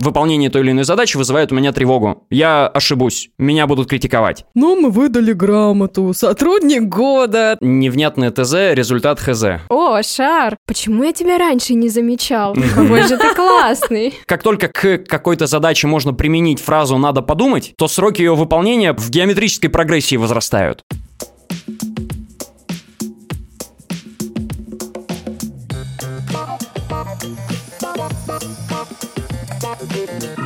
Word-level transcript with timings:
выполнение 0.00 0.50
той 0.50 0.62
или 0.62 0.72
иной 0.72 0.84
задачи 0.84 1.16
вызывает 1.16 1.52
у 1.52 1.54
меня 1.54 1.72
тревогу. 1.72 2.26
Я 2.30 2.66
ошибусь, 2.66 3.30
меня 3.38 3.66
будут 3.66 3.88
критиковать. 3.88 4.44
Ну, 4.54 4.80
мы 4.80 4.90
выдали 4.90 5.32
грамоту. 5.32 6.12
Сотрудник 6.14 6.82
года. 6.82 7.56
Невнятное 7.60 8.30
ТЗ, 8.30 8.74
результат 8.74 9.20
ХЗ. 9.20 9.60
О, 9.68 10.02
Шар, 10.02 10.56
почему 10.66 11.04
я 11.04 11.12
тебя 11.12 11.38
раньше 11.38 11.74
не 11.74 11.88
замечал? 11.88 12.54
Какой 12.74 13.02
же 13.02 13.16
ты 13.16 13.34
классный. 13.34 14.14
Как 14.26 14.42
только 14.42 14.68
к 14.68 14.98
какой-то 14.98 15.46
задаче 15.46 15.86
можно 15.86 16.12
применить 16.12 16.60
фразу 16.60 16.96
«надо 16.98 17.22
подумать», 17.22 17.74
то 17.76 17.88
сроки 17.88 18.22
ее 18.22 18.34
выполнения 18.34 18.92
в 18.92 19.10
геометрической 19.10 19.70
прогрессии 19.70 20.16
возрастают. 20.16 20.82
Thank 29.80 30.38
you. 30.38 30.39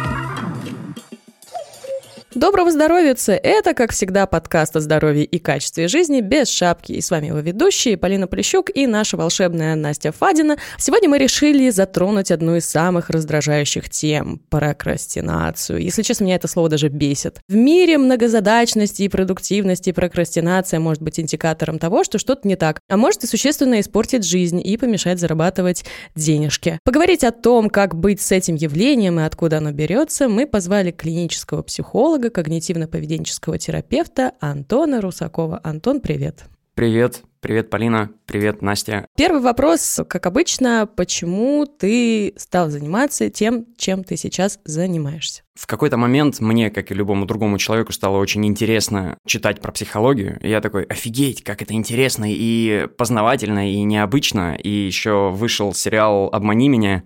Доброго 2.34 2.72
здоровья! 2.72 3.14
Это, 3.29 3.74
как 3.74 3.93
всегда, 3.93 4.26
подкаст 4.26 4.75
о 4.75 4.80
здоровье 4.80 5.25
и 5.25 5.38
качестве 5.38 5.86
жизни 5.86 6.20
без 6.20 6.48
шапки. 6.48 6.90
И 6.90 7.00
с 7.00 7.12
вами 7.12 7.29
его 7.29 7.38
ведущие 7.38 7.96
Полина 7.96 8.26
Полищук 8.26 8.70
и 8.75 8.88
наша 8.88 9.16
волшебная 9.16 9.76
Настя 9.76 10.11
Фадина. 10.11 10.56
Сегодня 10.76 11.08
мы 11.08 11.18
решили 11.18 11.70
затронуть 11.70 12.32
одну 12.32 12.56
из 12.56 12.66
самых 12.66 13.08
раздражающих 13.08 13.89
тем– 13.89 14.40
прокрастинацию. 14.50 15.80
Если 15.80 16.02
честно, 16.02 16.25
меня 16.25 16.34
это 16.34 16.48
слово 16.48 16.68
даже 16.68 16.89
бесит. 16.89 17.39
В 17.48 17.54
мире 17.54 17.98
многозадачности 17.98 19.03
и 19.03 19.08
продуктивности 19.08 19.92
прокрастинация 19.92 20.80
может 20.80 21.03
быть 21.03 21.20
индикатором 21.20 21.78
того, 21.78 22.03
что 22.03 22.18
что-то 22.18 22.48
не 22.48 22.56
так, 22.56 22.80
а 22.89 22.96
может 22.96 23.22
и 23.22 23.28
существенно 23.28 23.78
испортить 23.78 24.25
жизнь 24.25 24.61
и 24.61 24.76
помешать 24.76 25.20
зарабатывать 25.20 25.84
денежки. 26.16 26.80
Поговорить 26.82 27.22
о 27.22 27.30
том, 27.30 27.70
как 27.70 27.94
быть 27.94 28.20
с 28.20 28.32
этим 28.32 28.56
явлением 28.56 29.20
и 29.20 29.22
откуда 29.22 29.58
оно 29.58 29.70
берется, 29.70 30.28
мы 30.28 30.48
позвали 30.48 30.90
клинического 30.90 31.62
психолога, 31.62 32.23
психолога, 32.24 32.28
когнитивно-поведенческого 32.28 33.58
терапевта 33.58 34.33
Антона 34.41 35.00
Русакова. 35.00 35.61
Антон, 35.62 36.00
привет. 36.00 36.44
Привет. 36.75 37.22
Привет, 37.45 37.69
Полина. 37.69 38.09
Привет, 38.25 38.62
Настя. 38.62 39.06
Первый 39.19 39.42
вопрос, 39.42 40.00
как 40.09 40.25
обычно, 40.25 40.89
почему 40.97 41.67
ты 41.67 42.33
стал 42.39 42.70
заниматься 42.70 43.28
тем, 43.28 43.67
чем 43.77 44.03
ты 44.03 44.17
сейчас 44.17 44.59
занимаешься? 44.64 45.42
В 45.55 45.67
какой-то 45.67 45.98
момент 45.98 46.41
мне, 46.41 46.70
как 46.70 46.91
и 46.91 46.95
любому 46.95 47.27
другому 47.27 47.59
человеку, 47.59 47.92
стало 47.92 48.17
очень 48.17 48.47
интересно 48.47 49.19
читать 49.27 49.61
про 49.61 49.72
психологию. 49.72 50.39
И 50.41 50.48
я 50.48 50.62
такой, 50.62 50.84
офигеть, 50.84 51.45
как 51.45 51.61
это 51.61 51.75
интересно 51.75 52.25
и 52.27 52.89
познавательно, 52.97 53.70
и 53.70 53.83
необычно. 53.83 54.55
И 54.55 54.70
еще 54.70 55.28
вышел 55.28 55.75
сериал 55.75 56.31
«Обмани 56.33 56.70
меня», 56.70 57.05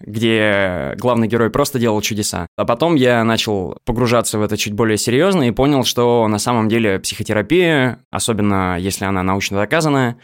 где 0.00 0.94
главный 0.98 1.28
герой 1.28 1.50
просто 1.50 1.78
делал 1.78 2.00
чудеса. 2.00 2.46
А 2.56 2.64
потом 2.64 2.94
я 2.94 3.24
начал 3.24 3.78
погружаться 3.84 4.38
в 4.38 4.42
это 4.42 4.56
чуть 4.56 4.72
более 4.72 4.96
серьезно 4.96 5.48
и 5.48 5.50
понял, 5.50 5.84
что 5.84 6.26
на 6.28 6.38
самом 6.38 6.68
деле 6.68 6.98
психотерапия, 7.00 8.00
особенно 8.10 8.78
если 8.78 9.04
она 9.04 9.22
научно 9.22 9.56
доказанная, 9.78 10.16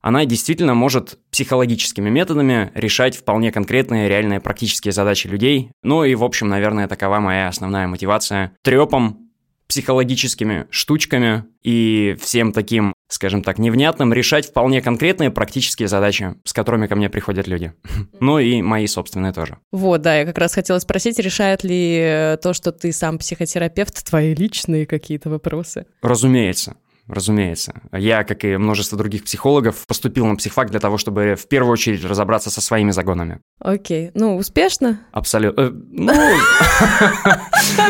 она 0.00 0.24
действительно 0.26 0.74
может 0.74 1.18
психологическими 1.30 2.08
методами 2.08 2.70
решать 2.74 3.16
вполне 3.16 3.50
конкретные, 3.50 4.08
реальные 4.08 4.40
практические 4.40 4.92
задачи 4.92 5.26
людей. 5.26 5.70
Ну 5.82 6.04
и, 6.04 6.14
в 6.14 6.22
общем, 6.22 6.48
наверное, 6.48 6.88
такова 6.88 7.18
моя 7.20 7.48
основная 7.48 7.88
мотивация. 7.88 8.52
Трепом 8.62 9.24
психологическими 9.66 10.66
штучками 10.70 11.44
и 11.62 12.16
всем 12.22 12.52
таким, 12.52 12.94
скажем 13.10 13.42
так, 13.42 13.58
невнятным 13.58 14.14
решать 14.14 14.46
вполне 14.46 14.80
конкретные 14.80 15.30
практические 15.30 15.88
задачи, 15.88 16.34
с 16.44 16.54
которыми 16.54 16.86
ко 16.86 16.96
мне 16.96 17.10
приходят 17.10 17.46
люди. 17.46 17.72
Ну 18.20 18.38
и 18.38 18.62
мои 18.62 18.86
собственные 18.86 19.32
тоже. 19.32 19.58
Вот, 19.72 20.00
да, 20.02 20.18
я 20.18 20.24
как 20.24 20.38
раз 20.38 20.54
хотела 20.54 20.78
спросить, 20.78 21.18
решает 21.18 21.64
ли 21.64 22.36
то, 22.42 22.54
что 22.54 22.72
ты 22.72 22.92
сам 22.92 23.18
психотерапевт, 23.18 24.06
твои 24.06 24.34
личные 24.34 24.86
какие-то 24.86 25.28
вопросы? 25.28 25.86
Разумеется 26.02 26.76
разумеется. 27.08 27.80
Я, 27.92 28.24
как 28.24 28.44
и 28.44 28.56
множество 28.56 28.96
других 28.98 29.24
психологов, 29.24 29.86
поступил 29.86 30.26
на 30.26 30.36
психфак 30.36 30.70
для 30.70 30.80
того, 30.80 30.98
чтобы 30.98 31.34
в 31.34 31.48
первую 31.48 31.72
очередь 31.72 32.04
разобраться 32.04 32.50
со 32.50 32.60
своими 32.60 32.90
загонами. 32.90 33.40
Окей. 33.60 34.10
Ну, 34.14 34.36
успешно? 34.36 35.00
Абсолютно. 35.12 35.60
Э, 35.60 35.70
ну... 35.72 36.12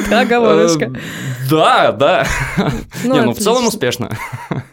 Оговорочка. 0.10 0.86
Э, 0.86 0.98
да, 1.50 1.92
да. 1.92 2.26
Ну, 3.04 3.14
Не, 3.14 3.22
ну 3.22 3.32
в 3.32 3.38
целом 3.38 3.66
успешно. 3.66 4.16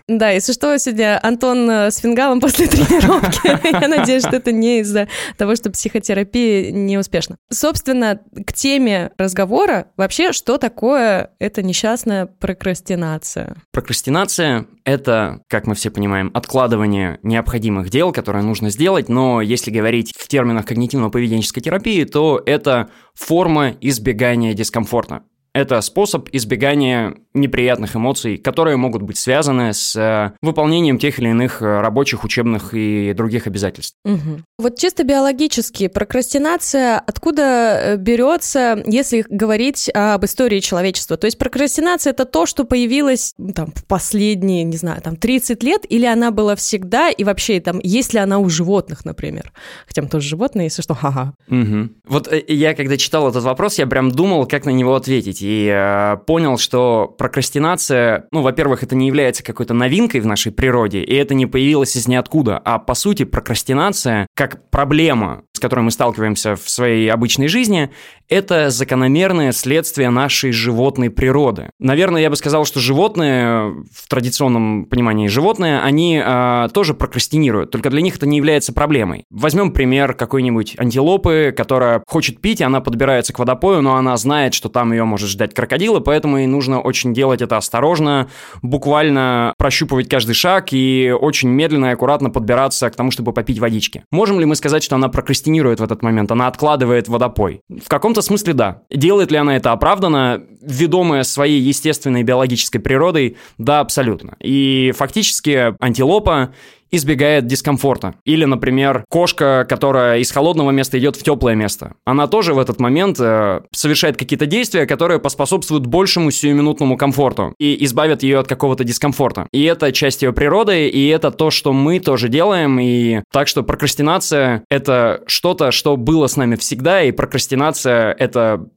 Да, 0.07 0.29
если 0.29 0.53
что, 0.53 0.77
сегодня 0.77 1.19
Антон 1.23 1.67
э, 1.69 1.89
с 1.89 1.97
фингалом 1.97 2.39
после 2.41 2.67
тренировки. 2.67 3.81
Я 3.81 3.87
надеюсь, 3.87 4.21
что 4.21 4.35
это 4.35 4.51
не 4.51 4.81
из-за 4.81 5.07
того, 5.37 5.55
что 5.55 5.71
психотерапия 5.71 6.71
не 6.71 6.97
успешна. 6.99 7.37
Собственно, 7.49 8.21
к 8.45 8.53
теме 8.53 9.11
разговора 9.17 9.87
вообще, 9.97 10.31
что 10.31 10.57
такое 10.57 11.31
эта 11.39 11.63
несчастная 11.63 12.27
прокрастинация? 12.27 13.55
Прокрастинация— 13.71 14.67
это, 14.85 15.41
как 15.49 15.65
мы 15.65 15.73
все 15.73 15.89
понимаем, 15.89 16.29
откладывание 16.35 17.19
необходимых 17.23 17.89
дел, 17.89 18.11
которые 18.11 18.43
нужно 18.43 18.69
сделать, 18.69 19.09
но 19.09 19.41
если 19.41 19.71
говорить 19.71 20.13
в 20.15 20.27
терминах 20.27 20.65
когнитивно-поведенческой 20.65 21.61
терапии, 21.61 22.03
то 22.03 22.41
это 22.45 22.89
форма 23.15 23.73
избегания 23.81 24.53
дискомфорта. 24.53 25.23
Это 25.55 25.79
способ 25.79 26.27
избегания 26.33 27.15
неприятных 27.33 27.95
эмоций, 27.95 28.35
которые 28.35 28.75
могут 28.75 29.03
быть 29.03 29.17
связаны 29.17 29.73
с 29.73 29.95
э, 29.95 30.33
выполнением 30.41 30.99
тех 30.99 31.17
или 31.17 31.29
иных 31.29 31.61
э, 31.61 31.79
рабочих, 31.79 32.25
учебных 32.25 32.73
и 32.73 33.13
других 33.13 33.47
обязательств. 33.47 33.95
Угу. 34.03 34.41
Вот 34.57 34.77
чисто 34.77 35.05
биологически, 35.05 35.87
прокрастинация 35.87 36.99
откуда 36.99 37.41
э, 37.41 37.95
берется, 37.95 38.83
если 38.85 39.23
говорить 39.29 39.89
об 39.93 40.25
истории 40.25 40.59
человечества? 40.59 41.15
То 41.15 41.23
есть 41.23 41.37
прокрастинация 41.37 42.11
это 42.11 42.25
то, 42.25 42.45
что 42.45 42.65
появилось 42.65 43.33
там, 43.55 43.71
в 43.73 43.85
последние, 43.85 44.65
не 44.65 44.75
знаю, 44.75 45.01
там 45.01 45.15
30 45.15 45.63
лет, 45.63 45.85
или 45.87 46.05
она 46.05 46.31
была 46.31 46.57
всегда, 46.57 47.09
и 47.09 47.23
вообще 47.23 47.61
там, 47.61 47.79
есть 47.81 48.13
ли 48.13 48.19
она 48.19 48.39
у 48.39 48.49
животных, 48.49 49.05
например? 49.05 49.53
Хотя 49.87 50.01
мы 50.01 50.09
тоже 50.09 50.27
животные, 50.27 50.65
если 50.65 50.81
что, 50.81 50.95
ха-ха. 50.95 51.33
Угу. 51.47 51.89
Вот 52.09 52.29
я, 52.49 52.73
когда 52.75 52.97
читал 52.97 53.29
этот 53.29 53.43
вопрос, 53.43 53.77
я 53.77 53.87
прям 53.87 54.11
думал, 54.11 54.45
как 54.47 54.65
на 54.65 54.71
него 54.71 54.95
ответить 54.95 55.44
и 55.45 55.69
э, 55.71 56.17
понял, 56.25 56.57
что 56.57 57.13
прокрастинация, 57.17 58.25
ну, 58.31 58.41
во-первых, 58.41 58.81
это 58.81 58.95
не 58.95 59.05
является 59.05 59.43
какой-то 59.43 59.75
новинкой 59.75 60.21
в 60.21 60.25
нашей 60.25 60.51
природе, 60.51 61.01
и 61.03 61.13
это 61.13 61.35
не 61.35 61.45
появилось 61.45 61.95
из 61.95 62.07
ниоткуда, 62.07 62.57
а 62.57 62.79
по 62.79 62.95
сути 62.95 63.25
прокрастинация 63.25 64.25
как 64.33 64.69
проблема, 64.71 65.43
с 65.55 65.59
которой 65.59 65.81
мы 65.81 65.91
сталкиваемся 65.91 66.55
в 66.55 66.69
своей 66.69 67.09
обычной 67.09 67.47
жизни, 67.47 67.89
это 68.27 68.69
закономерное 68.69 69.51
следствие 69.51 70.09
нашей 70.09 70.51
животной 70.51 71.09
природы. 71.09 71.69
Наверное, 71.79 72.21
я 72.21 72.29
бы 72.29 72.35
сказал, 72.35 72.65
что 72.65 72.79
животные, 72.79 73.85
в 73.91 74.07
традиционном 74.09 74.85
понимании 74.85 75.27
животные, 75.27 75.79
они 75.79 76.21
э, 76.23 76.67
тоже 76.73 76.93
прокрастинируют, 76.93 77.71
только 77.71 77.89
для 77.89 78.01
них 78.01 78.17
это 78.17 78.27
не 78.27 78.37
является 78.37 78.73
проблемой. 78.73 79.25
Возьмем 79.29 79.71
пример 79.71 80.13
какой-нибудь 80.13 80.75
антилопы, 80.77 81.53
которая 81.55 82.03
хочет 82.07 82.41
пить, 82.41 82.61
она 82.61 82.81
подбирается 82.81 83.31
к 83.31 83.39
водопою, 83.39 83.81
но 83.81 83.95
она 83.95 84.17
знает, 84.17 84.53
что 84.53 84.69
там 84.69 84.91
ее 84.91 85.03
может 85.05 85.29
ждать 85.29 85.53
крокодил, 85.53 85.97
и 85.97 86.03
поэтому 86.03 86.37
ей 86.37 86.47
нужно 86.47 86.81
очень 86.81 87.13
делать 87.13 87.41
это 87.41 87.57
осторожно, 87.57 88.27
буквально 88.61 89.53
прощупывать 89.57 90.09
каждый 90.09 90.33
шаг 90.33 90.73
и 90.73 91.13
очень 91.17 91.49
медленно 91.49 91.87
и 91.87 91.89
аккуратно 91.89 92.29
подбираться 92.29 92.89
к 92.89 92.95
тому, 92.95 93.11
чтобы 93.11 93.33
попить 93.33 93.59
водички. 93.59 94.03
Можем 94.11 94.39
ли 94.39 94.45
мы 94.45 94.55
сказать, 94.55 94.83
что 94.83 94.95
она 94.95 95.09
прокрастинирует 95.09 95.44
в 95.79 95.83
этот 95.83 96.01
момент, 96.01 96.31
она 96.31 96.47
откладывает 96.47 97.07
водопой? 97.07 97.61
В 97.69 97.89
каком 97.89 98.05
каком-то 98.05 98.21
смысле 98.21 98.53
да. 98.53 98.83
Делает 98.91 99.31
ли 99.31 99.37
она 99.37 99.57
это 99.57 99.71
оправданно, 99.71 100.43
ведомая 100.61 101.23
своей 101.23 101.59
естественной 101.59 102.21
биологической 102.21 102.77
природой? 102.77 103.35
Да, 103.57 103.79
абсолютно. 103.79 104.35
И 104.39 104.93
фактически 104.95 105.73
антилопа 105.83 106.53
избегает 106.95 107.47
дискомфорта. 107.47 108.15
Или, 108.25 108.45
например, 108.45 109.05
кошка, 109.09 109.65
которая 109.67 110.19
из 110.19 110.31
холодного 110.31 110.71
места 110.71 110.99
идет 110.99 111.15
в 111.15 111.23
теплое 111.23 111.55
место. 111.55 111.93
Она 112.05 112.27
тоже 112.27 112.53
в 112.53 112.59
этот 112.59 112.79
момент 112.79 113.17
э, 113.19 113.61
совершает 113.71 114.17
какие-то 114.17 114.45
действия, 114.45 114.85
которые 114.85 115.19
поспособствуют 115.19 115.85
большему 115.85 116.31
сиюминутному 116.31 116.97
комфорту 116.97 117.53
и 117.59 117.83
избавят 117.85 118.23
ее 118.23 118.39
от 118.39 118.47
какого-то 118.47 118.83
дискомфорта. 118.83 119.47
И 119.51 119.63
это 119.63 119.91
часть 119.91 120.21
ее 120.21 120.33
природы, 120.33 120.87
и 120.87 121.07
это 121.07 121.31
то, 121.31 121.51
что 121.51 121.73
мы 121.73 121.99
тоже 121.99 122.29
делаем. 122.29 122.79
И 122.79 123.21
так 123.31 123.47
что 123.47 123.63
прокрастинация— 123.63 124.63
это 124.69 125.23
что-то, 125.27 125.71
что 125.71 125.97
было 125.97 126.27
с 126.27 126.37
нами 126.37 126.55
всегда, 126.55 127.03
и 127.03 127.11
прокрастинация— 127.11 128.11
это 128.19 128.67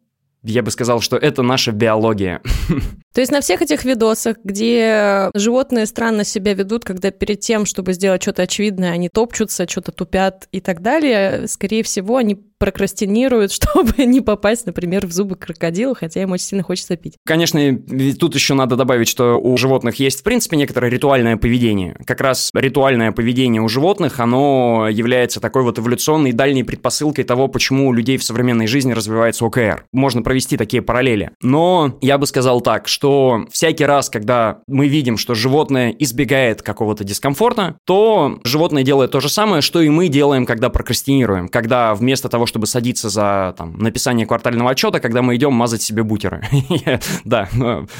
я 0.45 0.63
бы 0.63 0.71
сказал, 0.71 1.01
что 1.01 1.17
это 1.17 1.43
наша 1.43 1.73
биология. 1.73 2.41
То 3.15 3.21
есть 3.21 3.33
на 3.33 3.41
всех 3.41 3.63
этих 3.63 3.85
видосах, 3.85 4.37
где 4.45 5.31
животные 5.35 5.87
странно 5.87 6.25
себя 6.25 6.55
ведут, 6.55 6.85
когда 6.85 7.11
перед 7.11 7.41
тем, 7.41 7.65
чтобы 7.65 7.93
сделать 7.93 8.23
что-то 8.23 8.43
очевидное, 8.43 8.93
они 8.93 9.09
топчутся, 9.09 9.69
что-то 9.69 9.93
тупят 9.93 10.49
и 10.53 10.61
так 10.61 10.83
далее, 10.83 11.49
скорее 11.49 11.83
всего, 11.83 12.17
они 12.17 12.39
прокрастинируют, 12.59 13.53
чтобы 13.53 14.05
не 14.05 14.21
попасть, 14.21 14.67
например, 14.67 15.07
в 15.07 15.13
зубы 15.13 15.37
крокодила, 15.37 15.95
хотя 15.95 16.23
им 16.23 16.33
очень 16.33 16.47
сильно 16.47 16.65
хочется 16.65 16.97
пить. 16.97 17.15
Конечно, 17.25 17.79
тут 18.19 18.35
еще 18.35 18.55
надо 18.55 18.77
добавить, 18.77 19.09
что 19.09 19.37
у 19.41 19.57
животных 19.57 19.97
есть, 19.97 20.21
в 20.21 20.23
принципе, 20.25 20.57
некоторое 20.57 20.91
ритуальное 20.91 21.37
поведение. 21.37 21.97
Как 22.05 22.21
раз 22.21 22.51
ритуальное 22.53 23.13
поведение 23.13 23.63
у 23.63 23.69
животных, 23.69 24.21
оно 24.21 24.89
является 24.91 25.41
такой 25.41 25.63
вот 25.63 25.79
эволюционной 25.79 26.33
дальней 26.33 26.65
предпосылкой 26.65 27.25
того, 27.25 27.49
почему 27.49 27.89
у 27.89 27.93
людей 27.93 28.19
в 28.19 28.25
современной 28.25 28.67
жизни 28.67 28.93
развивается 28.93 29.45
ОКР. 29.45 29.85
Можно 29.93 30.23
провести 30.23 30.57
такие 30.57 30.83
параллели. 30.83 31.31
Но 31.43 31.99
я 32.01 32.19
бы 32.19 32.27
сказал 32.27 32.61
так, 32.61 32.89
что 32.89 32.98
всякий 33.51 33.85
раз, 33.85 34.11
когда 34.11 34.59
мы 34.67 34.89
видим, 34.89 35.17
что 35.17 35.35
животное 35.35 35.91
избегает 35.91 36.63
какого-то 36.63 37.05
дискомфорта, 37.05 37.77
то 37.85 38.41
животное 38.45 38.83
делает 38.83 39.11
то 39.11 39.21
же 39.21 39.29
самое, 39.29 39.63
что 39.63 39.81
и 39.81 39.89
мы 39.89 40.09
делаем, 40.09 40.47
когда 40.47 40.69
прокрастинируем. 40.69 41.49
Когда 41.49 41.95
вместо 41.95 42.29
того, 42.29 42.47
чтобы 42.47 42.67
садиться 42.67 43.09
за 43.09 43.55
там, 43.57 43.79
написание 43.79 44.27
квартального 44.27 44.71
отчета, 44.71 45.01
когда 45.01 45.23
мы 45.23 45.37
идем 45.37 45.53
мазать 45.53 45.83
себе 45.83 46.03
бутеры. 46.03 46.43
Да, 47.25 47.49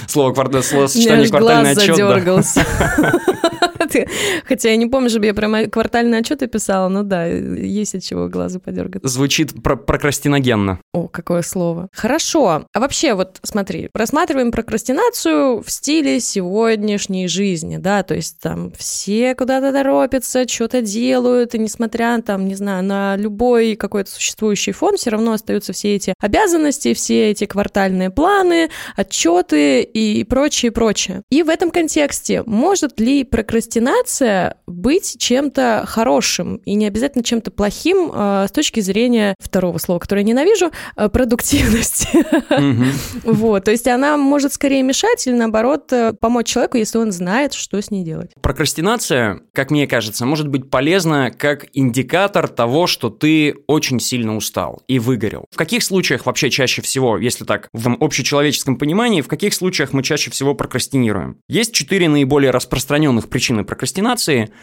слово 0.07 0.35
словосочетание 0.63 1.29
квартальный 1.29 1.73
отчет. 1.73 1.99
Хотя 4.49 4.71
я 4.71 4.77
не 4.77 4.87
помню, 4.87 5.11
чтобы 5.11 5.27
я 5.27 5.35
прямо 5.35 5.65
квартальные 5.65 6.21
отчеты 6.21 6.47
писала, 6.47 6.89
но 6.89 7.03
да, 7.03 7.27
есть 7.27 7.95
от 7.95 8.03
чего 8.03 8.29
глазу 8.29 8.61
подергаться. 8.61 9.09
Звучит 9.09 9.63
про 9.63 9.77
прокрастиногенно. 9.77 10.81
О, 10.93 11.09
какое 11.09 11.43
слово. 11.43 11.89
Хорошо. 11.93 12.67
А 12.73 12.81
вообще, 12.81 13.15
вот 13.15 13.39
смотри, 13.43 13.91
рассматриваем 13.95 14.51
прокрастинацию 14.51 14.88
в 14.95 15.65
стиле 15.67 16.21
сегодняшней 16.21 17.29
жизни, 17.29 17.77
да, 17.77 18.03
то 18.03 18.15
есть 18.15 18.39
там 18.41 18.73
все 18.77 19.35
куда-то 19.35 19.73
торопятся, 19.73 20.47
что-то 20.49 20.83
делают, 20.83 21.55
и 21.55 21.59
несмотря 21.59 22.21
там, 22.23 22.47
не 22.47 22.55
знаю, 22.55 22.85
на 22.85 23.17
любой 23.17 23.77
какой-то 23.77 24.11
существующий 24.11 24.73
фон, 24.73 24.97
все 24.97 25.11
равно 25.11 25.33
остаются 25.33 25.73
все 25.73 25.95
эти 25.95 26.15
обязанности, 26.21 26.95
все 26.95 27.31
эти 27.31 27.45
квартальные 27.45 28.11
планы, 28.11 28.71
отчеты 28.97 29.83
и 29.83 30.25
прочее, 30.25 30.73
прочее. 30.73 31.23
И 31.31 31.43
в 31.43 31.49
этом 31.49 31.71
контексте 31.71 32.43
может 32.45 33.01
ли 33.01 33.25
прокрастинация 33.25 34.57
быть 34.67 35.17
чем-то 35.19 35.85
хорошим 35.87 36.57
и 36.65 36.75
не 36.75 36.87
обязательно 36.87 37.25
чем-то 37.25 37.51
плохим 37.51 38.11
э, 38.13 38.47
с 38.49 38.53
точки 38.53 38.81
зрения 38.81 39.35
второго 39.39 39.79
слова, 39.79 39.99
которое 39.99 40.23
я 40.23 40.29
ненавижу, 40.29 40.71
э, 40.97 41.09
продуктивности. 41.09 42.09
Вот, 43.25 43.65
то 43.65 43.71
есть 43.71 43.87
она 43.87 44.17
может 44.17 44.53
скорее 44.53 44.78
мешать 44.83 45.27
или 45.27 45.35
наоборот 45.35 45.93
э, 45.93 46.13
помочь 46.13 46.47
человеку, 46.47 46.77
если 46.77 46.99
он 46.99 47.13
знает, 47.13 47.53
что 47.53 47.81
с 47.81 47.91
ней 47.91 48.05
делать. 48.05 48.33
Прокрастинация, 48.41 49.41
как 49.53 49.71
мне 49.71 49.87
кажется, 49.87 50.27
может 50.27 50.49
быть 50.49 50.71
полезна 50.71 51.31
как 51.31 51.67
индикатор 51.73 52.49
того, 52.49 52.87
что 52.87 53.11
ты 53.11 53.55
очень 53.67 54.01
сильно 54.01 54.37
устал 54.37 54.83
и 54.89 54.99
выгорел. 54.99 55.45
В 55.51 55.57
каких 55.57 55.83
случаях 55.83 56.27
вообще 56.27 56.51
чаще 56.51 56.83
всего, 56.83 57.19
если 57.19 57.45
так 57.45 57.69
в 57.73 57.97
общечеловеческом 58.01 58.77
понимании, 58.77 59.23
в 59.23 59.29
каких 59.29 59.55
случаях 59.55 59.93
мы 59.93 60.03
чаще 60.03 60.31
всего 60.31 60.55
прокрастинируем? 60.55 61.39
Есть 61.49 61.73
четыре 61.73 62.09
наиболее 62.09 62.51
распространенных 62.51 63.29
причины 63.29 63.65
прокрастинации– 63.65 64.53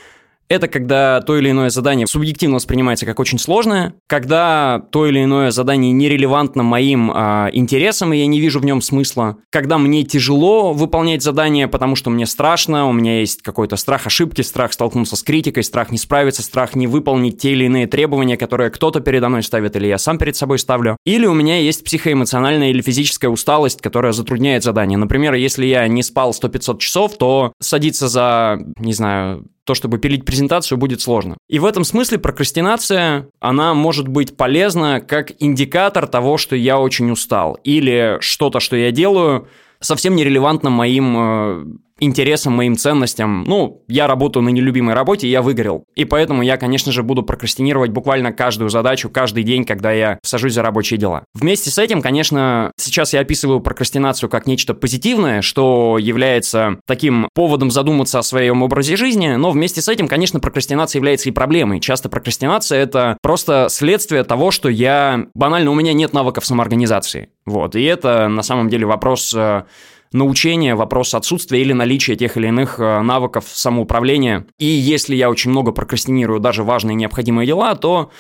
это 0.50 0.68
когда 0.68 1.22
то 1.22 1.38
или 1.38 1.50
иное 1.52 1.70
задание 1.70 2.08
субъективно 2.08 2.56
воспринимается 2.56 3.06
как 3.06 3.20
очень 3.20 3.40
сложное, 3.40 3.96
когда 4.08 4.84
то 4.92 5.06
или 5.06 5.24
иное 5.24 5.52
задание 5.52 5.92
нерелевантно 5.92 6.64
моим 6.64 7.12
э, 7.12 7.50
интересам, 7.54 8.14
и 8.14 8.18
я 8.18 8.28
не 8.28 8.40
вижу 8.40 8.60
в 8.60 8.66
нем 8.66 8.82
смысла, 8.82 9.38
когда 9.52 9.78
мне 9.78 10.04
тяжело 10.04 10.74
выполнять 10.74 11.24
задание, 11.24 11.68
потому 11.68 11.96
что 11.96 12.10
мне 12.10 12.26
страшно, 12.26 12.88
у 12.88 12.94
меня 12.94 13.20
есть 13.20 13.42
какой-то 13.42 13.76
страх 13.76 14.06
ошибки, 14.06 14.42
страх 14.42 14.74
столкнуться 14.74 15.16
с 15.16 15.24
критикой, 15.24 15.64
страх 15.64 15.92
не 15.92 15.98
справиться, 15.98 16.44
страх 16.44 16.76
не 16.76 16.88
выполнить 16.88 17.40
те 17.40 17.52
или 17.52 17.66
иные 17.66 17.88
требования, 17.88 18.38
которые 18.38 18.70
кто-то 18.70 19.00
передо 19.00 19.30
мной 19.30 19.44
ставит 19.44 19.76
или 19.76 19.88
я 19.88 19.98
сам 19.98 20.18
перед 20.18 20.36
собой 20.36 20.60
ставлю. 20.60 20.98
Или 21.06 21.26
у 21.26 21.34
меня 21.34 21.60
есть 21.60 21.84
психоэмоциональная 21.84 22.70
или 22.70 22.82
физическая 22.82 23.32
усталость, 23.32 23.82
которая 23.82 24.12
затрудняет 24.12 24.64
задание. 24.64 24.98
Например, 24.98 25.34
если 25.34 25.66
я 25.66 25.88
не 25.88 26.04
спал 26.04 26.32
100-500 26.32 26.78
часов, 26.80 27.18
то 27.18 27.54
садиться 27.60 28.08
за, 28.08 28.60
не 28.80 28.94
знаю, 28.94 29.46
то, 29.66 29.74
чтобы 29.74 29.98
пилить 29.98 30.26
презентацию, 30.26 30.78
будет 30.78 31.02
сложно. 31.02 31.38
И 31.50 31.60
в 31.60 31.66
этом 31.66 31.84
смысле 31.84 32.20
прокрастинация, 32.20 33.28
она 33.40 33.74
может 33.74 34.08
быть 34.08 34.38
полезна 34.38 35.02
как 35.02 35.32
индикатор 35.40 36.08
того, 36.08 36.38
что 36.38 36.56
я 36.56 36.80
очень 36.80 37.12
устал, 37.12 37.58
или 37.64 38.18
что-то, 38.22 38.60
что 38.60 38.76
я 38.76 38.92
делаю, 38.92 39.48
совсем 39.80 40.16
нерелевантно 40.16 40.70
моим 40.70 41.16
э, 41.18 41.66
интересам, 42.00 42.54
моим 42.54 42.76
ценностям. 42.76 43.44
Ну, 43.44 43.84
я 43.88 44.08
работаю 44.08 44.44
на 44.44 44.50
нелюбимой 44.50 44.94
работе, 44.96 45.30
я 45.30 45.42
выгорел. 45.42 45.86
И 45.96 46.06
поэтому 46.06 46.44
я, 46.44 46.58
конечно 46.58 46.92
же, 46.92 47.04
буду 47.04 47.24
прокрастинировать 47.24 47.92
буквально 47.92 48.34
каждую 48.34 48.70
задачу, 48.70 49.10
каждый 49.10 49.44
день, 49.44 49.66
когда 49.66 49.92
я 49.92 50.20
сажусь 50.24 50.54
за 50.54 50.62
рабочие 50.62 50.98
дела. 50.98 51.24
Вместе 51.34 51.70
с 51.70 51.78
этим, 51.78 52.02
конечно, 52.02 52.72
сейчас 52.78 53.14
я 53.14 53.22
описываю 53.22 53.62
прокрастинацию 53.62 54.30
как 54.30 54.48
нечто 54.48 54.74
позитивное, 54.74 55.42
что 55.42 55.98
является 55.98 56.80
таким 56.86 57.30
поводом 57.34 57.72
задуматься 57.72 58.20
о 58.20 58.24
своем 58.24 58.64
образе 58.64 58.96
жизни, 58.96 59.36
но 59.36 59.52
вместе 59.52 59.82
с 59.82 59.88
этим, 59.88 60.08
конечно, 60.08 60.40
прокрастинация 60.40 61.00
является 61.00 61.30
и 61.30 61.32
проблемой. 61.32 61.80
Часто 61.80 62.10
прокрастинация— 62.10 62.80
это 62.84 63.18
просто 63.22 63.68
следствие 63.70 64.24
того, 64.24 64.52
что 64.52 64.70
я... 64.70 65.28
Банально, 65.34 65.72
у 65.72 65.76
меня 65.76 65.94
нет 65.94 66.14
навыков 66.14 66.46
самоорганизации. 66.46 67.30
Вот, 67.46 67.76
и 67.76 67.84
это 67.84 68.28
на 68.28 68.42
самом 68.42 68.70
деле 68.70 68.86
вопрос 68.86 69.36
научения, 70.16 70.76
вопрос 70.76 71.14
отсутствия 71.14 71.62
или 71.62 71.74
наличия 71.74 72.16
тех 72.16 72.38
или 72.38 72.48
иных 72.48 72.80
э, 72.80 73.02
навыков 73.02 73.46
самоуправления. 73.48 74.46
И 74.58 74.66
если 74.66 75.16
я 75.16 75.30
очень 75.30 75.52
много 75.52 75.72
прокрастинирую 75.72 76.40
даже 76.40 76.64
важные 76.64 76.96
необходимые 76.96 77.46
дела, 77.46 77.76
то 77.76 78.12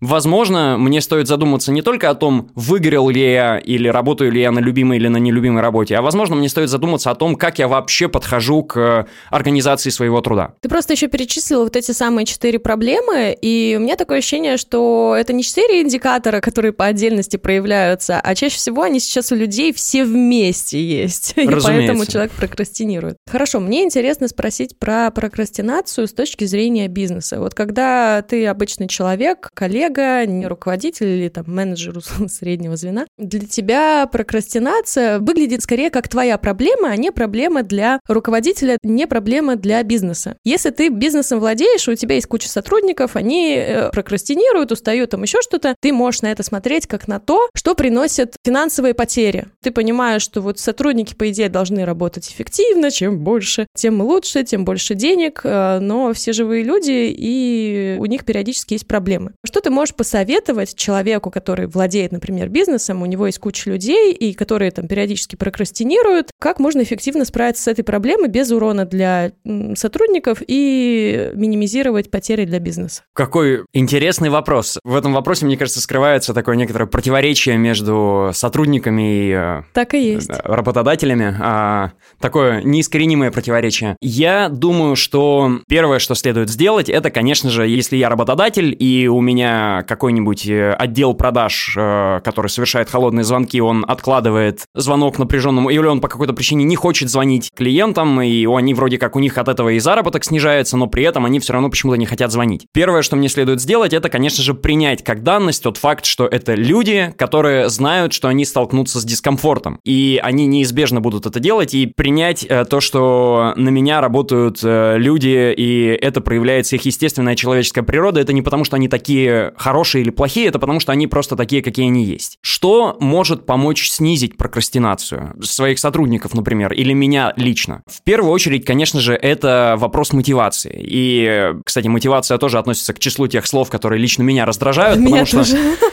Возможно, 0.00 0.78
мне 0.78 1.02
стоит 1.02 1.28
задуматься 1.28 1.72
не 1.72 1.82
только 1.82 2.08
о 2.08 2.14
том, 2.14 2.50
выгорел 2.54 3.10
ли 3.10 3.20
я 3.20 3.58
или 3.58 3.86
работаю 3.86 4.32
ли 4.32 4.40
я 4.40 4.50
на 4.50 4.58
любимой 4.58 4.96
или 4.96 5.08
на 5.08 5.18
нелюбимой 5.18 5.60
работе, 5.60 5.94
а 5.96 6.02
возможно, 6.02 6.36
мне 6.36 6.48
стоит 6.48 6.70
задуматься 6.70 7.10
о 7.10 7.14
том, 7.14 7.36
как 7.36 7.58
я 7.58 7.68
вообще 7.68 8.08
подхожу 8.08 8.62
к 8.62 9.06
организации 9.28 9.90
своего 9.90 10.22
труда. 10.22 10.54
Ты 10.62 10.70
просто 10.70 10.94
еще 10.94 11.08
перечислил 11.08 11.64
вот 11.64 11.76
эти 11.76 11.92
самые 11.92 12.24
четыре 12.24 12.58
проблемы, 12.58 13.36
и 13.40 13.76
у 13.78 13.82
меня 13.82 13.96
такое 13.96 14.18
ощущение, 14.18 14.56
что 14.56 15.14
это 15.18 15.34
не 15.34 15.42
четыре 15.42 15.82
индикатора, 15.82 16.40
которые 16.40 16.72
по 16.72 16.86
отдельности 16.86 17.36
проявляются, 17.36 18.20
а 18.20 18.34
чаще 18.34 18.56
всего 18.56 18.82
они 18.82 19.00
сейчас 19.00 19.32
у 19.32 19.34
людей 19.34 19.72
все 19.74 20.04
вместе 20.04 20.82
есть, 20.82 21.34
и 21.36 21.46
поэтому 21.46 22.06
человек 22.06 22.32
прокрастинирует. 22.32 23.18
Хорошо, 23.30 23.60
мне 23.60 23.84
интересно 23.84 24.28
спросить 24.28 24.78
про 24.78 25.10
прокрастинацию 25.10 26.08
с 26.08 26.12
точки 26.12 26.44
зрения 26.44 26.88
бизнеса. 26.88 27.38
Вот 27.38 27.54
когда 27.54 28.22
ты 28.22 28.46
обычный 28.46 28.88
человек, 28.88 29.50
коллега, 29.52 29.89
коллега, 29.90 30.26
не 30.26 30.46
руководитель 30.46 31.06
или 31.06 31.28
там 31.28 31.44
менеджер 31.48 32.00
среднего 32.28 32.76
звена, 32.76 33.06
для 33.18 33.46
тебя 33.46 34.06
прокрастинация 34.06 35.18
выглядит 35.18 35.62
скорее 35.62 35.90
как 35.90 36.08
твоя 36.08 36.38
проблема, 36.38 36.88
а 36.90 36.96
не 36.96 37.12
проблема 37.12 37.62
для 37.62 38.00
руководителя, 38.08 38.78
не 38.82 39.06
проблема 39.06 39.56
для 39.56 39.82
бизнеса. 39.82 40.36
Если 40.44 40.70
ты 40.70 40.88
бизнесом 40.88 41.40
владеешь, 41.40 41.88
у 41.88 41.94
тебя 41.94 42.14
есть 42.14 42.26
куча 42.26 42.48
сотрудников, 42.48 43.16
они 43.16 43.56
э, 43.56 43.90
прокрастинируют, 43.90 44.72
устают, 44.72 45.10
там 45.10 45.22
еще 45.22 45.40
что-то, 45.42 45.74
ты 45.80 45.92
можешь 45.92 46.22
на 46.22 46.32
это 46.32 46.42
смотреть 46.42 46.86
как 46.86 47.08
на 47.08 47.20
то, 47.20 47.48
что 47.54 47.74
приносит 47.74 48.36
финансовые 48.44 48.94
потери. 48.94 49.46
Ты 49.62 49.70
понимаешь, 49.70 50.22
что 50.22 50.40
вот 50.40 50.58
сотрудники, 50.58 51.14
по 51.14 51.30
идее, 51.30 51.48
должны 51.48 51.84
работать 51.84 52.28
эффективно, 52.28 52.90
чем 52.90 53.18
больше, 53.18 53.66
тем 53.74 54.00
лучше, 54.00 54.44
тем 54.44 54.64
больше 54.64 54.94
денег, 54.94 55.40
э, 55.44 55.78
но 55.80 56.12
все 56.12 56.32
живые 56.32 56.62
люди, 56.62 57.12
и 57.16 57.96
у 57.98 58.06
них 58.06 58.24
периодически 58.24 58.74
есть 58.74 58.86
проблемы. 58.86 59.32
Что 59.44 59.60
ты 59.60 59.70
можешь 59.70 59.79
можешь 59.80 59.94
посоветовать 59.94 60.76
человеку, 60.76 61.30
который 61.30 61.66
владеет, 61.66 62.12
например, 62.12 62.50
бизнесом, 62.50 63.00
у 63.00 63.06
него 63.06 63.24
есть 63.24 63.38
куча 63.38 63.70
людей, 63.70 64.12
и 64.12 64.34
которые 64.34 64.70
там 64.72 64.86
периодически 64.86 65.36
прокрастинируют, 65.36 66.32
как 66.38 66.60
можно 66.60 66.82
эффективно 66.82 67.24
справиться 67.24 67.62
с 67.62 67.66
этой 67.66 67.82
проблемой 67.82 68.28
без 68.28 68.50
урона 68.50 68.84
для 68.84 69.32
сотрудников 69.74 70.42
и 70.46 71.30
минимизировать 71.32 72.10
потери 72.10 72.44
для 72.44 72.58
бизнеса? 72.58 73.04
Какой 73.14 73.64
интересный 73.72 74.28
вопрос. 74.28 74.78
В 74.84 74.94
этом 74.94 75.14
вопросе, 75.14 75.46
мне 75.46 75.56
кажется, 75.56 75.80
скрывается 75.80 76.34
такое 76.34 76.56
некоторое 76.56 76.84
противоречие 76.84 77.56
между 77.56 78.32
сотрудниками 78.34 79.28
и 79.28 79.32
э, 79.32 79.62
так 79.72 79.94
и 79.94 80.12
есть. 80.12 80.28
работодателями. 80.44 81.34
А, 81.40 81.92
такое 82.20 82.62
неискоренимое 82.62 83.30
противоречие. 83.30 83.96
Я 84.02 84.50
думаю, 84.50 84.94
что 84.94 85.60
первое, 85.68 86.00
что 86.00 86.14
следует 86.14 86.50
сделать, 86.50 86.90
это, 86.90 87.10
конечно 87.10 87.48
же, 87.48 87.66
если 87.66 87.96
я 87.96 88.10
работодатель, 88.10 88.76
и 88.78 89.08
у 89.08 89.22
меня 89.22 89.69
какой-нибудь 89.86 90.46
э, 90.46 90.72
отдел 90.72 91.14
продаж, 91.14 91.74
э, 91.76 92.20
который 92.24 92.48
совершает 92.48 92.90
холодные 92.90 93.24
звонки, 93.24 93.60
он 93.60 93.84
откладывает 93.86 94.64
звонок 94.74 95.18
напряженному, 95.18 95.70
или 95.70 95.86
он 95.86 96.00
по 96.00 96.08
какой-то 96.08 96.32
причине 96.32 96.64
не 96.64 96.76
хочет 96.76 97.08
звонить 97.10 97.50
клиентам, 97.56 98.20
и 98.20 98.46
они 98.46 98.74
вроде 98.74 98.98
как 98.98 99.16
у 99.16 99.20
них 99.20 99.38
от 99.38 99.48
этого 99.48 99.70
и 99.70 99.78
заработок 99.78 100.24
снижается, 100.24 100.76
но 100.76 100.86
при 100.86 101.04
этом 101.04 101.24
они 101.24 101.40
все 101.40 101.52
равно 101.52 101.70
почему-то 101.70 101.98
не 101.98 102.06
хотят 102.06 102.32
звонить. 102.32 102.66
Первое, 102.72 103.02
что 103.02 103.16
мне 103.16 103.28
следует 103.28 103.60
сделать, 103.60 103.92
это, 103.92 104.08
конечно 104.08 104.42
же, 104.42 104.54
принять 104.54 105.04
как 105.04 105.22
данность 105.22 105.62
тот 105.62 105.76
факт, 105.76 106.04
что 106.04 106.26
это 106.26 106.54
люди, 106.54 107.14
которые 107.16 107.68
знают, 107.68 108.12
что 108.12 108.28
они 108.28 108.44
столкнутся 108.44 109.00
с 109.00 109.04
дискомфортом, 109.04 109.80
и 109.84 110.20
они 110.22 110.46
неизбежно 110.46 111.00
будут 111.00 111.26
это 111.26 111.40
делать, 111.40 111.74
и 111.74 111.86
принять 111.86 112.44
э, 112.48 112.64
то, 112.64 112.80
что 112.80 113.52
на 113.56 113.68
меня 113.68 114.00
работают 114.00 114.60
люди, 114.62 115.54
и 115.56 115.98
это 116.00 116.20
проявляется 116.20 116.76
их 116.76 116.84
естественная 116.84 117.36
человеческая 117.36 117.82
природа, 117.82 118.20
это 118.20 118.32
не 118.32 118.42
потому, 118.42 118.64
что 118.64 118.76
они 118.76 118.88
такие 118.88 119.52
хорошие 119.60 120.02
или 120.02 120.10
плохие, 120.10 120.48
это 120.48 120.58
потому 120.58 120.80
что 120.80 120.92
они 120.92 121.06
просто 121.06 121.36
такие, 121.36 121.62
какие 121.62 121.86
они 121.86 122.04
есть. 122.04 122.38
Что 122.40 122.96
может 123.00 123.46
помочь 123.46 123.90
снизить 123.90 124.36
прокрастинацию 124.36 125.36
своих 125.42 125.78
сотрудников, 125.78 126.34
например, 126.34 126.72
или 126.72 126.92
меня 126.92 127.32
лично? 127.36 127.82
В 127.86 128.02
первую 128.02 128.32
очередь, 128.32 128.64
конечно 128.64 129.00
же, 129.00 129.14
это 129.14 129.76
вопрос 129.78 130.12
мотивации. 130.12 130.74
И, 130.82 131.52
кстати, 131.64 131.88
мотивация 131.88 132.38
тоже 132.38 132.58
относится 132.58 132.94
к 132.94 132.98
числу 132.98 133.26
тех 133.26 133.46
слов, 133.46 133.70
которые 133.70 134.00
лично 134.00 134.22
меня 134.22 134.46
раздражают, 134.46 134.98
Меня 134.98 135.24
потому 135.24 135.44
тоже. 135.44 135.56
Что 135.56 135.90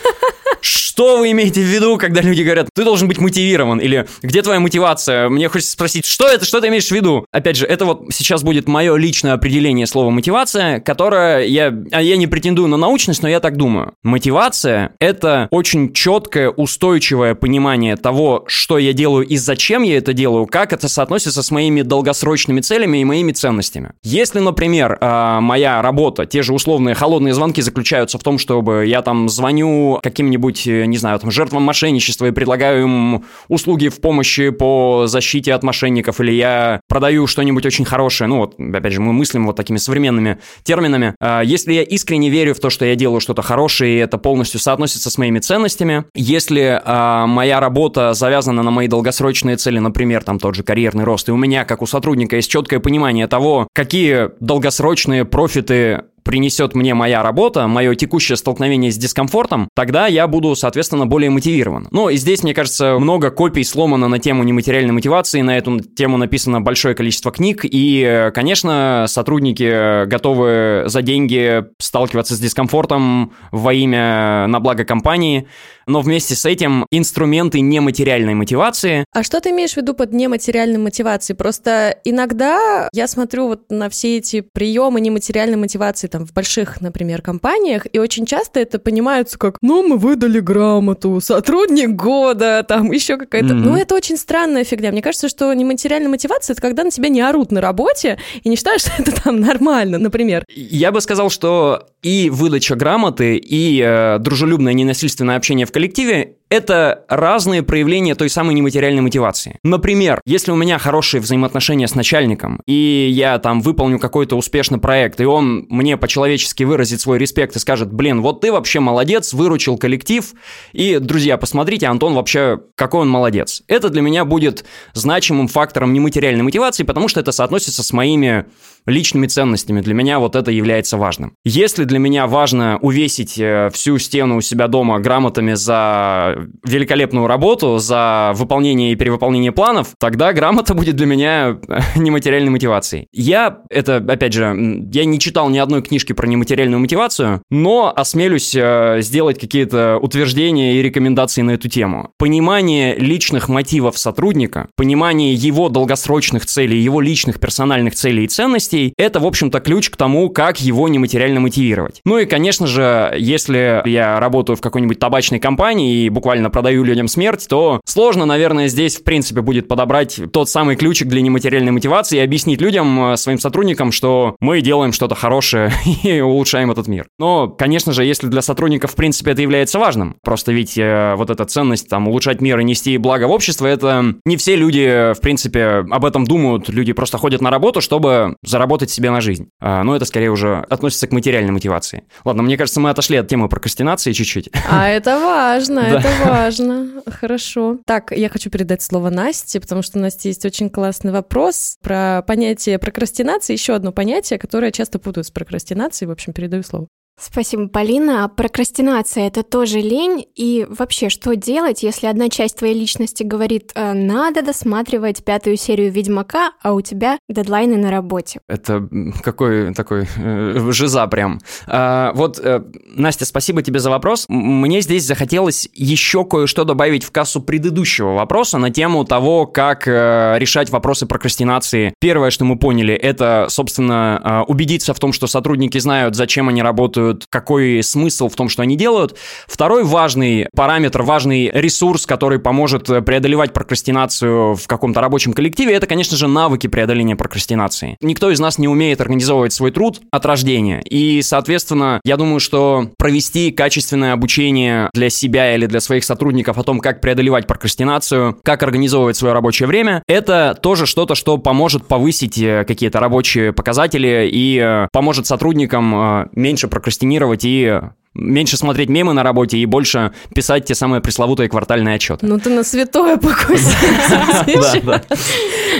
вы 1.19 1.31
имеете 1.31 1.61
в 1.61 1.65
виду, 1.65 1.97
когда 1.97 2.21
люди 2.21 2.41
говорят, 2.41 2.69
ты 2.73 2.83
должен 2.83 3.07
быть 3.07 3.19
мотивирован? 3.19 3.79
Или 3.79 4.07
где 4.21 4.41
твоя 4.41 4.59
мотивация? 4.59 5.29
Мне 5.29 5.47
хочется 5.47 5.71
спросить, 5.73 6.05
что 6.05 6.27
это, 6.27 6.45
что 6.45 6.59
ты 6.59 6.67
имеешь 6.69 6.87
в 6.87 6.91
виду? 6.91 7.25
Опять 7.31 7.57
же, 7.57 7.65
это 7.65 7.85
вот 7.85 8.05
сейчас 8.11 8.43
будет 8.43 8.67
мое 8.67 8.95
личное 8.95 9.33
определение 9.33 9.85
слова 9.85 10.09
мотивация, 10.09 10.79
которое 10.79 11.45
я, 11.45 11.73
а 11.91 12.01
я 12.01 12.17
не 12.17 12.27
претендую 12.27 12.67
на 12.67 12.77
научность, 12.77 13.21
но 13.21 13.29
я 13.29 13.39
так 13.39 13.57
думаю. 13.57 13.93
Мотивация— 14.03 14.93
это 14.99 15.47
очень 15.51 15.93
четкое, 15.93 16.49
устойчивое 16.49 17.35
понимание 17.35 17.95
того, 17.95 18.45
что 18.47 18.77
я 18.77 18.93
делаю 18.93 19.25
и 19.25 19.37
зачем 19.37 19.83
я 19.83 19.97
это 19.97 20.13
делаю, 20.13 20.47
как 20.47 20.73
это 20.73 20.87
соотносится 20.87 21.43
с 21.43 21.51
моими 21.51 21.81
долгосрочными 21.81 22.61
целями 22.61 22.99
и 22.99 23.05
моими 23.05 23.31
ценностями. 23.31 23.91
Если, 24.03 24.39
например, 24.39 24.97
а, 25.01 25.41
моя 25.41 25.81
работа, 25.81 26.25
те 26.25 26.41
же 26.41 26.53
условные 26.53 26.95
холодные 26.95 27.33
звонки 27.33 27.61
заключаются 27.61 28.17
в 28.17 28.23
том, 28.23 28.37
чтобы 28.39 28.85
я 28.87 29.01
там 29.01 29.29
звоню 29.29 29.99
каким-нибудь, 30.01 30.67
не 30.87 30.97
знаю, 30.97 31.19
там, 31.19 31.31
жертвам 31.31 31.63
мошенничества 31.63 32.27
и 32.27 32.31
предлагаю 32.31 32.83
им 32.83 33.25
услуги 33.47 33.89
в 33.89 34.01
помощи 34.01 34.49
по 34.49 35.05
защите 35.07 35.53
от 35.53 35.63
мошенников, 35.63 36.19
или 36.19 36.31
я 36.31 36.81
продаю 36.87 37.27
что-нибудь 37.27 37.65
очень 37.65 37.85
хорошее, 37.85 38.27
ну 38.27 38.37
вот, 38.37 38.59
опять 38.59 38.93
же, 38.93 39.01
мы 39.01 39.13
мыслим 39.13 39.45
вот 39.45 39.55
такими 39.55 39.77
современными 39.77 40.39
терминами. 40.63 41.15
А, 41.19 41.41
Если 41.41 41.73
я 41.73 41.83
искренне 41.83 42.29
верю 42.29 42.53
в 42.53 42.59
то, 42.59 42.69
что 42.69 42.85
я 42.85 42.95
делаю 42.95 43.19
что-то 43.19 43.41
хорошее, 43.41 43.95
и 43.95 43.97
это 43.99 44.17
полностью 44.17 44.59
соотносится 44.59 45.09
с 45.09 45.17
моими 45.17 45.39
ценностями, 45.39 46.05
если 46.15 46.81
а, 46.83 47.27
моя 47.27 47.59
работа 47.59 48.13
завязана 48.13 48.63
на 48.63 48.71
мои 48.71 48.87
долгосрочные 48.87 49.57
цели, 49.57 49.79
например, 49.79 50.23
там 50.23 50.39
тот 50.39 50.55
же 50.55 50.63
карьерный 50.63 51.03
рост, 51.03 51.29
и 51.29 51.31
у 51.31 51.37
меня, 51.37 51.65
как 51.65 51.81
у 51.81 51.85
сотрудника, 51.85 52.35
есть 52.35 52.49
четкое 52.49 52.79
понимание 52.79 53.27
того, 53.27 53.67
какие 53.73 54.29
долгосрочные 54.39 55.25
профиты 55.25 56.03
принесет 56.27 56.75
мне 56.75 56.93
моя 56.93 57.23
работа, 57.23 57.67
мое 57.67 57.95
текущее 57.95 58.35
столкновение 58.35 58.91
с 58.91 58.97
дискомфортом, 58.97 59.69
тогда 59.73 60.07
я 60.07 60.27
буду, 60.27 60.55
соответственно, 60.55 61.07
более 61.07 61.29
мотивирован. 61.29 61.87
Ну, 61.91 62.09
и 62.09 62.17
здесь, 62.17 62.43
мне 62.43 62.53
кажется, 62.53 62.99
много 62.99 63.31
копий 63.31 63.63
сломано 63.63 64.09
на 64.09 64.19
тему 64.19 64.43
нематериальной 64.43 64.91
мотивации, 64.91 65.41
на 65.41 65.57
эту 65.57 65.79
тему 65.79 66.17
написано 66.17 66.59
большое 66.59 66.95
количество 66.95 67.31
книг, 67.31 67.61
и, 67.63 68.29
конечно, 68.33 69.05
сотрудники 69.07 70.05
готовы 70.05 70.83
за 70.87 71.01
деньги 71.01 71.63
сталкиваться 71.79 72.35
с 72.35 72.39
дискомфортом 72.39 73.31
во 73.51 73.73
имя 73.73 74.47
на 74.47 74.59
благо 74.59 74.83
компании, 74.83 75.47
но 75.85 76.01
вместе 76.01 76.35
с 76.35 76.45
этим 76.45 76.85
инструменты 76.91 77.61
нематериальной 77.61 78.33
мотивации 78.33 79.05
А 79.13 79.23
что 79.23 79.39
ты 79.39 79.51
имеешь 79.51 79.73
в 79.73 79.77
виду 79.77 79.93
под 79.93 80.11
нематериальной 80.11 80.79
мотивацией? 80.79 81.37
Просто 81.37 81.97
иногда 82.03 82.89
я 82.91 83.07
смотрю 83.07 83.47
вот 83.47 83.71
на 83.71 83.89
все 83.89 84.17
эти 84.17 84.41
приемы 84.41 84.99
нематериальной 84.99 85.57
мотивации 85.57 86.07
там 86.17 86.25
в 86.25 86.33
больших, 86.33 86.81
например, 86.81 87.21
компаниях, 87.21 87.85
и 87.91 87.99
очень 87.99 88.25
часто 88.25 88.59
это 88.59 88.79
понимаются 88.79 89.37
как, 89.37 89.57
ну, 89.61 89.87
мы 89.87 89.97
выдали 89.97 90.39
грамоту, 90.39 91.21
сотрудник 91.21 91.91
года, 91.91 92.65
там 92.67 92.91
еще 92.91 93.17
какая-то... 93.17 93.53
Мгм. 93.53 93.63
Ну, 93.63 93.75
это 93.77 93.95
очень 93.95 94.17
странная 94.17 94.63
фигня. 94.63 94.91
Мне 94.91 95.01
кажется, 95.01 95.29
что 95.29 95.53
нематериальная 95.53 96.09
мотивация— 96.09 96.53
это 96.55 96.61
когда 96.61 96.83
на 96.83 96.91
тебя 96.91 97.09
не 97.09 97.21
орут 97.21 97.51
на 97.51 97.61
работе 97.61 98.19
и 98.43 98.49
не 98.49 98.55
считают, 98.55 98.81
что 98.81 98.91
это 98.97 99.11
там 99.11 99.39
нормально, 99.39 99.97
например. 99.97 100.43
Я 100.49 100.91
бы 100.91 101.01
сказал, 101.01 101.29
что 101.29 101.87
и 102.01 102.29
выдача 102.29 102.75
грамоты, 102.75 103.37
и 103.37 103.81
э, 103.83 104.17
дружелюбное 104.19 104.73
ненасильственное 104.73 105.37
общение 105.37 105.65
в 105.65 105.71
коллективе 105.71 106.35
это 106.49 107.05
разные 107.09 107.63
проявления 107.63 108.15
той 108.15 108.29
самой 108.29 108.55
нематериальной 108.55 109.01
мотивации. 109.01 109.59
Например, 109.63 110.21
если 110.25 110.51
у 110.51 110.55
меня 110.55 110.77
хорошие 110.77 111.21
взаимоотношения 111.21 111.87
с 111.87 111.95
начальником, 111.95 112.61
и 112.65 113.09
я 113.11 113.37
там 113.39 113.61
выполню 113.61 113.99
какой-то 113.99 114.37
успешный 114.37 114.79
проект, 114.79 115.19
и 115.19 115.25
он 115.25 115.65
мне 115.69 115.97
по-человечески 115.97 116.63
выразит 116.63 117.01
свой 117.01 117.17
респект 117.17 117.55
и 117.55 117.59
скажет, 117.59 117.91
блин, 117.91 118.21
вот 118.21 118.41
ты 118.41 118.51
вообще 118.51 118.79
молодец, 118.79 119.33
выручил 119.33 119.77
коллектив, 119.77 120.33
и, 120.71 120.99
друзья, 120.99 121.37
посмотрите, 121.37 121.87
Антон 121.87 122.13
вообще, 122.13 122.59
какой 122.75 123.01
он 123.01 123.09
молодец. 123.09 123.63
Это 123.67 123.89
для 123.89 124.01
меня 124.01 124.25
будет 124.25 124.65
значимым 124.93 125.47
фактором 125.47 125.93
нематериальной 125.93 126.43
мотивации, 126.43 126.83
потому 126.83 127.07
что 127.07 127.19
это 127.19 127.31
соотносится 127.31 127.83
с 127.83 127.91
моими 127.91 128.45
личными 128.85 129.27
ценностями. 129.27 129.81
Для 129.81 129.93
меня 129.93 130.19
вот 130.19 130.35
это 130.35 130.49
является 130.49 130.97
важным. 130.97 131.33
Если 131.43 131.83
для 131.83 131.99
меня 131.99 132.25
важно 132.25 132.79
увесить 132.81 133.37
э, 133.37 133.69
всю 133.73 133.99
стену 133.99 134.37
у 134.37 134.41
себя 134.41 134.67
дома 134.67 134.99
грамотами 134.99 135.53
за 135.53 136.36
великолепную 136.65 137.27
работу, 137.27 137.77
за 137.77 138.33
выполнение 138.35 138.91
и 138.91 138.95
перевыполнение 138.95 139.51
планов, 139.51 139.89
тогда 139.99 140.33
грамота 140.33 140.73
будет 140.73 140.95
для 140.95 141.05
меня 141.05 141.57
нематериальной 141.95 142.51
мотивацией. 142.51 143.07
Я, 143.11 143.59
это, 143.69 143.97
опять 143.97 144.33
же, 144.33 144.43
я 144.91 145.05
не 145.05 145.19
читал 145.19 145.49
ни 145.49 145.57
одной 145.57 145.81
книжки 145.81 146.13
про 146.13 146.27
нематериальную 146.27 146.79
мотивацию, 146.79 147.41
но 147.49 147.91
осмелюсь 147.95 148.55
э, 148.55 148.97
сделать 149.01 149.39
какие-то 149.39 149.97
утверждения 150.01 150.75
и 150.75 150.81
рекомендации 150.81 151.41
на 151.41 151.51
эту 151.51 151.69
тему. 151.69 152.11
Понимание 152.17 152.95
личных 152.95 153.49
мотивов 153.49 153.97
сотрудника, 153.97 154.67
понимание 154.75 155.33
его 155.33 155.69
долгосрочных 155.69 156.45
целей, 156.45 156.79
его 156.79 157.01
личных 157.01 157.39
персональных 157.39 157.95
целей 157.95 158.25
и 158.25 158.27
ценностей, 158.27 158.93
это, 158.97 159.19
в 159.19 159.25
общем-то, 159.25 159.59
ключ 159.59 159.89
к 159.89 159.95
тому, 159.95 160.29
как 160.29 160.59
его 160.61 160.87
нематериально 160.87 161.39
мотивировать. 161.39 162.01
Ну 162.05 162.17
и, 162.17 162.25
конечно 162.25 162.67
же, 162.67 163.13
если 163.17 163.81
я 163.85 164.19
работаю 164.19 164.55
в 164.55 164.61
какой-нибудь 164.61 164.99
табачной 164.99 165.39
компании 165.39 166.05
и 166.05 166.09
буквально 166.09 166.26
продаю 166.49 166.83
людям 166.83 167.07
смерть, 167.07 167.45
то 167.49 167.81
сложно, 167.85 168.25
наверное, 168.25 168.67
здесь, 168.67 168.97
в 168.97 169.03
принципе, 169.03 169.41
будет 169.41 169.67
подобрать 169.67 170.19
тот 170.31 170.49
самый 170.49 170.75
ключик 170.75 171.07
для 171.07 171.21
нематериальной 171.21 171.71
мотивации 171.71 172.17
и 172.17 172.21
объяснить 172.21 172.61
людям, 172.61 173.13
э, 173.13 173.17
своим 173.17 173.39
сотрудникам, 173.39 173.91
что 173.91 174.35
мы 174.39 174.61
делаем 174.61 174.93
что-то 174.93 175.15
хорошее 175.15 175.71
и 176.03 176.19
улучшаем 176.19 176.71
этот 176.71 176.87
мир. 176.87 177.07
Но, 177.19 177.47
конечно 177.47 177.93
же, 177.93 178.03
если 178.03 178.27
для 178.27 178.41
сотрудников, 178.41 178.91
в 178.91 178.95
принципе, 178.95 179.31
это 179.31 179.41
является 179.41 179.79
важным, 179.79 180.15
просто 180.23 180.51
ведь 180.51 180.77
э, 180.77 181.15
вот 181.15 181.29
эта 181.29 181.45
ценность, 181.45 181.89
там, 181.89 182.07
улучшать 182.07 182.41
мир 182.41 182.59
и 182.59 182.63
нести 182.63 182.97
благо 182.97 183.25
в 183.25 183.31
общество, 183.31 183.65
это 183.65 184.15
не 184.25 184.37
все 184.37 184.55
люди, 184.55 185.13
в 185.13 185.21
принципе, 185.21 185.85
об 185.89 186.05
этом 186.05 186.25
думают. 186.25 186.69
Люди 186.69 186.93
просто 186.93 187.17
ходят 187.17 187.41
на 187.41 187.49
работу, 187.49 187.81
чтобы 187.81 188.35
заработать 188.43 188.89
себе 188.89 189.11
на 189.11 189.21
жизнь. 189.21 189.49
А, 189.59 189.83
но 189.83 189.95
это 189.95 190.05
скорее 190.05 190.29
уже 190.29 190.65
относится 190.69 191.07
к 191.07 191.11
материальной 191.11 191.51
мотивации. 191.51 192.03
Ладно, 192.25 192.43
мне 192.43 192.57
кажется, 192.57 192.79
мы 192.79 192.89
отошли 192.89 193.17
от 193.17 193.27
темы 193.27 193.49
прокрастинации 193.49 194.11
чуть-чуть. 194.11 194.49
А 194.69 194.89
это 194.89 195.19
важно, 195.19 195.79
это 195.87 196.07
важно. 196.25 197.03
Хорошо. 197.05 197.77
Так, 197.85 198.11
я 198.11 198.29
хочу 198.29 198.49
передать 198.49 198.81
слово 198.81 199.09
Насте, 199.09 199.59
потому 199.59 199.81
что 199.81 199.99
у 199.99 200.01
Насти 200.01 200.29
есть 200.29 200.45
очень 200.45 200.69
классный 200.69 201.11
вопрос 201.11 201.77
про 201.81 202.23
понятие 202.25 202.79
прокрастинации. 202.79 203.53
Еще 203.53 203.73
одно 203.73 203.91
понятие, 203.91 204.39
которое 204.39 204.71
часто 204.71 204.99
путают 204.99 205.27
с 205.27 205.31
прокрастинацией. 205.31 206.07
В 206.07 206.11
общем, 206.11 206.33
передаю 206.33 206.63
слово. 206.63 206.87
Спасибо, 207.19 207.67
Полина. 207.67 208.23
А 208.23 208.27
Прокрастинация— 208.27 209.27
это 209.27 209.43
тоже 209.43 209.79
лень? 209.79 210.25
И 210.35 210.67
вообще, 210.69 211.09
что 211.09 211.35
делать, 211.35 211.83
если 211.83 212.07
одна 212.07 212.29
часть 212.29 212.57
твоей 212.57 212.73
личности 212.73 213.23
говорит, 213.23 213.71
«Э, 213.75 213.93
надо 213.93 214.41
досматривать 214.41 215.23
пятую 215.23 215.57
серию 215.57 215.91
«Ведьмака», 215.91 216.51
а 216.61 216.73
у 216.73 216.81
тебя 216.81 217.17
дедлайны 217.27 217.77
на 217.77 217.89
работе? 217.91 218.39
Это 218.47 218.87
какой 219.23 219.73
такой 219.73 220.07
э, 220.15 220.71
жиза 220.71 221.07
прям. 221.07 221.39
А, 221.65 222.11
вот, 222.13 222.39
э, 222.39 222.61
Настя, 222.95 223.25
спасибо 223.25 223.63
тебе 223.63 223.79
за 223.79 223.89
вопрос. 223.89 224.25
Мне 224.27 224.81
здесь 224.81 225.05
захотелось 225.05 225.67
еще 225.73 226.23
кое-что 226.23 226.63
добавить 226.65 227.03
в 227.03 227.11
кассу 227.11 227.41
предыдущего 227.41 228.13
вопроса 228.13 228.57
на 228.57 228.69
тему 228.69 229.05
того, 229.05 229.45
как 229.47 229.87
решать 229.87 230.69
вопросы 230.69 231.05
прокрастинации. 231.05 231.93
Первое, 231.99 232.29
что 232.29 232.45
мы 232.45 232.57
поняли, 232.57 232.93
это, 232.93 233.47
собственно, 233.49 234.21
э, 234.23 234.51
убедиться 234.51 234.93
в 234.93 234.99
том, 234.99 235.13
что 235.13 235.27
сотрудники 235.27 235.77
знают, 235.79 236.15
зачем 236.15 236.49
они 236.49 236.61
работают, 236.61 237.06
какой 237.29 237.81
смысл 237.83 238.29
в 238.29 238.35
том, 238.35 238.49
что 238.49 238.61
они 238.61 238.75
делают. 238.75 239.15
Второй 239.47 239.83
важный 239.83 240.47
параметр, 240.55 241.03
важный 241.03 241.49
ресурс, 241.53 242.05
который 242.05 242.39
поможет 242.39 242.89
э, 242.89 243.01
преодолевать 243.01 243.53
прокрастинацию 243.53 244.55
в 244.55 244.67
каком-то 244.67 245.01
рабочем 245.01 245.33
коллективе, 245.33 245.73
это, 245.73 245.87
конечно 245.87 246.17
же, 246.17 246.27
навыки 246.27 246.67
преодоления 246.67 247.15
прокрастинации. 247.15 247.97
Никто 248.01 248.29
из 248.31 248.39
нас 248.39 248.57
не 248.57 248.67
умеет 248.67 249.01
организовывать 249.01 249.53
свой 249.53 249.71
труд 249.71 250.01
от 250.11 250.25
рождения. 250.25 250.81
И, 250.81 251.21
соответственно, 251.21 252.01
я 252.03 252.17
думаю, 252.17 252.39
что 252.39 252.89
провести 252.97 253.51
качественное 253.51 254.13
обучение 254.13 254.89
для 254.93 255.09
себя 255.09 255.55
или 255.55 255.65
для 255.65 255.79
своих 255.79 256.03
сотрудников 256.03 256.57
о 256.57 256.63
том, 256.63 256.79
как 256.79 257.01
преодолевать 257.01 257.47
прокрастинацию, 257.47 258.37
как 258.43 258.63
организовывать 258.63 259.17
свое 259.17 259.33
рабочее 259.33 259.67
время, 259.67 260.03
это 260.07 260.57
тоже 260.61 260.85
что-то, 260.85 261.15
что 261.15 261.37
поможет 261.37 261.87
повысить 261.87 262.37
э, 262.37 262.65
какие-то 262.65 262.99
рабочие 262.99 263.53
показатели 263.53 264.29
и 264.31 264.59
э, 264.59 264.87
поможет 264.91 265.25
сотрудникам 265.25 266.29
меньше 266.33 266.67
прокрастинировать 266.67 266.96
и 267.03 267.81
меньше 268.17 268.57
смотреть 268.57 268.89
мемы 268.89 269.13
на 269.13 269.23
работе 269.23 269.57
и 269.57 269.65
больше 269.65 270.11
писать 270.33 270.65
те 270.65 270.75
самые 270.75 271.01
пресловутые 271.01 271.49
квартальные 271.49 271.95
отчеты. 271.95 272.25
Ну 272.25 272.39
ты 272.39 272.49
на 272.49 272.63
святое 272.63 273.17
покусился. 273.17 275.03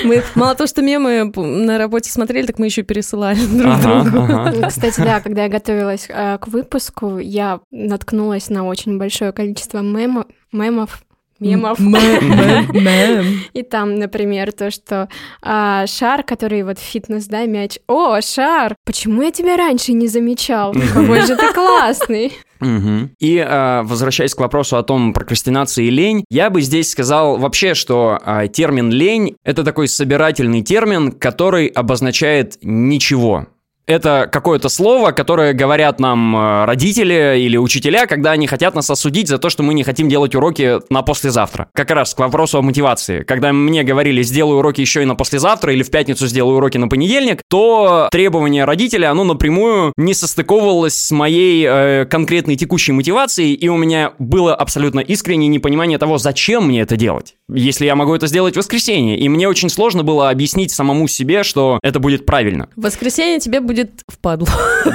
Мы 0.03 0.23
мало 0.35 0.53
того, 0.55 0.67
что 0.67 0.81
мемы 0.81 1.31
на 1.35 1.77
работе 1.77 2.11
смотрели, 2.11 2.45
так 2.45 2.59
мы 2.59 2.67
еще 2.67 2.83
пересылали 2.83 3.39
друг 3.39 3.79
другу. 3.81 4.67
Кстати, 4.67 4.99
да, 5.01 5.19
когда 5.19 5.43
я 5.43 5.49
готовилась 5.49 6.05
э, 6.09 6.37
к 6.37 6.47
выпуску, 6.47 7.17
я 7.17 7.59
наткнулась 7.71 8.49
на 8.49 8.65
очень 8.65 8.99
большое 8.99 9.31
количество 9.31 9.79
мемов, 9.79 10.25
мемов 10.51 11.01
мемов. 11.39 11.79
И 13.53 13.63
там, 13.63 13.95
например, 13.95 14.51
то, 14.51 14.71
что 14.71 15.09
а, 15.41 15.85
шар, 15.87 16.23
который 16.23 16.63
вот 16.63 16.79
фитнес, 16.79 17.25
да, 17.27 17.45
мяч. 17.45 17.77
О, 17.87 18.19
шар! 18.21 18.75
Почему 18.85 19.21
я 19.21 19.31
тебя 19.31 19.57
раньше 19.57 19.93
не 19.93 20.07
замечал? 20.07 20.73
Какой 20.93 21.21
же 21.21 21.35
ты 21.35 21.53
классный! 21.53 22.33
Угу. 22.59 23.09
И 23.19 23.37
э, 23.37 23.81
возвращаясь 23.83 24.33
к 24.33 24.39
вопросу 24.39 24.77
о 24.77 24.83
том 24.83 25.13
прокрастинации 25.13 25.85
и 25.85 25.89
лень, 25.91 26.25
я 26.29 26.49
бы 26.49 26.61
здесь 26.61 26.89
сказал 26.89 27.37
вообще, 27.37 27.73
что 27.73 28.19
э, 28.25 28.47
термин 28.47 28.89
лень 28.89 29.35
это 29.43 29.63
такой 29.63 29.87
собирательный 29.87 30.63
термин, 30.63 31.11
который 31.11 31.67
обозначает 31.67 32.57
ничего 32.61 33.47
это 33.87 34.29
какое-то 34.31 34.69
слово, 34.69 35.11
которое 35.11 35.53
говорят 35.53 35.99
нам 35.99 36.35
э, 36.35 36.65
родители 36.65 37.39
или 37.39 37.55
учителя, 37.57 38.05
когда 38.05 38.31
они 38.31 38.45
хотят 38.45 38.75
нас 38.75 38.89
осудить 38.89 39.29
за 39.29 39.37
то, 39.37 39.49
что 39.49 39.63
мы 39.63 39.73
не 39.73 39.83
хотим 39.83 40.09
делать 40.09 40.35
уроки 40.35 40.79
на 40.91 41.01
послезавтра. 41.01 41.69
Как 41.73 41.89
раз 41.91 42.13
к 42.13 42.19
вопросу 42.19 42.59
о 42.59 42.61
мотивации. 42.61 43.23
Когда 43.23 43.53
мне 43.53 43.83
говорили, 43.83 44.21
сделай 44.23 44.57
уроки 44.57 44.81
еще 44.81 45.01
и 45.01 45.05
на 45.05 45.15
послезавтра 45.15 45.73
или 45.73 45.83
в 45.83 45.89
пятницу 45.89 46.27
сделай 46.27 46.53
уроки 46.53 46.77
на 46.77 46.89
понедельник, 46.89 47.41
то 47.49 48.09
требование 48.11 48.65
родителя, 48.65 49.09
оно 49.09 49.23
напрямую 49.23 49.93
не 49.95 50.13
состыковывалось 50.13 50.97
с 50.97 51.11
моей 51.11 51.65
э, 51.65 52.05
конкретной 52.05 52.57
текущей 52.57 52.91
мотивацией, 52.91 53.53
и 53.53 53.69
у 53.69 53.77
меня 53.77 54.11
было 54.19 54.53
абсолютно 54.53 54.99
искреннее 54.99 55.47
непонимание 55.47 55.97
того, 55.97 56.17
зачем 56.17 56.67
мне 56.67 56.81
это 56.81 56.97
делать, 56.97 57.35
если 57.49 57.85
я 57.85 57.95
могу 57.95 58.13
это 58.13 58.27
сделать 58.27 58.55
в 58.55 58.57
воскресенье. 58.57 59.17
И 59.17 59.29
мне 59.29 59.47
очень 59.47 59.69
сложно 59.69 60.03
было 60.03 60.29
объяснить 60.29 60.71
самому 60.71 61.07
себе, 61.07 61.43
что 61.43 61.79
это 61.83 62.01
будет 62.01 62.25
правильно. 62.25 62.67
В 62.75 62.81
воскресенье 62.81 63.39
тебе 63.39 63.61
будет 63.61 63.76
будет 63.77 64.03
впадлу. 64.07 64.47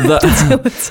Да. 0.06 0.20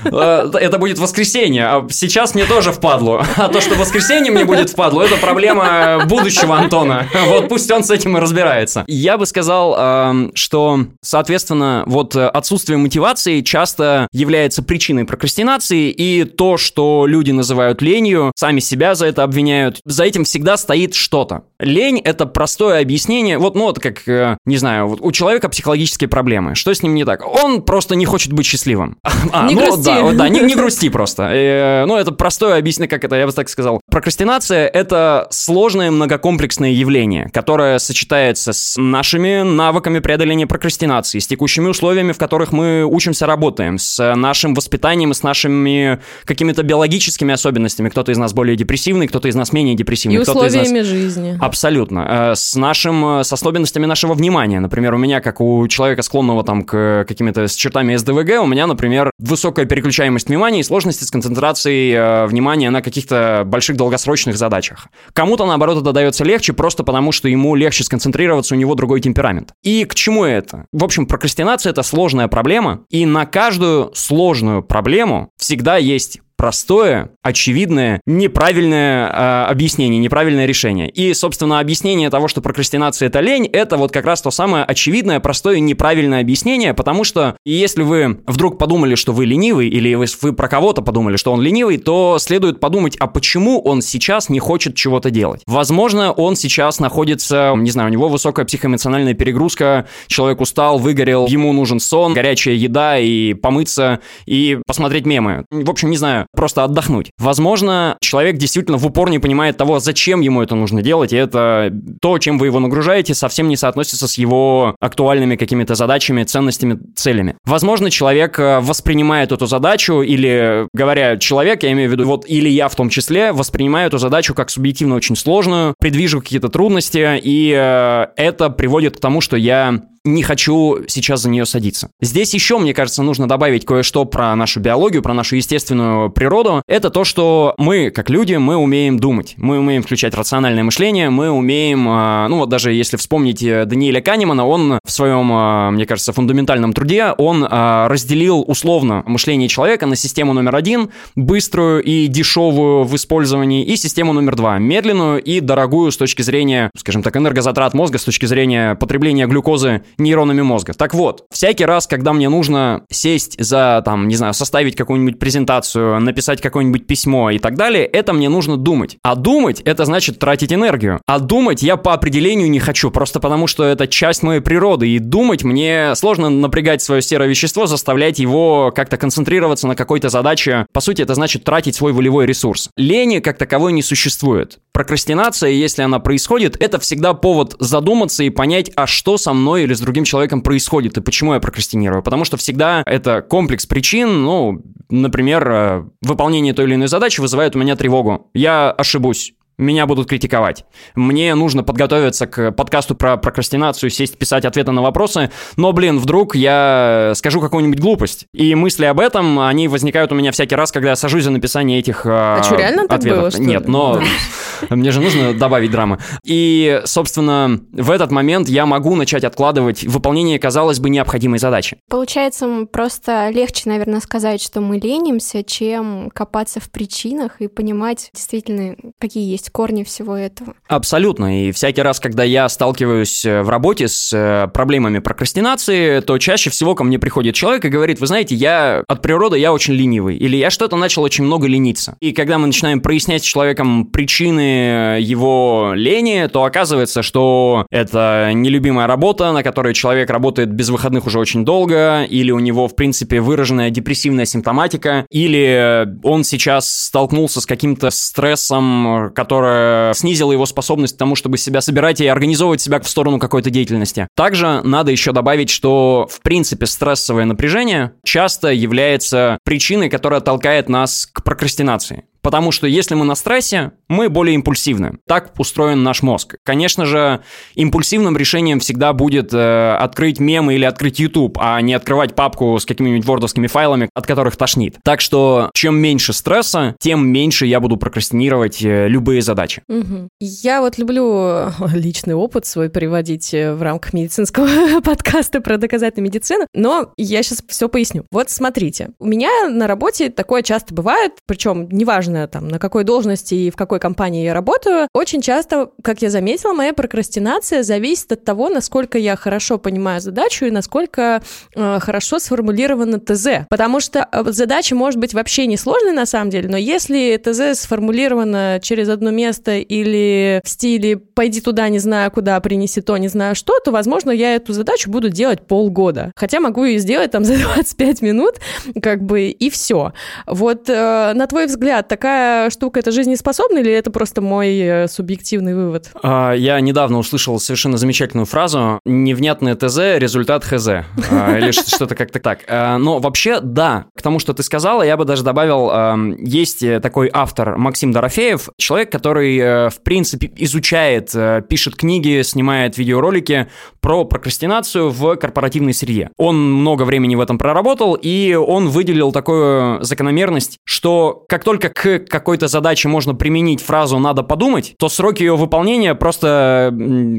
Э, 0.04 0.50
это 0.60 0.78
будет 0.78 1.00
воскресенье, 1.00 1.66
а 1.66 1.88
сейчас 1.90 2.34
мне 2.34 2.46
тоже 2.46 2.72
впадлу. 2.72 3.22
А 3.38 3.48
то, 3.48 3.62
что 3.62 3.76
воскресенье 3.76 4.32
мне 4.32 4.46
будет 4.46 4.70
впадлу, 4.70 5.02
это 5.02 5.18
проблема 5.18 6.04
будущего 6.06 6.58
Антона. 6.58 7.08
Вот 7.28 7.50
пусть 7.50 7.70
он 7.72 7.84
с 7.84 7.90
этим 7.90 8.18
и 8.18 8.20
разбирается. 8.20 8.84
Я 8.88 9.18
бы 9.18 9.26
сказал, 9.26 10.32
что, 10.36 10.86
соответственно, 11.02 11.84
вот 11.86 12.16
отсутствие 12.16 12.78
мотивации 12.78 13.42
часто 13.42 14.08
является 14.12 14.64
причиной 14.64 15.06
прокрастинации, 15.06 15.90
и 15.90 16.24
то, 16.24 16.58
что 16.58 17.06
люди 17.08 17.32
называют 17.32 17.82
ленью, 17.82 18.32
сами 18.36 18.60
себя 18.60 18.96
за 18.96 19.08
это 19.08 19.24
обвиняют, 19.24 19.80
за 19.86 20.04
этим 20.04 20.24
всегда 20.24 20.58
стоит 20.58 20.94
что-то. 20.94 21.44
Лень— 21.60 22.00
это 22.04 22.26
простое 22.26 22.82
объяснение, 22.82 23.38
вот, 23.38 23.56
ну, 23.56 23.64
вот 23.64 23.80
как, 23.80 24.08
э, 24.08 24.38
не 24.46 24.58
знаю, 24.58 24.88
вот 24.88 25.00
у 25.02 25.12
человека 25.12 25.50
психологические 25.50 26.08
проблемы, 26.08 26.56
что 26.56 26.74
с 26.74 26.84
ним 26.84 26.96
не 26.96 27.06
так? 27.06 27.26
Он 27.26 27.62
просто 27.62 27.81
просто 27.82 27.96
не 27.96 28.06
хочет 28.06 28.32
быть 28.32 28.46
счастливым. 28.46 28.98
А, 29.34 29.48
не 29.48 29.56
ну, 29.56 29.62
грусти. 29.66 29.86
Да, 29.86 30.12
да 30.12 30.30
не, 30.30 30.42
не 30.42 30.56
грусти 30.56 30.90
просто. 30.90 31.30
Э, 31.32 31.86
ну, 31.86 31.96
это 31.96 32.12
простое 32.12 32.58
объяснение, 32.58 32.90
как 32.90 33.04
это, 33.04 33.16
я 33.16 33.26
бы 33.26 33.32
так 33.32 33.50
сказал. 33.50 33.80
Прокрастинация— 33.90 34.68
это 34.74 35.28
сложное 35.30 35.90
многокомплексное 35.90 36.72
явление, 36.72 37.30
которое 37.32 37.80
сочетается 37.80 38.52
с 38.52 38.76
нашими 38.78 39.44
навыками 39.44 40.00
преодоления 40.00 40.48
прокрастинации, 40.48 41.20
с 41.20 41.28
текущими 41.28 41.70
условиями, 41.70 42.12
в 42.12 42.18
которых 42.18 42.52
мы 42.52 42.84
учимся, 42.84 43.26
работаем, 43.26 43.78
с 43.78 44.16
нашим 44.16 44.54
воспитанием, 44.54 45.14
с 45.14 45.24
нашими 45.24 46.00
какими-то 46.26 46.64
биологическими 46.64 47.34
особенностями. 47.34 47.90
Кто-то 47.90 48.12
из 48.12 48.18
нас 48.18 48.34
более 48.34 48.58
депрессивный, 48.58 49.08
кто-то 49.08 49.30
из 49.30 49.36
нас 49.36 49.54
менее 49.54 49.76
депрессивный. 49.76 50.18
И 50.18 50.22
условиями 50.22 50.80
нас... 50.80 50.88
жизни. 50.88 51.38
Абсолютно. 51.40 52.32
Э, 52.32 52.36
с 52.36 52.56
нашим, 52.56 53.20
э, 53.20 53.24
с 53.24 53.32
особенностями 53.32 53.86
нашего 53.86 54.14
внимания. 54.14 54.60
Например, 54.60 54.94
у 54.96 54.98
меня, 54.98 55.22
как 55.22 55.40
у 55.40 55.68
человека, 55.68 56.02
склонного 56.02 56.44
там 56.44 56.64
к 56.64 57.06
каким-то 57.08 57.48
чертам 57.48 57.71
чертами 57.72 57.96
СДВГ 57.96 58.42
у 58.42 58.48
меня, 58.48 58.68
например, 58.68 59.12
высокая 59.18 59.66
переключаемость 59.66 60.28
внимания 60.28 60.60
и 60.60 60.64
сложности 60.64 61.06
с 61.06 61.12
концентрацией 61.12 61.94
э, 61.94 62.26
внимания 62.26 62.70
на 62.70 62.82
каких-то 62.82 63.44
больших 63.46 63.78
долгосрочных 63.78 64.36
задачах. 64.36 64.88
Кому-то, 65.14 65.46
наоборот, 65.46 65.82
это 65.82 65.94
дается 65.94 66.26
легче, 66.26 66.52
просто 66.52 66.84
потому 66.84 67.14
что 67.14 67.30
ему 67.30 67.56
легче 67.56 67.86
сконцентрироваться, 67.86 68.56
у 68.56 68.58
него 68.58 68.76
другой 68.76 69.00
темперамент. 69.00 69.54
И 69.64 69.86
к 69.86 69.96
чему 69.96 70.26
это? 70.26 70.66
В 70.74 70.84
общем, 70.84 71.06
прокрастинация— 71.06 71.70
это 71.72 71.82
сложная 71.82 72.28
проблема, 72.28 72.82
и 72.90 73.06
на 73.06 73.26
каждую 73.26 73.92
сложную 73.96 74.64
проблему 74.64 75.30
всегда 75.38 75.78
есть 75.78 76.20
простое, 76.42 77.12
очевидное, 77.22 78.02
неправильное 78.08 79.08
э, 79.08 79.52
объяснение, 79.52 80.00
неправильное 80.00 80.48
решение. 80.48 80.90
И, 80.90 81.14
собственно, 81.14 81.60
объяснение 81.60 82.10
того, 82.10 82.28
что 82.28 82.42
прокрастинация 82.42 83.10
это 83.10 83.20
лень, 83.20 83.46
это 83.46 83.78
вот 83.78 83.92
как 83.92 84.06
раз 84.06 84.24
то 84.24 84.32
самое 84.32 84.64
очевидное, 84.64 85.20
простое, 85.20 85.60
неправильное 85.60 86.20
объяснение, 86.20 86.74
потому 86.74 87.04
что 87.04 87.36
если 87.46 87.84
вы 87.84 88.22
вдруг 88.26 88.58
подумали, 88.58 88.96
что 88.96 89.14
вы 89.14 89.28
ленивый, 89.28 89.70
или 89.70 89.94
вы, 89.94 90.08
вы 90.24 90.34
про 90.34 90.48
кого-то 90.48 90.82
подумали, 90.82 91.16
что 91.16 91.32
он 91.32 91.42
ленивый, 91.42 91.78
то 91.78 92.18
следует 92.20 92.60
подумать, 92.60 92.98
а 92.98 93.06
почему 93.06 93.62
он 93.62 93.84
сейчас 93.84 94.28
не 94.30 94.40
хочет 94.40 94.74
чего-то 94.74 95.12
делать. 95.12 95.44
Возможно, 95.46 96.12
он 96.12 96.36
сейчас 96.36 96.80
находится, 96.80 97.54
не 97.56 97.70
знаю, 97.70 97.90
у 97.90 97.94
него 97.94 98.10
высокая 98.10 98.48
психоэмоциональная 98.48 99.14
перегрузка, 99.14 99.88
человек 100.08 100.42
устал, 100.42 100.80
выгорел, 100.80 101.28
ему 101.28 101.54
нужен 101.54 101.80
сон, 101.80 102.16
горячая 102.16 102.56
еда 102.56 102.98
и 102.98 103.36
помыться, 103.36 104.00
и 104.26 104.58
посмотреть 104.66 105.06
мемы. 105.06 105.46
В 105.52 105.70
общем, 105.70 105.92
не 105.92 105.98
знаю, 105.98 106.26
просто 106.36 106.64
отдохнуть. 106.64 107.12
Возможно, 107.18 107.98
человек 108.02 108.38
действительно 108.38 108.78
в 108.78 108.86
упор 108.86 109.10
не 109.10 109.20
понимает 109.20 109.58
того, 109.58 109.80
зачем 109.80 110.22
ему 110.22 110.42
это 110.42 110.56
нужно 110.56 110.82
делать, 110.82 111.14
и 111.14 111.18
это 111.18 111.72
то, 112.02 112.18
чем 112.20 112.38
вы 112.38 112.48
его 112.48 112.60
нагружаете, 112.60 113.14
совсем 113.14 113.48
не 113.48 113.56
соотносится 113.56 114.08
с 114.08 114.18
его 114.18 114.76
актуальными 114.80 115.36
какими-то 115.36 115.76
задачами, 115.76 116.24
ценностями, 116.24 116.80
целями. 116.96 117.36
Возможно, 117.46 117.90
человек 117.90 118.40
э, 118.40 118.60
воспринимает 118.60 119.32
эту 119.32 119.46
задачу, 119.46 120.02
или, 120.02 120.68
говоря 120.74 121.18
человек, 121.18 121.64
я 121.64 121.72
имею 121.72 121.90
в 121.90 121.92
виду, 121.92 122.06
вот 122.06 122.26
или 122.28 122.50
я 122.50 122.68
в 122.68 122.76
том 122.76 122.90
числе, 122.90 123.32
воспринимаю 123.32 123.88
эту 123.88 123.98
задачу 123.98 124.34
как 124.34 124.50
субъективно 124.50 124.96
очень 124.96 125.16
сложную, 125.16 125.76
предвижу 125.80 126.22
какие-то 126.22 126.50
трудности, 126.50 127.20
и 127.22 127.54
э, 127.56 128.08
это 128.16 128.50
приводит 128.50 128.98
к 128.98 129.00
тому, 129.00 129.22
что 129.22 129.38
я 129.38 129.82
не 130.04 130.24
хочу 130.24 130.80
сейчас 130.88 131.22
за 131.22 131.30
нее 131.30 131.46
садиться. 131.46 131.92
Здесь 132.02 132.34
еще, 132.34 132.58
мне 132.58 132.74
кажется, 132.74 133.04
нужно 133.04 133.28
добавить 133.28 133.66
кое-что 133.66 134.06
про 134.06 134.36
нашу 134.36 134.60
биологию, 134.60 135.04
про 135.04 135.14
нашу 135.14 135.36
естественную 135.36 136.10
природу. 136.10 136.64
Это 136.68 136.90
то, 136.90 137.04
что 137.04 137.54
мы, 137.58 137.92
как 137.92 138.10
люди, 138.10 138.36
мы 138.36 138.56
умеем 138.56 139.00
думать. 139.00 139.36
Мы 139.38 139.60
умеем 139.60 139.84
включать 139.84 140.16
рациональное 140.16 140.64
мышление, 140.64 141.10
мы 141.10 141.30
умеем, 141.30 141.86
а, 141.88 142.28
ну 142.30 142.40
вот 142.40 142.50
даже 142.50 142.74
если 142.74 142.98
вспомнить 142.98 143.44
э, 143.44 143.66
Даниэля 143.66 144.02
Канемана, 144.02 144.48
он 144.48 144.80
в 144.84 144.92
своем, 144.92 145.30
а, 145.32 145.72
мне 145.72 145.86
кажется, 145.86 146.14
фундаментальном 146.14 146.74
труде, 146.74 147.14
он 147.18 147.46
а, 147.50 147.88
разделил 147.88 148.44
условно 148.48 149.04
мышление 149.06 149.50
человека 149.50 149.86
на 149.86 149.96
систему 149.96 150.34
номер 150.34 150.56
один, 150.56 150.90
быструю 151.16 151.84
и 151.84 152.08
дешевую 152.08 152.84
в 152.86 152.96
использовании, 152.96 153.64
и 153.64 153.76
систему 153.76 154.14
номер 154.14 154.36
два, 154.36 154.58
медленную 154.58 155.22
и 155.22 155.42
дорогую 155.42 155.92
с 155.92 155.98
точки 155.98 156.24
зрения, 156.24 156.72
скажем 156.76 157.04
так, 157.04 157.16
энергозатрат 157.16 157.74
мозга, 157.74 158.00
с 158.00 158.04
точки 158.04 158.26
зрения 158.26 158.76
потребления 158.76 159.28
глюкозы 159.28 159.84
нейронами 159.98 160.42
мозга. 160.42 160.74
Так 160.74 160.94
вот, 160.94 161.26
всякий 161.32 161.66
раз, 161.66 161.88
когда 161.88 162.14
мне 162.14 162.30
нужно 162.30 162.84
сесть 162.90 163.42
за, 163.44 163.82
там, 163.86 164.08
не 164.08 164.16
знаю, 164.16 164.34
составить 164.34 164.76
какую-нибудь 164.76 165.20
презентацию, 165.20 166.00
написать 166.00 166.42
какое-нибудь 166.42 166.88
письмо 166.88 167.32
и 167.32 167.40
так 167.40 167.56
далее, 167.56 167.86
это 167.86 168.14
мне 168.14 168.30
нужно 168.30 168.58
думать. 168.58 168.98
А 169.04 169.16
думать, 169.16 169.62
это 169.62 169.86
значит 169.86 170.20
тратить 170.20 170.54
энергию. 170.54 171.02
А 171.08 171.20
думать 171.20 171.62
я 171.64 171.78
по 171.78 171.94
определению 171.94 172.50
не 172.50 172.60
хочу, 172.60 172.92
просто 172.92 173.20
потому 173.20 173.48
что 173.48 173.64
это 173.64 173.88
часть 173.88 174.24
моей 174.24 174.42
природы, 174.42 174.90
и 174.90 175.00
думать 175.00 175.44
мне 175.44 175.94
сложно 175.96 176.30
напрягать 176.30 176.82
свое 176.82 177.02
серое 177.02 177.28
вещество, 177.28 177.66
заставлять 177.66 178.20
его 178.20 178.72
как-то 178.76 178.98
концентрироваться 178.98 179.68
на 179.68 179.76
какой-то 179.76 180.10
задаче. 180.10 180.66
По 180.74 180.82
сути, 180.82 181.02
это 181.02 181.16
значит 181.16 181.44
тратить 181.44 181.76
свой 181.76 181.94
волевой 181.94 182.26
ресурс. 182.26 182.70
Лени 182.78 183.20
как 183.20 183.38
таковой 183.38 183.74
не 183.74 183.82
существует. 183.82 184.60
Прокрастинация, 184.74 185.50
если 185.50 185.82
она 185.82 186.00
происходит, 186.00 186.56
это 186.62 186.80
всегда 186.80 187.14
повод 187.14 187.56
задуматься 187.60 188.24
и 188.24 188.30
понять, 188.30 188.72
а 188.76 188.88
что 188.88 189.18
со 189.18 189.34
мной 189.34 189.64
или 189.64 189.74
с 189.74 189.81
другим 189.82 190.04
человеком 190.04 190.42
происходит, 190.42 190.98
и 190.98 191.02
почему 191.02 191.34
я 191.34 191.40
прокрастинирую. 191.40 192.04
Потому 192.04 192.26
что 192.26 192.38
всегда 192.38 192.84
это 192.86 193.22
комплекс 193.22 193.66
причин, 193.66 194.24
ну, 194.24 194.62
например, 194.90 195.50
э, 195.50 195.84
выполнение 196.02 196.54
той 196.54 196.66
или 196.66 196.76
иной 196.76 196.88
задачи 196.88 197.20
вызывает 197.22 197.56
у 197.56 197.60
меня 197.60 197.76
тревогу. 197.76 198.30
Я 198.34 198.72
ошибусь, 198.72 199.34
меня 199.62 199.86
будут 199.86 200.10
критиковать. 200.10 200.66
Мне 200.96 201.34
нужно 201.36 201.64
подготовиться 201.64 202.28
к 202.28 202.52
подкасту 202.52 202.96
про 202.96 203.18
прокрастинацию, 203.18 203.90
сесть, 203.90 204.18
писать 204.18 204.44
ответы 204.46 204.72
на 204.72 204.82
вопросы, 204.82 205.32
но, 205.56 205.72
блин, 205.72 206.00
вдруг 206.00 206.36
я 206.36 207.14
скажу 207.16 207.40
какую-нибудь 207.40 207.80
глупость. 207.80 208.26
И 208.34 208.56
мысли 208.56 208.86
об 208.86 209.00
этом, 209.00 209.40
они 209.40 209.68
возникают 209.68 210.12
у 210.12 210.16
меня 210.16 210.32
всякий 210.32 210.56
раз, 210.56 210.72
когда 210.72 210.90
я 210.90 210.96
сажусь 210.96 211.24
за 211.24 211.32
написание 211.32 211.80
этих 211.80 212.06
а, 212.06 212.40
а 212.40 212.44
что, 212.44 212.56
реально 212.56 212.84
ответов. 212.84 213.02
Так 213.04 213.20
было, 213.20 213.32
что 213.32 213.42
Нет, 213.42 213.68
но 213.68 214.02
мне 214.70 214.92
же 214.92 215.00
нужно 215.00 215.34
добавить 215.34 215.72
драмы. 215.72 216.00
И, 216.24 216.82
собственно, 216.86 217.60
в 217.72 217.92
этот 217.92 218.12
момент 218.12 218.50
я 218.50 218.66
могу 218.66 218.96
начать 218.96 219.24
откладывать 219.24 219.84
выполнение, 219.84 220.40
казалось 220.40 220.80
бы, 220.80 220.90
необходимой 220.90 221.40
задачи. 221.40 221.78
Получается, 221.90 222.66
просто 222.72 223.30
легче, 223.30 223.70
наверное, 223.70 224.00
сказать, 224.00 224.42
что 224.42 224.62
мы 224.62 224.78
ленимся, 224.78 225.44
чем 225.44 226.10
копаться 226.14 226.60
в 226.60 226.72
причинах 226.72 227.42
и 227.42 227.48
понимать 227.48 228.10
действительно, 228.14 228.76
какие 229.00 229.30
есть 229.30 229.51
корни 229.52 229.84
всего 229.84 230.16
этого. 230.16 230.54
Абсолютно. 230.68 231.48
И 231.48 231.52
всякий 231.52 231.82
раз, 231.82 232.00
когда 232.00 232.24
я 232.24 232.48
сталкиваюсь 232.50 233.26
э, 233.26 233.42
в 233.42 233.50
работе 233.50 233.88
с 233.88 234.12
э, 234.14 234.48
проблемами 234.54 235.00
прокрастинации, 235.00 236.00
то 236.00 236.18
чаще 236.18 236.50
всего 236.50 236.76
ко 236.76 236.84
мне 236.84 237.00
приходит 237.00 237.36
человек 237.36 237.66
и 237.66 237.70
говорит, 237.70 238.00
вы 238.00 238.08
знаете, 238.08 238.36
я 238.36 238.84
от 238.88 239.02
природы 239.02 239.38
я 239.38 239.54
очень 239.54 239.74
ленивый, 239.74 240.18
или 240.18 240.38
я 240.38 240.50
что-то 240.50 240.76
начал 240.76 241.04
очень 241.04 241.24
много 241.24 241.48
лениться. 241.48 241.96
И 242.00 242.12
когда 242.12 242.38
мы 242.38 242.48
начинаем 242.48 242.82
прояснять 242.82 243.24
с 243.24 243.26
человеком 243.26 243.86
причины 243.86 245.00
его 245.02 245.72
лени, 245.76 246.28
то 246.32 246.44
оказывается, 246.44 247.02
что 247.02 247.66
это 247.70 248.32
нелюбимая 248.34 248.88
работа, 248.88 249.32
на 249.32 249.44
которой 249.44 249.74
человек 249.74 250.10
работает 250.10 250.52
без 250.52 250.70
выходных 250.70 251.06
уже 251.06 251.20
очень 251.20 251.46
долго, 251.46 252.04
или 252.04 252.32
у 252.32 252.40
него, 252.40 252.68
в 252.68 252.76
принципе, 252.76 253.22
выраженная 253.22 253.70
депрессивная 253.70 254.26
симптоматика, 254.26 255.06
или 255.10 255.88
он 256.04 256.24
сейчас 256.24 256.86
столкнулся 256.86 257.42
с 257.42 257.46
каким-то 257.46 257.90
стрессом, 257.90 259.12
которое 259.32 259.94
снизило 259.94 260.34
его 260.34 260.46
способность 260.46 260.96
к 260.96 261.00
тому, 261.00 261.16
чтобы 261.16 261.38
себя 261.38 261.62
собирать 261.62 262.02
и 262.02 262.08
организовывать 262.08 262.60
себя 262.60 262.82
в 262.82 262.90
сторону 262.90 263.18
какой-то 263.18 263.50
деятельности. 263.50 264.10
Также 264.14 264.62
надо 264.62 264.92
еще 264.92 265.14
добавить, 265.14 265.50
что, 265.50 266.06
в 266.12 266.20
принципе, 266.20 266.66
стрессовое 266.66 267.24
напряжение 267.24 267.94
часто 268.04 268.50
является 268.50 269.38
причиной, 269.46 269.90
которая 269.90 270.20
толкает 270.20 270.68
нас 270.68 271.06
к 271.06 271.24
прокрастинации. 271.24 272.04
Потому 272.22 272.52
что 272.52 272.68
если 272.68 272.96
мы 272.96 273.06
на 273.06 273.16
стрессе, 273.16 273.72
мы 273.88 274.10
более 274.10 274.36
импульсивны. 274.36 274.98
Так 275.08 275.34
устроен 275.38 275.84
наш 275.84 276.02
мозг. 276.02 276.36
Конечно 276.44 276.86
же, 276.86 277.22
импульсивным 277.56 278.18
решением 278.18 278.60
всегда 278.60 278.94
будет 278.94 279.34
э, 279.34 279.76
открыть 279.76 280.20
мемы 280.20 280.56
или 280.56 280.66
открыть 280.66 281.00
YouTube, 281.00 281.38
а 281.40 281.60
не 281.62 281.74
открывать 281.74 282.16
папку 282.16 282.58
с 282.60 282.66
какими-нибудь 282.66 283.06
вордовскими 283.06 283.48
файлами, 283.48 283.90
от 283.94 284.06
которых 284.06 284.36
тошнит. 284.36 284.78
Так 284.84 285.02
что 285.02 285.50
чем 285.54 285.78
меньше 285.78 286.14
стресса, 286.14 286.76
тем 286.80 287.08
меньше 287.08 287.46
я 287.46 287.60
буду 287.60 287.78
прокрастинировать 287.78 288.64
э, 288.64 288.88
любые 288.88 289.22
задачи. 289.22 289.64
Угу. 289.68 290.10
Я 290.20 290.62
вот 290.62 290.78
люблю 290.78 291.52
личный 291.74 292.14
опыт 292.14 292.46
свой 292.46 292.70
приводить 292.70 293.34
э, 293.34 293.54
в 293.54 293.62
рамках 293.62 293.94
медицинского 293.94 294.82
подкаста 294.84 295.42
про 295.42 295.58
доказательную 295.58 296.10
медицину, 296.10 296.46
но 296.54 296.92
я 296.98 297.24
сейчас 297.24 297.44
все 297.48 297.68
поясню. 297.68 298.06
Вот 298.12 298.30
смотрите, 298.30 298.90
у 299.00 299.06
меня 299.06 299.50
на 299.50 299.68
работе 299.68 300.10
такое 300.10 300.44
часто 300.44 300.74
бывает, 300.74 301.14
причем 301.26 301.68
неважно, 301.70 302.11
неважно 302.12 302.28
там 302.28 302.48
на 302.48 302.60
какой 302.60 302.84
должности 302.84 303.36
и 303.36 303.50
в 303.50 303.56
какой 303.56 303.80
компании 303.80 304.24
я 304.24 304.34
работаю, 304.34 304.88
очень 304.94 305.22
часто, 305.22 305.72
как 305.84 306.02
я 306.02 306.10
заметила, 306.10 306.54
моя 306.54 306.74
прокрастинация 306.74 307.64
зависит 307.64 308.12
от 308.12 308.24
того, 308.24 308.50
насколько 308.50 308.98
я 308.98 309.16
хорошо 309.16 309.58
понимаю 309.58 310.02
задачу 310.02 310.46
и 310.46 310.52
насколько 310.52 311.22
э, 311.56 311.80
хорошо 311.80 312.20
сформулировано 312.20 313.00
ТЗ. 313.00 313.46
Потому 313.50 313.80
что 313.80 314.08
э, 314.12 314.24
задача 314.28 314.76
может 314.76 315.00
быть 315.00 315.14
вообще 315.14 315.46
не 315.48 315.58
сложной 315.58 315.94
на 315.94 316.06
самом 316.06 316.30
деле, 316.30 316.50
но 316.50 316.58
если 316.58 317.18
ТЗ 317.18 317.60
сформулировано 317.60 318.60
через 318.62 318.90
одно 318.90 319.12
место 319.12 319.58
или 319.58 320.42
в 320.44 320.50
стиле 320.50 320.98
«пойди 320.98 321.42
туда, 321.42 321.70
не 321.70 321.80
знаю 321.80 322.12
куда, 322.12 322.40
принеси 322.40 322.82
то, 322.82 322.98
не 322.98 323.08
знаю 323.08 323.36
что», 323.36 323.60
то, 323.60 323.72
возможно, 323.72 324.12
я 324.12 324.36
эту 324.36 324.54
задачу 324.54 324.90
буду 324.90 325.10
делать 325.10 325.48
полгода. 325.48 326.12
Хотя 326.16 326.40
могу 326.40 326.66
ее 326.66 326.80
сделать 326.80 327.12
там 327.12 327.26
за 327.26 327.38
25 327.38 328.02
минут, 328.02 328.36
как 328.82 329.04
бы, 329.04 329.30
и 329.30 329.50
все. 329.50 329.94
Вот 330.28 330.70
э, 330.70 331.14
на 331.14 331.28
твой 331.28 331.46
взгляд, 331.46 331.88
так 331.88 332.01
такая 332.02 332.50
штука, 332.50 332.80
это 332.80 332.90
жизнеспособна 332.90 333.60
или 333.60 333.72
это 333.72 333.92
просто 333.92 334.22
мой 334.22 334.58
э, 334.58 334.88
субъективный 334.88 335.54
вывод? 335.54 335.92
А, 336.02 336.34
я 336.34 336.60
недавно 336.60 336.98
услышал 336.98 337.40
совершенно 337.40 337.78
замечательную 337.78 338.26
фразу 338.26 338.80
«невнятное 338.86 339.56
ТЗ, 339.56 340.00
результат 340.00 340.44
ХЗ». 340.44 340.68
А, 341.12 341.38
или 341.38 341.52
что-то 341.52 341.94
как-то 341.94 342.20
так. 342.20 342.40
А, 342.48 342.80
но 342.80 342.98
вообще, 342.98 343.40
да, 343.40 343.86
к 343.96 344.02
тому, 344.02 344.18
что 344.18 344.34
ты 344.34 344.42
сказала, 344.42 344.82
я 344.82 344.98
бы 344.98 345.06
даже 345.06 345.24
добавил, 345.24 346.18
есть 346.18 346.66
такой 346.82 347.12
автор 347.14 347.56
Максим 347.58 347.92
Дорофеев, 347.92 348.50
человек, 348.58 348.92
который, 348.92 349.38
э, 349.38 349.70
в 349.70 349.84
принципе, 349.84 350.32
изучает, 350.38 351.12
э, 351.14 351.44
пишет 351.48 351.76
книги, 351.76 352.24
снимает 352.24 352.80
видеоролики 352.80 353.48
про 353.80 354.06
прокрастинацию 354.06 354.90
в 354.90 355.16
корпоративной 355.18 355.76
среде. 355.76 356.10
Он 356.18 356.52
много 356.52 356.82
времени 356.82 357.14
в 357.14 357.20
этом 357.20 357.38
проработал, 357.38 357.94
и 357.94 358.34
он 358.34 358.70
выделил 358.70 359.12
такую 359.12 359.84
закономерность, 359.84 360.58
что 360.66 361.26
как 361.30 361.44
только 361.44 361.70
к 361.70 361.91
какой-то 362.00 362.48
задаче 362.48 362.88
можно 362.88 363.16
применить 363.16 363.62
фразу 363.62 364.00
«надо 364.00 364.24
подумать», 364.24 364.76
то 364.78 364.90
сроки 364.90 365.24
ее 365.24 365.36
выполнения 365.36 365.96
просто, 365.96 366.74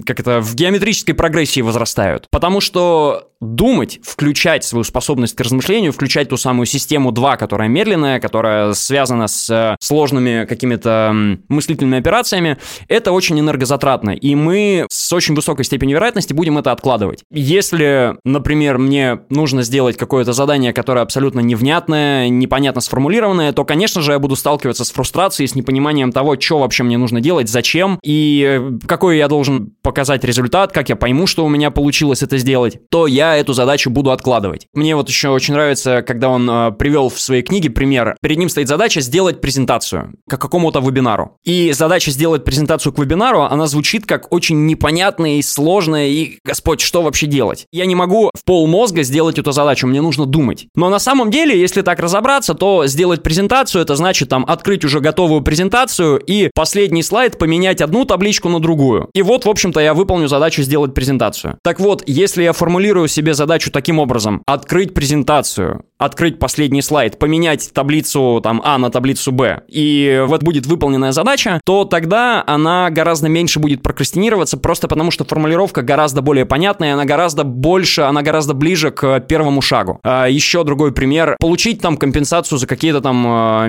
как 0.07 0.21
это, 0.21 0.41
в 0.41 0.55
геометрической 0.55 1.15
прогрессии 1.15 1.61
возрастают. 1.61 2.27
Потому 2.31 2.61
что 2.61 3.29
думать, 3.43 3.99
включать 4.05 4.65
свою 4.65 4.85
способность 4.85 5.35
к 5.35 5.41
размышлению, 5.41 5.93
включать 5.93 6.29
ту 6.29 6.37
самую 6.37 6.67
систему 6.67 7.11
2, 7.11 7.37
которая 7.37 7.69
медленная, 7.69 8.21
которая 8.21 8.73
связана 8.73 9.27
с 9.27 9.51
э, 9.51 9.77
сложными 9.81 10.47
какими-то 10.47 11.13
мыслительными 11.49 11.99
операциями, 11.99 12.59
это 12.87 13.11
очень 13.11 13.39
энергозатратно. 13.41 14.11
И 14.11 14.37
мы 14.37 14.87
с 14.89 15.13
очень 15.13 15.35
высокой 15.35 15.65
степенью 15.65 15.97
вероятности 15.97 16.33
будем 16.33 16.57
это 16.57 16.71
откладывать. 16.71 17.25
Если, 17.33 18.15
например, 18.25 18.79
мне 18.79 19.21
нужно 19.29 19.65
сделать 19.65 19.97
какое-то 19.97 20.33
задание, 20.33 20.73
которое 20.73 21.01
абсолютно 21.01 21.41
невнятное, 21.41 22.29
непонятно 22.29 22.81
сформулированное, 22.81 23.53
то, 23.53 23.65
конечно 23.65 24.03
же, 24.03 24.13
я 24.13 24.21
буду 24.21 24.37
сталкиваться 24.37 24.62
с 24.71 24.91
фрустрацией, 24.91 25.49
с 25.49 25.55
непониманием 25.55 26.13
того, 26.13 26.39
что 26.39 26.59
вообще 26.59 26.83
мне 26.83 26.99
нужно 26.99 27.21
делать, 27.21 27.49
зачем, 27.49 27.99
и 28.03 28.61
э, 28.61 28.87
какой 28.87 29.19
я 29.19 29.29
должен 29.29 29.75
показать 29.83 30.25
результат, 30.25 30.73
как 30.73 30.89
я 30.89 30.97
пойму, 30.97 31.27
что 31.27 31.45
у 31.45 31.49
меня 31.49 31.71
получилось 31.71 32.23
это 32.23 32.39
сделать, 32.39 32.79
то 32.91 33.07
я 33.07 33.37
эту 33.37 33.53
задачу 33.53 33.91
буду 33.91 34.13
откладывать. 34.13 34.67
Мне 34.75 34.97
вот 34.97 35.09
еще 35.09 35.31
очень 35.31 35.55
нравится, 35.55 36.03
когда 36.03 36.29
он 36.29 36.49
э, 36.49 36.73
привел 36.73 37.09
в 37.09 37.21
своей 37.21 37.43
книге 37.43 37.71
пример. 37.71 38.17
Перед 38.21 38.39
ним 38.39 38.49
стоит 38.49 38.69
задача 38.69 39.01
сделать 39.01 39.41
презентацию 39.41 40.15
к 40.29 40.39
какому-то 40.39 40.81
вебинару. 40.81 41.37
И 41.45 41.73
задача 41.73 42.11
сделать 42.11 42.45
презентацию 42.45 42.93
к 42.93 42.99
вебинару, 42.99 43.43
она 43.43 43.67
звучит 43.67 44.07
как 44.07 44.33
очень 44.33 44.67
непонятная 44.67 45.37
и 45.37 45.43
сложная, 45.43 46.09
и, 46.09 46.39
господь, 46.45 46.81
что 46.81 47.03
вообще 47.03 47.27
делать? 47.27 47.67
Я 47.73 47.87
не 47.87 47.95
могу 47.95 48.31
в 48.35 48.45
пол 48.45 48.67
мозга 48.67 49.03
сделать 49.03 49.39
эту 49.39 49.53
задачу, 49.53 49.87
мне 49.87 50.01
нужно 50.01 50.27
думать. 50.27 50.67
Но 50.75 50.89
на 50.89 50.99
самом 50.99 51.31
деле, 51.31 51.59
если 51.59 51.83
так 51.83 51.99
разобраться, 52.01 52.55
то 52.55 52.87
сделать 52.87 53.23
презентацию, 53.23 53.83
это 53.83 53.97
значит 53.97 54.29
там 54.29 54.45
открыть 54.53 54.85
уже 54.85 55.01
готовую 55.01 55.43
презентацию 55.43 56.19
и 56.19 56.51
последний 56.55 57.03
слайд 57.03 57.39
поменять 57.39 57.81
одну 57.81 58.05
табличку 58.05 58.49
на 58.49 58.61
другую. 58.61 59.09
И 59.15 59.23
вот, 59.23 59.45
в 59.45 59.49
общем-то, 59.49 59.81
я 59.81 59.95
выполню 59.95 60.29
задачу 60.29 60.63
сделать 60.63 60.95
презентацию. 60.95 61.59
Так 61.63 61.81
вот, 61.81 62.03
если 62.07 62.43
я 62.43 62.53
формулирую 62.53 63.09
себе 63.09 63.35
задачу 63.35 63.71
таким 63.71 63.99
образом. 63.99 64.43
Открыть 64.47 64.95
презентацию, 64.95 65.85
открыть 65.99 66.39
последний 66.39 66.83
слайд, 66.83 67.19
поменять 67.19 67.73
таблицу 67.73 68.41
там 68.43 68.61
А 68.65 68.79
на 68.79 68.91
таблицу 68.91 69.33
Б, 69.33 69.63
и 69.69 70.23
вот 70.27 70.43
будет 70.43 70.67
выполненная 70.67 71.13
задача, 71.13 71.61
то 71.65 71.85
тогда 71.85 72.43
она 72.47 72.91
гораздо 72.91 73.29
меньше 73.29 73.61
будет 73.61 73.83
прокрастинироваться, 73.83 74.57
просто 74.57 74.89
потому 74.89 75.11
что 75.11 75.25
формулировка 75.25 75.83
гораздо 75.83 76.23
более 76.23 76.47
понятная, 76.47 76.95
она 76.95 77.05
гораздо 77.05 77.45
больше, 77.45 78.03
она 78.03 78.23
гораздо 78.23 78.55
ближе 78.55 78.91
к 78.91 79.21
первому 79.21 79.61
шагу. 79.61 80.01
А 80.03 80.27
еще 80.27 80.65
другой 80.65 80.93
пример. 80.93 81.37
Получить 81.39 81.81
там 81.81 81.97
компенсацию 81.97 82.59
за 82.59 82.67
какие-то 82.67 83.01
там 83.01 83.25
а, 83.27 83.67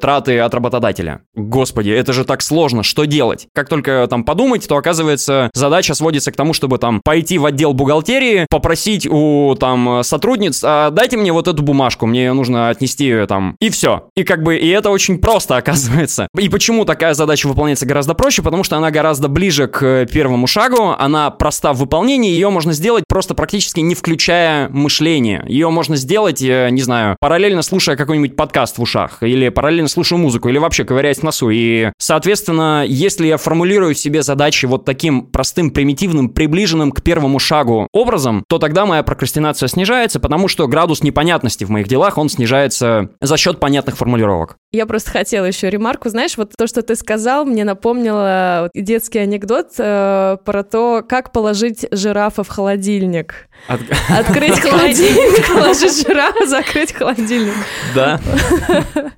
траты 0.00 0.38
от 0.38 0.54
работодателя. 0.54 1.22
Господи, 1.34 1.90
это 1.90 2.12
же 2.12 2.24
так 2.24 2.42
сложно, 2.42 2.82
что 2.82 3.04
делать? 3.04 3.48
Как 3.54 3.68
только 3.68 4.06
там 4.08 4.24
подумать, 4.24 4.66
то 4.66 4.76
оказывается 4.76 5.50
задача 5.54 5.94
сводится 5.94 6.32
к 6.32 6.36
тому, 6.36 6.52
чтобы 6.52 6.78
там 6.78 7.00
пойти 7.02 7.38
в 7.38 7.46
отдел 7.46 7.72
бухгалтерии, 7.72 8.46
попросить 8.50 9.06
у 9.06 9.54
там 9.58 10.02
сотрудниц, 10.02 10.62
а, 10.64 10.90
дайте 10.90 11.16
мне 11.16 11.32
вот 11.32 11.48
эту 11.48 11.62
бумажку, 11.62 12.06
мне 12.06 12.24
ее 12.24 12.32
нужно 12.32 12.68
отнести 12.68 13.04
ее 13.04 13.26
там, 13.26 13.56
и 13.60 13.70
все. 13.70 14.08
И 14.16 14.24
как 14.24 14.42
бы, 14.42 14.56
и 14.56 14.68
это 14.68 14.90
очень 14.90 15.18
просто 15.18 15.56
оказывается. 15.62 16.28
И 16.38 16.48
почему 16.48 16.84
такая 16.84 17.14
задача 17.14 17.46
выполняется 17.46 17.86
гораздо 17.86 18.14
проще? 18.14 18.42
Потому 18.42 18.64
что 18.64 18.76
она 18.76 18.90
гораздо 18.90 19.28
ближе 19.28 19.66
к 19.66 20.06
первому 20.06 20.46
шагу, 20.46 20.94
она 20.98 21.30
проста 21.30 21.72
в 21.72 21.78
выполнении, 21.78 22.30
ее 22.30 22.50
можно 22.50 22.72
сделать 22.72 23.04
просто 23.08 23.34
практически 23.34 23.80
не 23.80 23.94
включая 23.94 24.68
мышление. 24.68 25.44
Ее 25.46 25.70
можно 25.70 25.96
сделать, 25.96 26.42
э, 26.42 26.68
не 26.70 26.82
знаю, 26.82 27.16
параллельно 27.20 27.62
слушая 27.62 27.96
какой-нибудь 27.96 28.36
подкаст 28.36 28.78
в 28.78 28.82
ушах, 28.82 29.22
или 29.22 29.48
параллельно 29.48 29.71
параллельно 29.72 29.88
слушаю 29.88 30.18
музыку 30.18 30.50
или 30.50 30.58
вообще 30.58 30.84
ковыряюсь 30.84 31.18
в 31.18 31.22
носу. 31.22 31.48
И, 31.50 31.90
соответственно, 31.96 32.84
если 32.86 33.26
я 33.26 33.38
формулирую 33.38 33.94
себе 33.94 34.22
задачи 34.22 34.66
вот 34.66 34.84
таким 34.84 35.22
простым, 35.22 35.70
примитивным, 35.70 36.28
приближенным 36.28 36.92
к 36.92 37.02
первому 37.02 37.38
шагу 37.38 37.88
образом, 37.92 38.44
то 38.48 38.58
тогда 38.58 38.84
моя 38.84 39.02
прокрастинация 39.02 39.68
снижается, 39.68 40.20
потому 40.20 40.48
что 40.48 40.68
градус 40.68 41.02
непонятности 41.02 41.64
в 41.64 41.70
моих 41.70 41.88
делах, 41.88 42.18
он 42.18 42.28
снижается 42.28 43.08
за 43.22 43.36
счет 43.38 43.60
понятных 43.60 43.96
формулировок. 43.96 44.56
Я 44.72 44.84
просто 44.84 45.10
хотела 45.10 45.46
еще 45.46 45.70
ремарку. 45.70 46.10
Знаешь, 46.10 46.36
вот 46.36 46.52
то, 46.56 46.66
что 46.66 46.82
ты 46.82 46.94
сказал, 46.94 47.46
мне 47.46 47.64
напомнило 47.64 48.68
детский 48.74 49.20
анекдот 49.20 49.68
э, 49.78 50.36
про 50.44 50.62
то, 50.64 51.02
как 51.06 51.32
положить 51.32 51.86
жирафа 51.90 52.44
в 52.44 52.48
холодильник. 52.48 53.48
От... 53.68 53.80
Открыть 54.10 54.60
холодильник, 54.60 55.46
положить 55.48 56.06
жирафа, 56.06 56.46
закрыть 56.46 56.92
холодильник. 56.92 57.54
Да. 57.94 58.20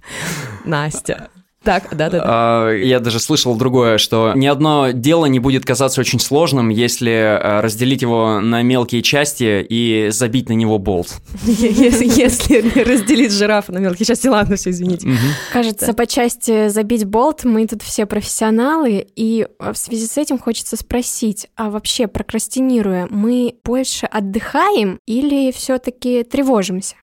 Настя. 0.64 1.28
Так, 1.64 1.88
да, 1.96 2.10
да, 2.10 2.24
да. 2.24 2.72
Я 2.72 3.00
даже 3.00 3.18
слышал 3.20 3.56
другое, 3.56 3.98
что 3.98 4.32
ни 4.34 4.46
одно 4.46 4.90
дело 4.92 5.26
не 5.26 5.38
будет 5.38 5.64
казаться 5.64 6.00
очень 6.00 6.20
сложным, 6.20 6.68
если 6.68 7.10
а, 7.10 7.62
разделить 7.62 8.02
его 8.02 8.40
на 8.40 8.62
мелкие 8.62 9.02
части 9.02 9.64
и 9.68 10.08
забить 10.10 10.48
на 10.48 10.52
него 10.52 10.78
болт. 10.78 11.16
Если 11.44 12.84
разделить 12.84 13.32
жирафа 13.32 13.72
на 13.72 13.78
мелкие 13.78 14.06
части, 14.06 14.28
ладно, 14.28 14.56
все, 14.56 14.70
извините. 14.70 15.08
Кажется, 15.52 15.94
по 15.94 16.06
части 16.06 16.68
забить 16.68 17.04
болт 17.04 17.44
мы 17.44 17.66
тут 17.66 17.82
все 17.82 18.06
профессионалы, 18.06 19.06
и 19.16 19.46
в 19.58 19.74
связи 19.74 20.06
с 20.06 20.18
этим 20.18 20.38
хочется 20.38 20.76
спросить, 20.76 21.48
а 21.56 21.70
вообще 21.70 22.06
прокрастинируя, 22.06 23.06
мы 23.10 23.54
больше 23.64 24.06
отдыхаем 24.06 24.98
или 25.06 25.50
все-таки 25.52 26.22
тревожимся? 26.24 26.96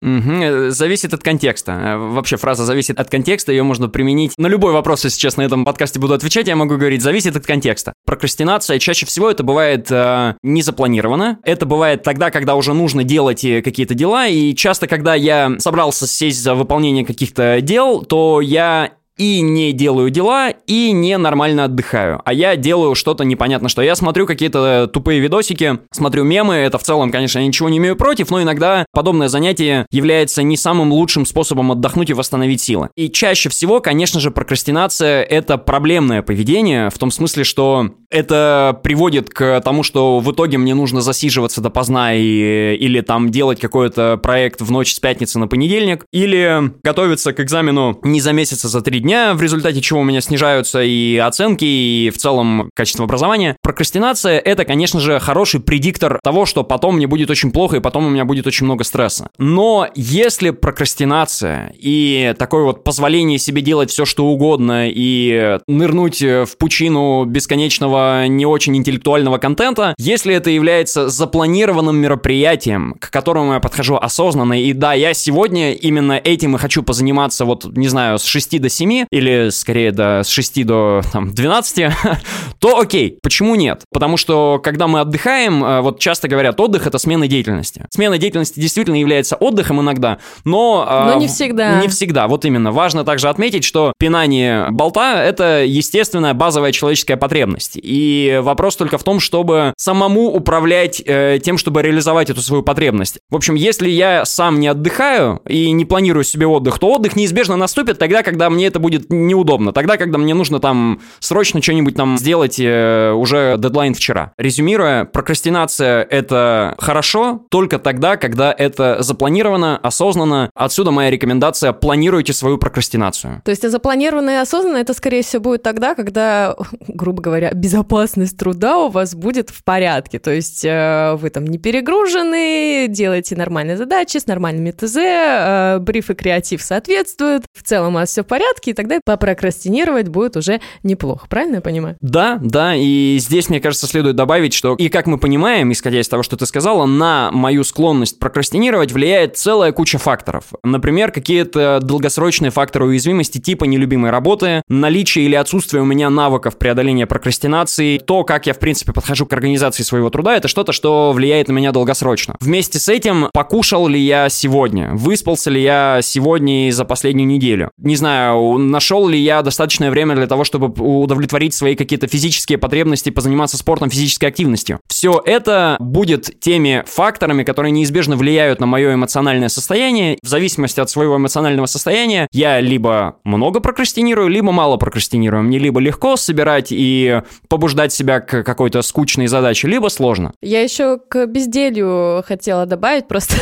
Зависит 0.69 1.13
от 1.13 1.23
контекста. 1.23 1.97
Вообще 1.97 2.37
фраза 2.37 2.65
зависит 2.65 2.99
от 2.99 3.09
контекста, 3.09 3.51
ее 3.51 3.63
можно 3.63 3.89
применить 3.89 4.33
на 4.37 4.47
любой 4.51 4.73
вопрос, 4.73 5.03
если 5.03 5.17
сейчас 5.17 5.37
на 5.37 5.41
этом 5.41 5.65
подкасте 5.65 5.99
буду 5.99 6.13
отвечать, 6.13 6.47
я 6.47 6.55
могу 6.55 6.77
говорить, 6.77 7.01
зависит 7.01 7.35
от 7.35 7.45
контекста. 7.45 7.93
Прокрастинация 8.05 8.77
чаще 8.77 9.05
всего 9.05 9.31
это 9.31 9.43
бывает 9.43 9.87
э, 9.89 10.35
не. 10.43 11.39
Это 11.43 11.65
бывает 11.65 12.03
тогда, 12.03 12.29
когда 12.29 12.55
уже 12.55 12.73
нужно 12.73 13.03
делать 13.03 13.43
э, 13.43 13.61
какие-то 13.61 13.95
дела. 13.95 14.27
И 14.27 14.53
часто, 14.53 14.87
когда 14.87 15.15
я 15.15 15.53
собрался 15.57 16.05
сесть 16.05 16.41
за 16.41 16.53
выполнение 16.53 17.05
каких-то 17.05 17.61
дел, 17.61 18.03
то 18.03 18.41
я 18.41 18.91
и 19.21 19.41
не 19.41 19.71
делаю 19.71 20.09
дела, 20.09 20.49
и 20.49 20.91
не 20.91 21.15
нормально 21.15 21.65
отдыхаю. 21.65 22.23
А 22.25 22.33
я 22.33 22.55
делаю 22.55 22.95
что-то 22.95 23.23
непонятно 23.23 23.69
что. 23.69 23.83
Я 23.83 23.95
смотрю 23.95 24.25
какие-то 24.25 24.89
тупые 24.91 25.19
видосики, 25.19 25.77
смотрю 25.91 26.23
мемы, 26.23 26.55
это 26.55 26.79
в 26.79 26.83
целом, 26.83 27.11
конечно, 27.11 27.37
я 27.37 27.45
ничего 27.45 27.69
не 27.69 27.77
имею 27.77 27.95
против, 27.95 28.31
но 28.31 28.41
иногда 28.41 28.83
подобное 28.91 29.27
занятие 29.27 29.85
является 29.91 30.41
не 30.41 30.57
самым 30.57 30.91
лучшим 30.91 31.27
способом 31.27 31.71
отдохнуть 31.71 32.09
и 32.09 32.13
восстановить 32.13 32.61
силы. 32.61 32.89
И 32.95 33.09
чаще 33.11 33.49
всего, 33.49 33.79
конечно 33.79 34.19
же, 34.19 34.31
прокрастинация— 34.31 35.21
это 35.29 35.59
проблемное 35.59 36.23
поведение, 36.23 36.89
в 36.89 36.97
том 36.97 37.11
смысле, 37.11 37.43
что 37.43 37.91
это 38.09 38.79
приводит 38.83 39.29
к 39.29 39.61
тому, 39.61 39.83
что 39.83 40.19
в 40.19 40.31
итоге 40.31 40.57
мне 40.57 40.73
нужно 40.73 41.01
засиживаться 41.01 41.61
допоздна 41.61 42.15
и, 42.15 42.75
или 42.75 43.01
там 43.01 43.29
делать 43.29 43.59
какой-то 43.59 44.19
проект 44.21 44.61
в 44.61 44.71
ночь 44.71 44.93
с 44.95 44.99
пятницы 44.99 45.37
на 45.37 45.47
понедельник, 45.47 46.05
или 46.11 46.73
готовиться 46.83 47.33
к 47.33 47.39
экзамену 47.39 47.99
не 48.03 48.19
за 48.19 48.33
месяц, 48.33 48.65
а 48.65 48.67
за 48.67 48.81
три 48.81 48.99
дня, 48.99 49.10
в 49.33 49.41
результате 49.41 49.81
чего 49.81 50.01
у 50.01 50.03
меня 50.03 50.21
снижаются 50.21 50.81
и 50.81 51.17
оценки, 51.17 51.65
и 51.65 52.09
в 52.09 52.17
целом 52.17 52.69
качество 52.75 53.05
образования. 53.05 53.57
Прокрастинация— 53.61 54.39
это, 54.39 54.65
конечно 54.65 54.99
же, 54.99 55.19
хороший 55.19 55.59
предиктор 55.59 56.19
того, 56.23 56.45
что 56.45 56.63
потом 56.63 56.97
мне 56.97 57.07
будет 57.07 57.29
очень 57.29 57.51
плохо, 57.51 57.77
и 57.77 57.79
потом 57.79 58.05
у 58.05 58.09
меня 58.09 58.25
будет 58.25 58.47
очень 58.47 58.65
много 58.65 58.83
стресса. 58.83 59.29
Но 59.37 59.87
если 59.95 60.51
прокрастинация 60.51 61.73
и 61.77 62.33
такое 62.37 62.63
вот 62.63 62.83
позволение 62.83 63.37
себе 63.37 63.61
делать 63.61 63.89
все, 63.91 64.05
что 64.05 64.25
угодно, 64.25 64.89
и 64.89 65.57
нырнуть 65.67 66.21
в 66.21 66.57
пучину 66.57 67.25
бесконечного, 67.25 68.27
не 68.27 68.45
очень 68.45 68.75
интеллектуального 68.77 69.37
контента, 69.37 69.95
если 69.97 70.33
это 70.33 70.49
является 70.49 71.09
запланированным 71.09 71.97
мероприятием, 71.97 72.95
к 72.99 73.09
которому 73.09 73.53
я 73.53 73.59
подхожу 73.59 73.95
осознанно, 73.95 74.61
и 74.61 74.73
да, 74.73 74.93
я 74.93 75.13
сегодня 75.13 75.73
именно 75.73 76.13
этим 76.13 76.55
и 76.55 76.59
хочу 76.59 76.83
позаниматься, 76.83 77.45
вот, 77.45 77.65
не 77.75 77.87
знаю, 77.87 78.19
с 78.19 78.25
6 78.25 78.61
до 78.61 78.69
7, 78.69 78.90
7, 78.91 79.05
или 79.11 79.49
скорее 79.49 79.91
до, 79.91 80.21
с 80.23 80.27
6 80.27 80.65
до 80.65 81.01
там, 81.11 81.33
12, 81.33 81.93
то 82.59 82.79
окей. 82.79 83.17
Почему 83.21 83.55
нет? 83.55 83.83
Потому 83.91 84.17
что 84.17 84.59
когда 84.63 84.87
мы 84.87 84.99
отдыхаем, 84.99 85.63
э, 85.63 85.81
вот 85.81 85.99
часто 85.99 86.27
говорят, 86.27 86.59
отдых— 86.59 86.87
это 86.87 86.97
смена 86.97 87.27
деятельности. 87.27 87.85
Смена 87.89 88.17
деятельности 88.17 88.59
действительно 88.59 88.95
является 88.95 89.35
отдыхом 89.35 89.81
иногда, 89.81 90.19
но... 90.43 90.85
Э, 90.89 91.13
но 91.13 91.19
не 91.19 91.27
всегда. 91.27 91.81
Не 91.81 91.87
всегда, 91.87 92.27
вот 92.27 92.45
именно. 92.45 92.71
Важно 92.71 93.03
также 93.03 93.29
отметить, 93.29 93.63
что 93.63 93.93
пинание 93.97 94.67
болта— 94.71 95.23
это 95.23 95.63
естественная 95.63 96.33
базовая 96.33 96.71
человеческая 96.71 97.17
потребность. 97.17 97.77
И 97.81 98.39
вопрос 98.41 98.75
только 98.75 98.97
в 98.97 99.03
том, 99.03 99.19
чтобы 99.19 99.73
самому 99.77 100.27
управлять 100.27 101.01
э, 101.05 101.39
тем, 101.43 101.57
чтобы 101.57 101.81
реализовать 101.81 102.29
эту 102.29 102.41
свою 102.41 102.63
потребность. 102.63 103.19
В 103.29 103.35
общем, 103.35 103.55
если 103.55 103.89
я 103.89 104.25
сам 104.25 104.59
не 104.59 104.67
отдыхаю 104.67 105.41
и 105.47 105.71
не 105.71 105.85
планирую 105.85 106.23
себе 106.23 106.47
отдых, 106.47 106.79
то 106.79 106.91
отдых 106.91 107.15
неизбежно 107.15 107.55
наступит 107.55 107.97
тогда, 107.97 108.23
когда 108.23 108.49
мне 108.49 108.67
это 108.67 108.79
будет 108.81 109.09
неудобно. 109.09 109.71
Тогда, 109.71 109.97
когда 109.97 110.17
мне 110.17 110.33
нужно 110.33 110.59
там 110.59 111.01
срочно 111.19 111.61
что-нибудь 111.61 111.95
там 111.95 112.17
сделать, 112.17 112.59
э, 112.59 113.11
уже 113.11 113.55
дедлайн 113.57 113.93
вчера. 113.93 114.33
Резюмируя, 114.37 115.05
прокрастинация— 115.05 116.03
это 116.09 116.75
хорошо 116.79 117.45
только 117.49 117.79
тогда, 117.79 118.17
когда 118.17 118.53
это 118.57 118.97
запланировано, 119.01 119.77
осознанно. 119.77 120.49
Отсюда 120.55 120.91
моя 120.91 121.09
рекомендация— 121.09 121.73
планируйте 121.73 122.33
свою 122.33 122.57
прокрастинацию. 122.57 123.41
То 123.45 123.51
есть 123.51 123.69
запланированно 123.69 124.31
и 124.31 124.35
осознанно 124.35 124.77
это, 124.77 124.93
скорее 124.93 125.23
всего, 125.23 125.41
будет 125.43 125.63
тогда, 125.63 125.95
когда, 125.95 126.55
грубо 126.87 127.21
говоря, 127.21 127.51
безопасность 127.53 128.37
труда 128.37 128.77
у 128.77 128.89
вас 128.89 129.15
будет 129.15 129.49
в 129.49 129.63
порядке. 129.63 130.19
То 130.19 130.31
есть 130.31 130.63
э, 130.65 131.15
вы 131.15 131.29
там 131.29 131.45
не 131.45 131.57
перегружены, 131.57 132.87
делаете 132.89 133.35
нормальные 133.35 133.77
задачи 133.77 134.17
с 134.17 134.27
нормальными 134.27 134.71
ТЗ, 134.71 134.97
э, 134.97 135.77
бриф 135.79 136.09
и 136.09 136.13
креатив 136.13 136.61
соответствуют. 136.61 137.45
В 137.53 137.63
целом 137.63 137.95
у 137.95 137.99
вас 137.99 138.09
все 138.09 138.23
в 138.23 138.27
порядке, 138.27 138.70
и 138.71 138.73
тогда 138.73 138.99
попрокрастинировать 139.03 140.07
будет 140.07 140.37
уже 140.37 140.61
неплохо, 140.83 141.27
правильно 141.29 141.55
я 141.55 141.61
понимаю? 141.61 141.97
Да, 142.01 142.39
да, 142.41 142.75
и 142.75 143.17
здесь, 143.19 143.49
мне 143.49 143.59
кажется, 143.59 143.87
следует 143.87 144.15
добавить, 144.15 144.53
что, 144.53 144.75
и 144.75 144.89
как 144.89 145.07
мы 145.07 145.17
понимаем, 145.17 145.71
исходя 145.71 145.99
из 145.99 146.09
того, 146.09 146.23
что 146.23 146.37
ты 146.37 146.45
сказала, 146.45 146.85
на 146.85 147.29
мою 147.31 147.63
склонность 147.63 148.19
прокрастинировать 148.19 148.91
влияет 148.91 149.37
целая 149.37 149.71
куча 149.71 149.97
факторов. 149.97 150.45
Например, 150.63 151.11
какие-то 151.11 151.79
долгосрочные 151.81 152.51
факторы 152.51 152.85
уязвимости 152.85 153.37
типа 153.37 153.65
нелюбимой 153.65 154.11
работы, 154.11 154.63
наличие 154.67 155.25
или 155.25 155.35
отсутствие 155.35 155.81
у 155.81 155.85
меня 155.85 156.09
навыков 156.09 156.57
преодоления 156.57 157.05
прокрастинации, 157.05 157.97
то, 157.97 158.23
как 158.23 158.47
я, 158.47 158.53
в 158.53 158.59
принципе, 158.59 158.93
подхожу 158.93 159.25
к 159.25 159.33
организации 159.33 159.83
своего 159.83 160.09
труда, 160.09 160.35
это 160.35 160.47
что-то, 160.47 160.71
что 160.71 161.11
влияет 161.11 161.47
на 161.47 161.53
меня 161.53 161.71
долгосрочно. 161.71 162.35
Вместе 162.39 162.79
с 162.79 162.89
этим, 162.89 163.29
покушал 163.33 163.87
ли 163.87 163.99
я 163.99 164.29
сегодня, 164.29 164.91
выспался 164.93 165.49
ли 165.49 165.61
я 165.61 165.99
сегодня 166.01 166.67
и 166.67 166.71
за 166.71 166.85
последнюю 166.85 167.27
неделю. 167.27 167.71
Не 167.77 167.95
знаю, 167.95 168.57
нашел 168.69 169.07
ли 169.07 169.17
я 169.17 169.41
достаточное 169.41 169.91
время 169.91 170.15
для 170.15 170.27
того, 170.27 170.43
чтобы 170.43 170.67
удовлетворить 170.67 171.53
свои 171.53 171.75
какие-то 171.75 172.07
физические 172.07 172.57
потребности, 172.57 173.09
позаниматься 173.09 173.57
спортом, 173.57 173.89
физической 173.89 174.25
активностью. 174.25 174.79
Все 174.87 175.21
это 175.25 175.77
будет 175.79 176.39
теми 176.39 176.83
факторами, 176.87 177.43
которые 177.43 177.71
неизбежно 177.71 178.15
влияют 178.15 178.59
на 178.59 178.65
мое 178.65 178.93
эмоциональное 178.93 179.49
состояние. 179.49 180.17
В 180.21 180.27
зависимости 180.27 180.79
от 180.79 180.89
своего 180.89 181.17
эмоционального 181.17 181.65
состояния 181.65 182.27
я 182.31 182.59
либо 182.59 183.17
много 183.23 183.59
прокрастинирую, 183.59 184.29
либо 184.29 184.51
мало 184.51 184.77
прокрастинирую. 184.77 185.43
Мне 185.43 185.57
либо 185.57 185.79
легко 185.79 186.15
собирать 186.15 186.67
и 186.71 187.21
побуждать 187.47 187.93
себя 187.93 188.19
к 188.19 188.43
какой-то 188.43 188.81
скучной 188.81 189.27
задаче, 189.27 189.67
либо 189.67 189.87
сложно. 189.89 190.33
Я 190.41 190.61
еще 190.61 190.97
к 190.97 191.25
безделью 191.25 192.23
хотела 192.27 192.65
добавить 192.65 193.07
просто. 193.07 193.35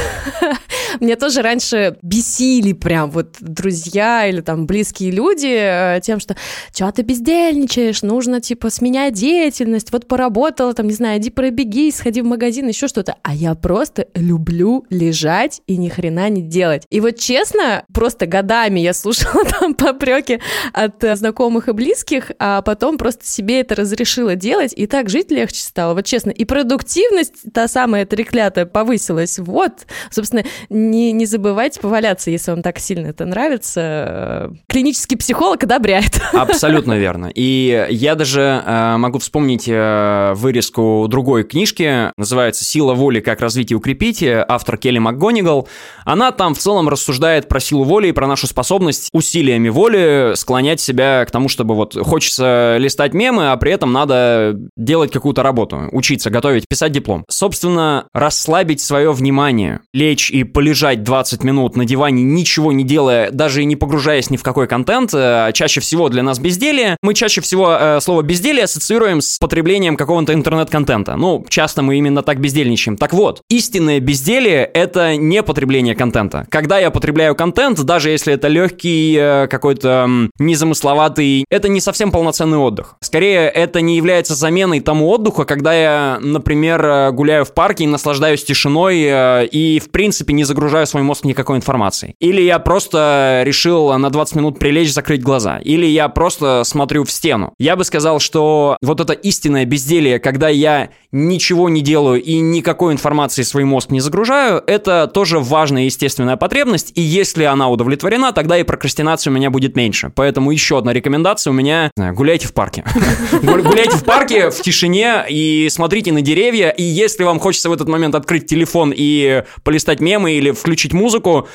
Мне 0.99 1.15
тоже 1.15 1.41
раньше 1.41 1.97
бесили 2.01 2.73
прям 2.73 3.11
вот 3.11 3.37
друзья 3.39 4.27
или 4.27 4.41
там 4.41 4.65
близкие 4.65 5.11
люди 5.11 5.47
э, 5.47 5.99
тем, 6.01 6.19
что 6.19 6.35
что 6.73 6.91
ты 6.91 7.01
бездельничаешь, 7.01 8.01
нужно 8.01 8.41
типа 8.41 8.69
сменять 8.69 9.13
деятельность, 9.13 9.91
вот 9.91 10.07
поработала, 10.07 10.73
там, 10.73 10.87
не 10.87 10.93
знаю, 10.93 11.19
иди 11.19 11.29
пробеги, 11.29 11.91
сходи 11.91 12.21
в 12.21 12.25
магазин, 12.25 12.67
еще 12.67 12.87
что-то. 12.87 13.15
А 13.23 13.33
я 13.33 13.55
просто 13.55 14.07
люблю 14.15 14.85
лежать 14.89 15.61
и 15.67 15.77
ни 15.77 15.89
хрена 15.89 16.29
не 16.29 16.41
делать. 16.41 16.83
И 16.89 16.99
вот 16.99 17.17
честно, 17.17 17.83
просто 17.93 18.25
годами 18.25 18.79
я 18.79 18.93
слушала 18.93 19.43
там 19.59 19.73
попреки 19.73 20.39
от 20.73 21.03
э, 21.03 21.15
знакомых 21.15 21.67
и 21.67 21.73
близких, 21.73 22.31
а 22.39 22.61
потом 22.61 22.97
просто 22.97 23.25
себе 23.25 23.61
это 23.61 23.75
разрешила 23.75 24.35
делать, 24.35 24.73
и 24.75 24.87
так 24.87 25.09
жить 25.09 25.31
легче 25.31 25.61
стало, 25.61 25.93
вот 25.93 26.05
честно. 26.05 26.31
И 26.31 26.45
продуктивность, 26.45 27.53
та 27.53 27.67
самая 27.67 28.05
треклятая, 28.05 28.65
повысилась. 28.65 29.39
Вот, 29.39 29.85
собственно, 30.11 30.43
не, 30.79 31.11
не 31.11 31.25
забывайте 31.25 31.79
поваляться, 31.79 32.31
если 32.31 32.51
вам 32.51 32.61
так 32.61 32.79
сильно 32.79 33.07
это 33.07 33.25
нравится. 33.25 34.51
Клинический 34.67 35.17
психолог 35.17 35.63
одобряет. 35.63 36.21
Абсолютно 36.33 36.97
верно. 36.97 37.31
И 37.33 37.87
я 37.89 38.15
даже 38.15 38.63
э, 38.65 38.97
могу 38.97 39.19
вспомнить 39.19 39.67
э, 39.67 40.33
вырезку 40.35 41.07
другой 41.09 41.43
книжки, 41.43 42.11
называется 42.17 42.63
«Сила 42.63 42.93
воли. 42.93 43.19
Как 43.19 43.41
развить 43.41 43.71
и 43.71 43.75
укрепить», 43.75 44.23
автор 44.23 44.77
Келли 44.77 44.99
МакГонигал. 44.99 45.67
Она 46.05 46.31
там 46.31 46.55
в 46.55 46.59
целом 46.59 46.89
рассуждает 46.89 47.47
про 47.47 47.59
силу 47.59 47.83
воли 47.83 48.07
и 48.07 48.11
про 48.11 48.27
нашу 48.27 48.47
способность 48.47 49.09
усилиями 49.13 49.69
воли 49.69 50.33
склонять 50.35 50.79
себя 50.79 51.25
к 51.25 51.31
тому, 51.31 51.49
чтобы 51.49 51.75
вот 51.75 51.95
хочется 51.95 52.77
листать 52.79 53.13
мемы, 53.13 53.51
а 53.51 53.57
при 53.57 53.71
этом 53.71 53.91
надо 53.91 54.55
делать 54.77 55.11
какую-то 55.11 55.43
работу, 55.43 55.89
учиться, 55.91 56.29
готовить, 56.29 56.67
писать 56.67 56.91
диплом. 56.91 57.25
Собственно, 57.29 58.07
расслабить 58.13 58.81
свое 58.81 59.11
внимание, 59.11 59.81
лечь 59.93 60.31
и 60.31 60.43
полежать 60.69 61.01
20 61.01 61.43
минут 61.43 61.75
на 61.75 61.83
диване, 61.83 62.21
ничего 62.21 62.71
не 62.71 62.83
делая, 62.83 63.31
даже 63.31 63.63
и 63.63 63.65
не 63.65 63.75
погружаясь 63.75 64.29
ни 64.29 64.37
в 64.37 64.43
какой 64.43 64.67
контент, 64.67 65.09
э, 65.15 65.49
чаще 65.51 65.81
всего 65.81 66.09
для 66.09 66.21
нас 66.21 66.37
безделие. 66.37 66.95
Мы 67.01 67.15
чаще 67.15 67.41
всего 67.41 67.71
э, 67.71 67.99
слово 68.01 68.21
безделие 68.21 68.65
ассоциируем 68.65 69.19
с 69.19 69.39
потреблением 69.39 69.97
какого-то 69.97 70.31
интернет-контента. 70.31 71.15
Ну, 71.15 71.43
часто 71.49 71.81
мы 71.81 71.97
именно 71.97 72.21
так 72.21 72.39
бездельничаем. 72.39 72.97
Так 72.97 73.13
вот, 73.13 73.41
истинное 73.49 73.99
безделие— 73.99 74.63
это 74.75 75.15
не 75.15 75.41
потребление 75.41 75.95
контента. 75.95 76.45
Когда 76.51 76.77
я 76.77 76.91
потребляю 76.91 77.33
контент, 77.33 77.81
даже 77.81 78.11
если 78.11 78.35
это 78.35 78.47
легкий, 78.47 79.17
э, 79.19 79.47
какой-то 79.47 80.07
незамысловатый, 80.37 81.45
это 81.49 81.67
не 81.67 81.81
совсем 81.81 82.11
полноценный 82.11 82.59
отдых. 82.59 82.95
Скорее, 83.01 83.49
это 83.49 83.81
не 83.81 83.97
является 83.97 84.35
заменой 84.35 84.81
тому 84.81 85.09
отдыху, 85.09 85.45
когда 85.45 85.73
я, 85.73 86.19
например, 86.21 87.11
гуляю 87.11 87.43
в 87.43 87.55
парке 87.55 87.85
и 87.85 87.87
наслаждаюсь 87.87 88.43
тишиной 88.43 89.47
и, 89.47 89.79
в 89.79 89.89
принципе, 89.89 90.33
не 90.33 90.43
загружаю 90.59 90.85
свой 90.87 91.03
мозг 91.03 91.23
никакой 91.23 91.55
информацией. 91.55 92.15
Или 92.19 92.41
я 92.41 92.59
просто 92.59 93.43
решил 93.45 93.97
на 93.97 94.09
20 94.09 94.35
минут 94.35 94.59
прилечь, 94.59 94.91
закрыть 94.91 95.21
глаза. 95.21 95.57
Или 95.59 95.85
я 95.85 96.09
просто 96.09 96.63
смотрю 96.65 97.05
в 97.05 97.11
стену. 97.11 97.53
Я 97.57 97.77
бы 97.77 97.85
сказал, 97.85 98.19
что 98.19 98.75
вот 98.81 98.99
это 98.99 99.13
истинное 99.13 99.63
безделие, 99.63 100.19
когда 100.19 100.49
я 100.49 100.89
ничего 101.13 101.69
не 101.69 101.81
делаю 101.81 102.21
и 102.21 102.39
никакой 102.39 102.91
информации 102.91 103.43
в 103.43 103.47
свой 103.47 103.63
мозг 103.63 103.89
не 103.89 104.01
загружаю, 104.01 104.61
это 104.67 105.07
тоже 105.07 105.39
важная 105.39 105.83
естественная 105.83 106.35
потребность, 106.35 106.91
и 106.95 107.01
если 107.01 107.45
она 107.45 107.69
удовлетворена, 107.69 108.33
тогда 108.33 108.57
и 108.57 108.63
прокрастинация 108.63 109.31
у 109.31 109.33
меня 109.33 109.49
будет 109.49 109.77
меньше. 109.77 110.11
Поэтому 110.13 110.51
еще 110.51 110.77
одна 110.77 110.91
рекомендация 110.91 111.51
у 111.51 111.53
меня– 111.53 111.89
гуляйте 111.95 112.47
в 112.47 112.53
парке. 112.53 112.83
Гуляйте 113.41 113.95
в 113.95 114.03
парке 114.03 114.49
в 114.49 114.61
тишине 114.61 115.23
и 115.29 115.69
смотрите 115.71 116.11
на 116.11 116.21
деревья, 116.21 116.69
и 116.69 116.83
если 116.83 117.23
вам 117.23 117.39
хочется 117.39 117.69
в 117.69 117.73
этот 117.73 117.87
момент 117.87 118.13
открыть 118.13 118.45
телефон 118.45 118.93
и 118.95 119.43
полистать 119.63 120.01
мемы 120.01 120.33
или 120.33 120.48
включить 120.53 120.93
музыку, 120.93 121.47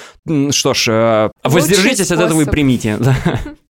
что 0.50 0.74
ж, 0.74 0.88
э, 0.88 1.30
воздержитесь 1.42 2.10
от 2.10 2.20
этого 2.20 2.42
и 2.42 2.44
примите. 2.44 2.98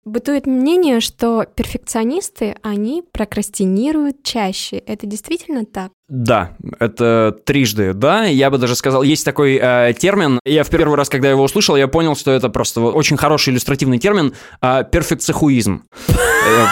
Бытует 0.04 0.46
мнение, 0.46 1.00
что 1.00 1.46
перфекционисты, 1.54 2.56
они 2.62 3.02
прокрастинируют 3.10 4.22
чаще. 4.22 4.76
Это 4.76 5.06
действительно 5.06 5.64
так? 5.64 5.92
Да, 6.08 6.52
это 6.78 7.34
трижды, 7.44 7.94
да. 7.94 8.24
Я 8.24 8.50
бы 8.50 8.58
даже 8.58 8.76
сказал, 8.76 9.02
есть 9.02 9.24
такой 9.24 9.58
э, 9.60 9.94
термин. 9.98 10.40
Я 10.44 10.64
в 10.64 10.68
первый 10.68 10.96
раз, 10.96 11.08
когда 11.08 11.30
его 11.30 11.42
услышал, 11.42 11.74
я 11.76 11.88
понял, 11.88 12.16
что 12.16 12.32
это 12.32 12.50
просто 12.50 12.82
очень 12.82 13.16
хороший 13.16 13.54
иллюстративный 13.54 13.98
термин 13.98 14.34
э, 14.60 14.84
перфекцихуизм. 14.90 15.84
Э, 16.46 16.66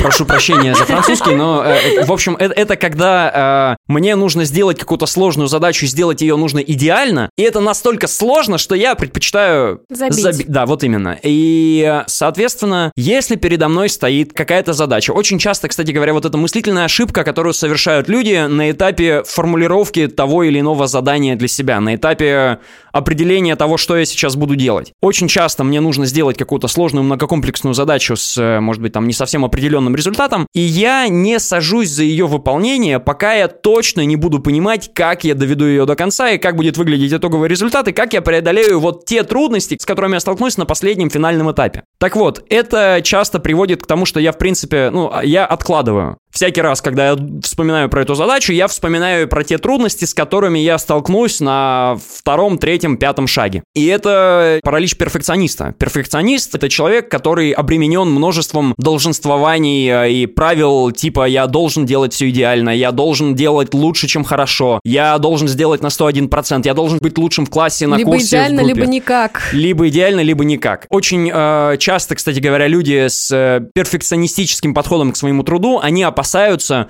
прошу 0.00 0.24
прощения 0.24 0.74
за 0.74 0.84
французский, 0.84 1.34
но 1.34 1.64
э, 1.64 2.04
в 2.04 2.12
общем 2.12 2.36
это, 2.36 2.76
когда 2.76 3.76
э, 3.78 3.92
мне 3.92 4.14
нужно 4.14 4.44
сделать 4.44 4.78
какую-то 4.78 5.06
сложную 5.06 5.48
задачу, 5.48 5.86
сделать 5.86 6.20
ее 6.20 6.36
нужно 6.36 6.58
идеально, 6.60 7.30
и 7.36 7.42
это 7.42 7.60
настолько 7.60 8.06
сложно, 8.06 8.58
что 8.58 8.74
я 8.74 8.94
предпочитаю 8.94 9.82
забить. 9.90 10.20
Заби... 10.20 10.44
Да, 10.46 10.66
вот 10.66 10.84
именно. 10.84 11.18
И 11.22 12.02
соответственно, 12.06 12.92
если 12.96 13.36
передо 13.36 13.68
мной 13.68 13.88
стоит 13.88 14.32
какая-то 14.32 14.72
задача, 14.72 15.10
очень 15.10 15.38
часто, 15.38 15.68
кстати 15.68 15.90
говоря, 15.90 16.14
вот 16.14 16.24
эта 16.24 16.38
мыслительная 16.38 16.84
ошибка, 16.84 17.24
которую 17.24 17.54
совершают 17.54 18.08
люди 18.08 18.46
на 18.46 18.70
этапе 18.70 19.24
формулировки 19.26 20.06
того 20.06 20.44
или 20.44 20.60
иного 20.60 20.86
задания 20.86 21.34
для 21.34 21.48
себя, 21.48 21.80
на 21.80 21.96
этапе 21.96 22.60
определения 22.92 23.56
того, 23.56 23.76
что 23.76 23.96
я 23.96 24.04
сейчас 24.04 24.36
буду 24.36 24.54
делать. 24.54 24.92
Очень 25.00 25.28
часто 25.28 25.64
мне 25.64 25.80
нужно 25.80 26.06
сделать 26.06 26.36
какую-то 26.38 26.68
сложную 26.68 27.04
многокомплексную 27.04 27.74
задачу 27.74 28.16
с, 28.16 28.60
может 28.60 28.82
быть, 28.82 28.92
там 28.92 29.07
не 29.08 29.12
совсем 29.12 29.44
определенным 29.44 29.96
результатом, 29.96 30.46
и 30.54 30.60
я 30.60 31.08
не 31.08 31.40
сажусь 31.40 31.88
за 31.88 32.04
ее 32.04 32.26
выполнение, 32.26 33.00
пока 33.00 33.34
я 33.34 33.48
точно 33.48 34.04
не 34.04 34.14
буду 34.14 34.38
понимать, 34.38 34.90
как 34.94 35.24
я 35.24 35.34
доведу 35.34 35.64
ее 35.64 35.84
до 35.84 35.96
конца 35.96 36.30
и 36.30 36.38
как 36.38 36.54
будет 36.54 36.76
выглядеть 36.76 37.12
итоговый 37.12 37.48
результат, 37.48 37.88
и 37.88 37.92
как 37.92 38.12
я 38.12 38.22
преодолею 38.22 38.78
вот 38.78 39.04
те 39.04 39.24
трудности, 39.24 39.76
с 39.80 39.84
которыми 39.84 40.14
я 40.14 40.20
столкнусь 40.20 40.56
на 40.56 40.66
последнем 40.66 41.10
финальном 41.10 41.50
этапе. 41.50 41.82
Так 41.98 42.14
вот, 42.14 42.44
это 42.48 43.00
часто 43.02 43.40
приводит 43.40 43.82
к 43.82 43.86
тому, 43.86 44.06
что 44.06 44.20
я, 44.20 44.32
в 44.32 44.38
принципе, 44.38 44.90
ну, 44.90 45.12
я 45.22 45.44
откладываю. 45.44 46.18
Всякий 46.30 46.60
раз, 46.60 46.82
когда 46.82 47.10
я 47.10 47.18
вспоминаю 47.42 47.88
про 47.88 48.02
эту 48.02 48.14
задачу, 48.14 48.52
я 48.52 48.68
вспоминаю 48.68 49.28
про 49.28 49.42
те 49.42 49.58
трудности, 49.58 50.04
с 50.04 50.12
которыми 50.12 50.58
я 50.58 50.78
столкнусь 50.78 51.40
на 51.40 51.96
втором, 52.16 52.58
третьем, 52.58 52.98
пятом 52.98 53.26
шаге. 53.26 53.62
И 53.74 53.86
это 53.86 54.60
паралич 54.62 54.96
перфекциониста. 54.96 55.74
Перфекционист— 55.78 56.54
это 56.56 56.68
человек, 56.68 57.10
который 57.10 57.50
обременен 57.50 58.08
множеством 58.10 58.74
долженствований 58.98 59.88
э, 59.88 60.12
и 60.12 60.26
правил 60.26 60.90
типа 60.90 61.26
«я 61.26 61.46
должен 61.46 61.86
делать 61.86 62.12
все 62.12 62.28
идеально», 62.30 62.70
«я 62.70 62.90
должен 62.90 63.36
делать 63.36 63.72
лучше, 63.72 64.08
чем 64.08 64.24
хорошо», 64.24 64.80
«я 64.84 65.16
должен 65.18 65.46
сделать 65.46 65.82
на 65.82 65.86
101%», 65.86 66.62
«я 66.64 66.74
должен 66.74 66.98
быть 66.98 67.16
лучшим 67.16 67.46
в 67.46 67.50
классе, 67.50 67.86
на 67.86 67.94
либо 67.94 68.10
курсе, 68.10 68.26
идеально, 68.26 68.60
либо 68.60 68.86
никак. 68.86 69.50
Либо 69.52 69.88
идеально, 69.88 70.20
либо 70.20 70.44
никак. 70.44 70.86
Очень 70.90 71.30
э, 71.32 71.76
часто, 71.78 72.16
кстати 72.16 72.40
говоря, 72.40 72.66
люди 72.66 73.06
с 73.06 73.30
э, 73.30 73.60
перфекционистическим 73.72 74.74
подходом 74.74 75.12
к 75.12 75.16
своему 75.16 75.44
труду, 75.44 75.78
они 75.80 76.02
опасаются 76.02 76.88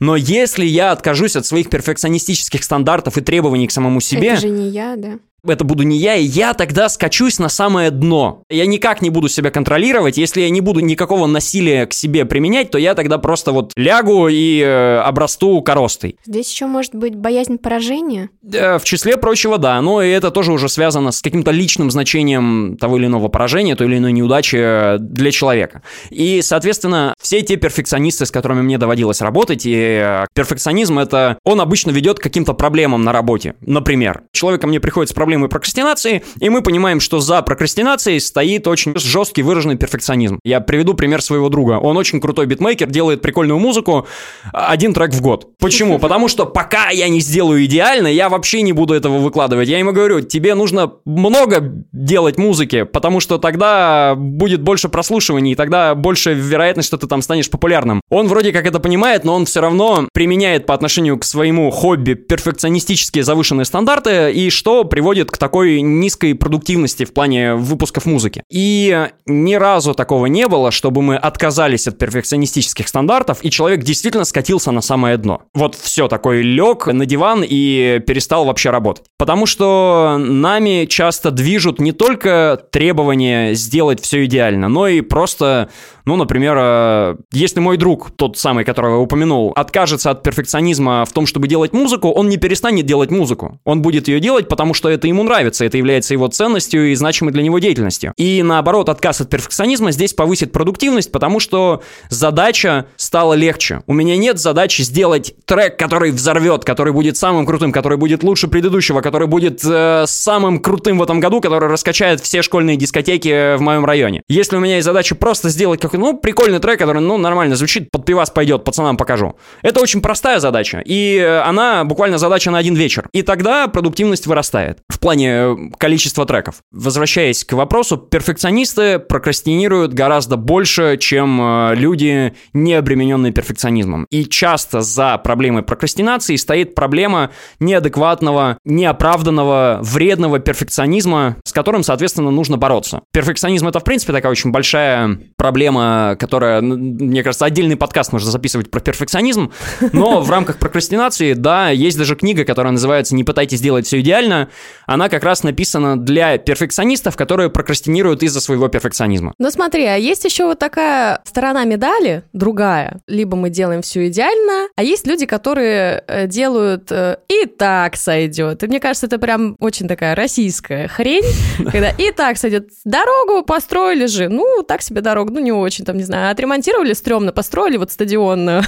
но 0.00 0.14
если 0.14 0.64
я 0.64 0.92
откажусь 0.92 1.34
от 1.34 1.44
своих 1.44 1.70
перфекционистических 1.70 2.62
стандартов 2.62 3.18
и 3.18 3.20
требований 3.20 3.66
к 3.66 3.72
самому 3.72 4.00
себе... 4.00 4.28
Это 4.28 4.42
же 4.42 4.48
не 4.48 4.68
я, 4.68 4.94
да? 4.96 5.18
Это 5.46 5.64
буду 5.64 5.82
не 5.82 5.98
я, 5.98 6.16
и 6.16 6.24
я 6.24 6.54
тогда 6.54 6.88
скачусь 6.88 7.38
на 7.38 7.48
самое 7.48 7.90
дно. 7.90 8.42
Я 8.50 8.66
никак 8.66 9.02
не 9.02 9.10
буду 9.10 9.28
себя 9.28 9.50
контролировать. 9.50 10.16
Если 10.18 10.40
я 10.40 10.50
не 10.50 10.60
буду 10.60 10.80
никакого 10.80 11.26
насилия 11.26 11.86
к 11.86 11.92
себе 11.92 12.24
применять, 12.24 12.70
то 12.70 12.78
я 12.78 12.94
тогда 12.94 13.18
просто 13.18 13.52
вот 13.52 13.72
лягу 13.76 14.28
и 14.28 14.60
э, 14.60 14.98
обрасту 14.98 15.60
коростой. 15.62 16.16
Здесь 16.26 16.50
еще 16.52 16.66
может 16.66 16.94
быть 16.94 17.14
боязнь 17.14 17.58
поражения? 17.58 18.30
Э, 18.52 18.78
в 18.78 18.84
числе 18.84 19.16
прочего, 19.16 19.58
да. 19.58 19.80
Но 19.80 20.02
и 20.02 20.08
это 20.08 20.30
тоже 20.30 20.52
уже 20.52 20.68
связано 20.68 21.12
с 21.12 21.22
каким-то 21.22 21.50
личным 21.50 21.90
значением 21.90 22.76
того 22.78 22.98
или 22.98 23.06
иного 23.06 23.28
поражения, 23.28 23.76
той 23.76 23.86
или 23.86 23.98
иной 23.98 24.12
неудачи 24.12 24.98
для 24.98 25.30
человека. 25.30 25.82
И, 26.10 26.42
соответственно, 26.42 27.14
все 27.20 27.42
те 27.42 27.56
перфекционисты, 27.56 28.26
с 28.26 28.30
которыми 28.30 28.62
мне 28.62 28.78
доводилось 28.78 29.20
работать, 29.20 29.66
и 29.66 29.74
э, 29.74 30.26
перфекционизм 30.34 30.98
это, 30.98 31.38
он 31.44 31.60
обычно 31.60 31.90
ведет 31.90 32.18
к 32.18 32.22
каким-то 32.22 32.54
проблемам 32.54 33.02
на 33.02 33.12
работе. 33.12 33.54
Например, 33.60 34.22
человек 34.32 34.60
ко 34.60 34.66
мне 34.66 34.80
приходит 34.80 35.10
с 35.10 35.12
проблемой 35.12 35.27
проблемы 35.28 35.48
прокрастинации, 35.50 36.22
и 36.40 36.48
мы 36.48 36.62
понимаем, 36.62 37.00
что 37.00 37.20
за 37.20 37.42
прокрастинацией 37.42 38.18
стоит 38.18 38.66
очень 38.66 38.98
жесткий 38.98 39.42
выраженный 39.42 39.76
перфекционизм. 39.76 40.40
Я 40.42 40.60
приведу 40.60 40.94
пример 40.94 41.20
своего 41.20 41.50
друга. 41.50 41.72
Он 41.72 41.98
очень 41.98 42.18
крутой 42.18 42.46
битмейкер, 42.46 42.88
делает 42.88 43.20
прикольную 43.20 43.58
музыку, 43.58 44.06
один 44.54 44.94
трек 44.94 45.12
в 45.12 45.20
год. 45.20 45.50
Почему? 45.58 45.98
Потому 46.08 46.28
что 46.28 46.46
пока 46.46 46.88
я 46.88 47.10
не 47.10 47.20
сделаю 47.20 47.62
идеально, 47.66 48.06
я 48.06 48.30
вообще 48.30 48.62
не 48.62 48.72
буду 48.72 48.94
этого 48.94 49.18
выкладывать. 49.18 49.68
Я 49.68 49.78
ему 49.78 49.92
говорю, 49.92 50.22
тебе 50.22 50.54
нужно 50.54 50.92
много 51.04 51.84
делать 51.92 52.38
музыки, 52.38 52.84
потому 52.84 53.20
что 53.20 53.36
тогда 53.36 54.14
будет 54.16 54.62
больше 54.62 54.88
прослушиваний, 54.88 55.52
и 55.52 55.56
тогда 55.56 55.94
больше 55.94 56.32
вероятность, 56.32 56.88
что 56.88 56.96
ты 56.96 57.06
там 57.06 57.20
станешь 57.20 57.50
популярным. 57.50 58.00
Он 58.08 58.28
вроде 58.28 58.52
как 58.52 58.66
это 58.66 58.80
понимает, 58.80 59.24
но 59.24 59.34
он 59.34 59.44
все 59.44 59.60
равно 59.60 60.08
применяет 60.14 60.64
по 60.64 60.72
отношению 60.72 61.18
к 61.18 61.24
своему 61.24 61.70
хобби 61.70 62.14
перфекционистические 62.14 63.24
завышенные 63.24 63.66
стандарты, 63.66 64.32
и 64.32 64.48
что 64.48 64.84
приводит 64.84 65.17
приводит 65.18 65.30
к 65.32 65.38
такой 65.38 65.80
низкой 65.80 66.34
продуктивности 66.34 67.04
в 67.04 67.12
плане 67.12 67.54
выпусков 67.54 68.06
музыки. 68.06 68.42
И 68.50 69.08
ни 69.26 69.54
разу 69.54 69.94
такого 69.94 70.26
не 70.26 70.46
было, 70.46 70.70
чтобы 70.70 71.02
мы 71.02 71.16
отказались 71.16 71.88
от 71.88 71.98
перфекционистических 71.98 72.86
стандартов, 72.86 73.38
и 73.42 73.50
человек 73.50 73.82
действительно 73.82 74.24
скатился 74.24 74.70
на 74.70 74.80
самое 74.80 75.16
дно. 75.16 75.42
Вот 75.54 75.74
все, 75.74 76.06
такой 76.06 76.42
лег 76.42 76.86
на 76.86 77.04
диван 77.04 77.44
и 77.44 78.00
перестал 78.06 78.44
вообще 78.44 78.70
работать. 78.70 79.04
Потому 79.18 79.46
что 79.46 80.16
нами 80.18 80.86
часто 80.86 81.32
движут 81.32 81.80
не 81.80 81.92
только 81.92 82.60
требования 82.70 83.54
сделать 83.54 84.00
все 84.00 84.24
идеально, 84.24 84.68
но 84.68 84.86
и 84.86 85.00
просто 85.00 85.68
Ну, 86.08 86.16
например, 86.16 86.56
э, 86.58 87.16
если 87.32 87.60
мой 87.60 87.76
друг, 87.76 88.10
тот 88.16 88.38
самый, 88.38 88.64
которого 88.64 88.94
я 88.94 88.98
упомянул, 88.98 89.52
откажется 89.54 90.10
от 90.10 90.22
перфекционизма 90.22 91.04
в 91.04 91.12
том, 91.12 91.26
чтобы 91.26 91.48
делать 91.48 91.74
музыку, 91.74 92.08
он 92.08 92.30
не 92.30 92.38
перестанет 92.38 92.86
делать 92.86 93.10
музыку. 93.10 93.60
Он 93.66 93.82
будет 93.82 94.08
ее 94.08 94.18
делать, 94.18 94.48
потому 94.48 94.72
что 94.72 94.88
это 94.88 95.06
ему 95.06 95.22
нравится, 95.22 95.66
это 95.66 95.76
является 95.76 96.14
его 96.14 96.28
ценностью 96.28 96.92
и 96.92 96.94
значимой 96.94 97.34
для 97.34 97.42
него 97.42 97.58
деятельностью. 97.58 98.14
И 98.16 98.42
наоборот, 98.42 98.88
отказ 98.88 99.20
от 99.20 99.28
перфекционизма 99.28 99.90
здесь 99.90 100.14
повысит 100.14 100.50
продуктивность, 100.50 101.12
потому 101.12 101.40
что 101.40 101.82
задача 102.08 102.86
стала 102.96 103.34
легче. 103.34 103.82
У 103.86 103.92
меня 103.92 104.16
нет 104.16 104.38
задачи 104.38 104.80
сделать 104.80 105.34
трек, 105.44 105.78
который 105.78 106.10
взорвет, 106.10 106.64
который 106.64 106.94
будет 106.94 107.18
самым 107.18 107.44
крутым, 107.44 107.70
который 107.70 107.98
будет 107.98 108.22
лучше 108.22 108.48
предыдущего, 108.48 109.02
который 109.02 109.28
будет 109.28 109.60
э, 109.62 110.04
самым 110.06 110.60
крутым 110.60 110.96
в 110.96 111.02
этом 111.02 111.20
году, 111.20 111.42
который 111.42 111.68
раскачает 111.68 112.20
все 112.20 112.40
школьные 112.40 112.78
дискотеки 112.78 113.56
в 113.56 113.60
моем 113.60 113.84
районе. 113.84 114.22
Если 114.26 114.56
у 114.56 114.60
меня 114.60 114.76
есть 114.76 114.86
задача 114.86 115.14
просто 115.14 115.50
сделать 115.50 115.78
какой-то, 115.82 115.97
ну, 115.98 116.16
прикольный 116.16 116.58
трек, 116.58 116.78
который, 116.78 117.02
ну, 117.02 117.18
нормально 117.18 117.56
звучит, 117.56 117.90
под 117.90 118.04
пивас 118.04 118.30
пойдет, 118.30 118.64
пацанам 118.64 118.96
покажу. 118.96 119.36
Это 119.62 119.80
очень 119.80 120.00
простая 120.00 120.40
задача, 120.40 120.82
и 120.84 121.18
она 121.18 121.84
буквально 121.84 122.18
задача 122.18 122.50
на 122.50 122.58
один 122.58 122.74
вечер. 122.74 123.08
И 123.12 123.22
тогда 123.22 123.68
продуктивность 123.68 124.26
вырастает 124.26 124.78
в 124.88 124.98
плане 124.98 125.30
э, 125.30 125.56
количества 125.78 126.26
треков. 126.26 126.62
Возвращаясь 126.72 127.44
к 127.44 127.52
вопросу, 127.52 127.96
перфекционисты 127.96 128.98
прокрастинируют 128.98 129.92
гораздо 129.92 130.36
больше, 130.36 130.96
чем 130.98 131.40
э, 131.40 131.74
люди, 131.74 132.34
не 132.52 132.74
обремененные 132.74 133.32
перфекционизмом. 133.32 134.06
И 134.10 134.24
часто 134.24 134.80
за 134.80 135.18
проблемой 135.18 135.62
прокрастинации 135.62 136.36
стоит 136.36 136.74
проблема 136.74 137.30
неадекватного, 137.60 138.58
неоправданного, 138.64 139.78
вредного 139.82 140.38
перфекционизма, 140.38 141.36
с 141.44 141.52
которым, 141.52 141.82
соответственно, 141.82 142.30
нужно 142.30 142.56
бороться. 142.56 143.02
Перфекционизм— 143.12 143.68
это, 143.68 143.80
в 143.80 143.84
принципе, 143.84 144.12
такая 144.12 144.32
очень 144.32 144.50
большая 144.50 145.18
проблема, 145.36 145.87
которая, 146.18 146.60
мне 146.60 147.22
кажется, 147.22 147.44
отдельный 147.44 147.76
подкаст 147.76 148.12
можно 148.12 148.30
записывать 148.30 148.70
про 148.70 148.80
перфекционизм, 148.80 149.52
но 149.92 150.20
в 150.28 150.30
рамках 150.30 150.58
прокрастинации, 150.58 151.34
да, 151.34 151.70
есть 151.70 151.98
даже 151.98 152.16
книга, 152.16 152.44
которая 152.44 152.72
называется 152.72 153.14
«Не 153.14 153.24
пытайтесь 153.24 153.58
сделать 153.58 153.86
все 153.86 154.00
идеально», 154.00 154.48
она 154.86 155.08
как 155.08 155.22
раз 155.22 155.42
написана 155.42 155.98
для 155.98 156.38
перфекционистов, 156.38 157.16
которые 157.16 157.50
прокрастинируют 157.50 158.22
из-за 158.22 158.40
своего 158.40 158.68
перфекционизма. 158.68 159.34
Ну 159.38 159.50
смотри, 159.50 159.84
а 159.84 159.96
есть 159.96 160.24
еще 160.24 160.46
вот 160.46 160.58
такая 160.58 161.20
сторона 161.24 161.64
медали, 161.64 162.22
другая. 162.32 163.00
Либо 163.06 163.36
мы 163.36 163.50
делаем 163.50 163.82
все 163.82 164.08
идеально, 164.08 164.68
а 164.76 164.82
есть 164.82 165.06
люди, 165.06 165.26
которые 165.26 166.04
э, 166.06 166.26
делают 166.26 166.90
э, 166.90 167.18
и 167.28 167.46
так 167.46 167.96
сойдет. 167.96 168.62
И 168.62 168.66
мне 168.66 168.80
кажется, 168.80 169.06
это 169.06 169.18
прям 169.18 169.56
очень 169.58 169.88
такая 169.88 170.14
российская 170.14 170.88
хрень, 170.88 171.24
когда 171.70 171.90
и 171.90 172.10
так 172.12 172.38
сойдет. 172.38 172.68
Дорогу 172.84 173.44
построили 173.44 174.06
же, 174.06 174.28
ну, 174.28 174.62
так 174.62 174.82
себе 174.82 175.00
дорогу, 175.00 175.32
ну, 175.32 175.40
не 175.40 175.52
очень, 175.52 175.77
там, 175.84 175.96
не 175.96 176.04
знаю, 176.04 176.30
отремонтировали 176.30 176.92
стрёмно, 176.92 177.32
построили 177.32 177.76
вот 177.76 177.90
стадион 177.90 178.48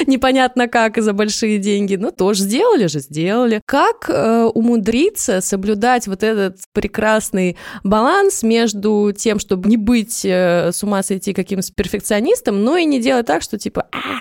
непонятно 0.06 0.68
как 0.68 0.98
и 0.98 1.00
за 1.00 1.12
большие 1.12 1.58
деньги, 1.58 1.96
ну, 1.96 2.10
тоже 2.10 2.42
сделали 2.42 2.86
же, 2.86 3.00
сделали. 3.00 3.60
Как 3.66 4.08
э, 4.08 4.44
умудриться 4.44 5.40
соблюдать 5.40 6.06
вот 6.06 6.22
этот 6.22 6.58
прекрасный 6.72 7.56
баланс 7.84 8.42
между 8.42 9.12
тем, 9.16 9.38
чтобы 9.38 9.68
не 9.68 9.76
быть 9.76 10.24
э, 10.24 10.70
с 10.72 10.82
ума 10.82 11.02
сойти 11.02 11.32
каким-то 11.32 11.72
перфекционистом, 11.74 12.62
но 12.62 12.76
и 12.76 12.84
не 12.84 13.00
делать 13.00 13.26
так, 13.26 13.42
что 13.42 13.58
типа, 13.58 13.86
а, 13.92 14.20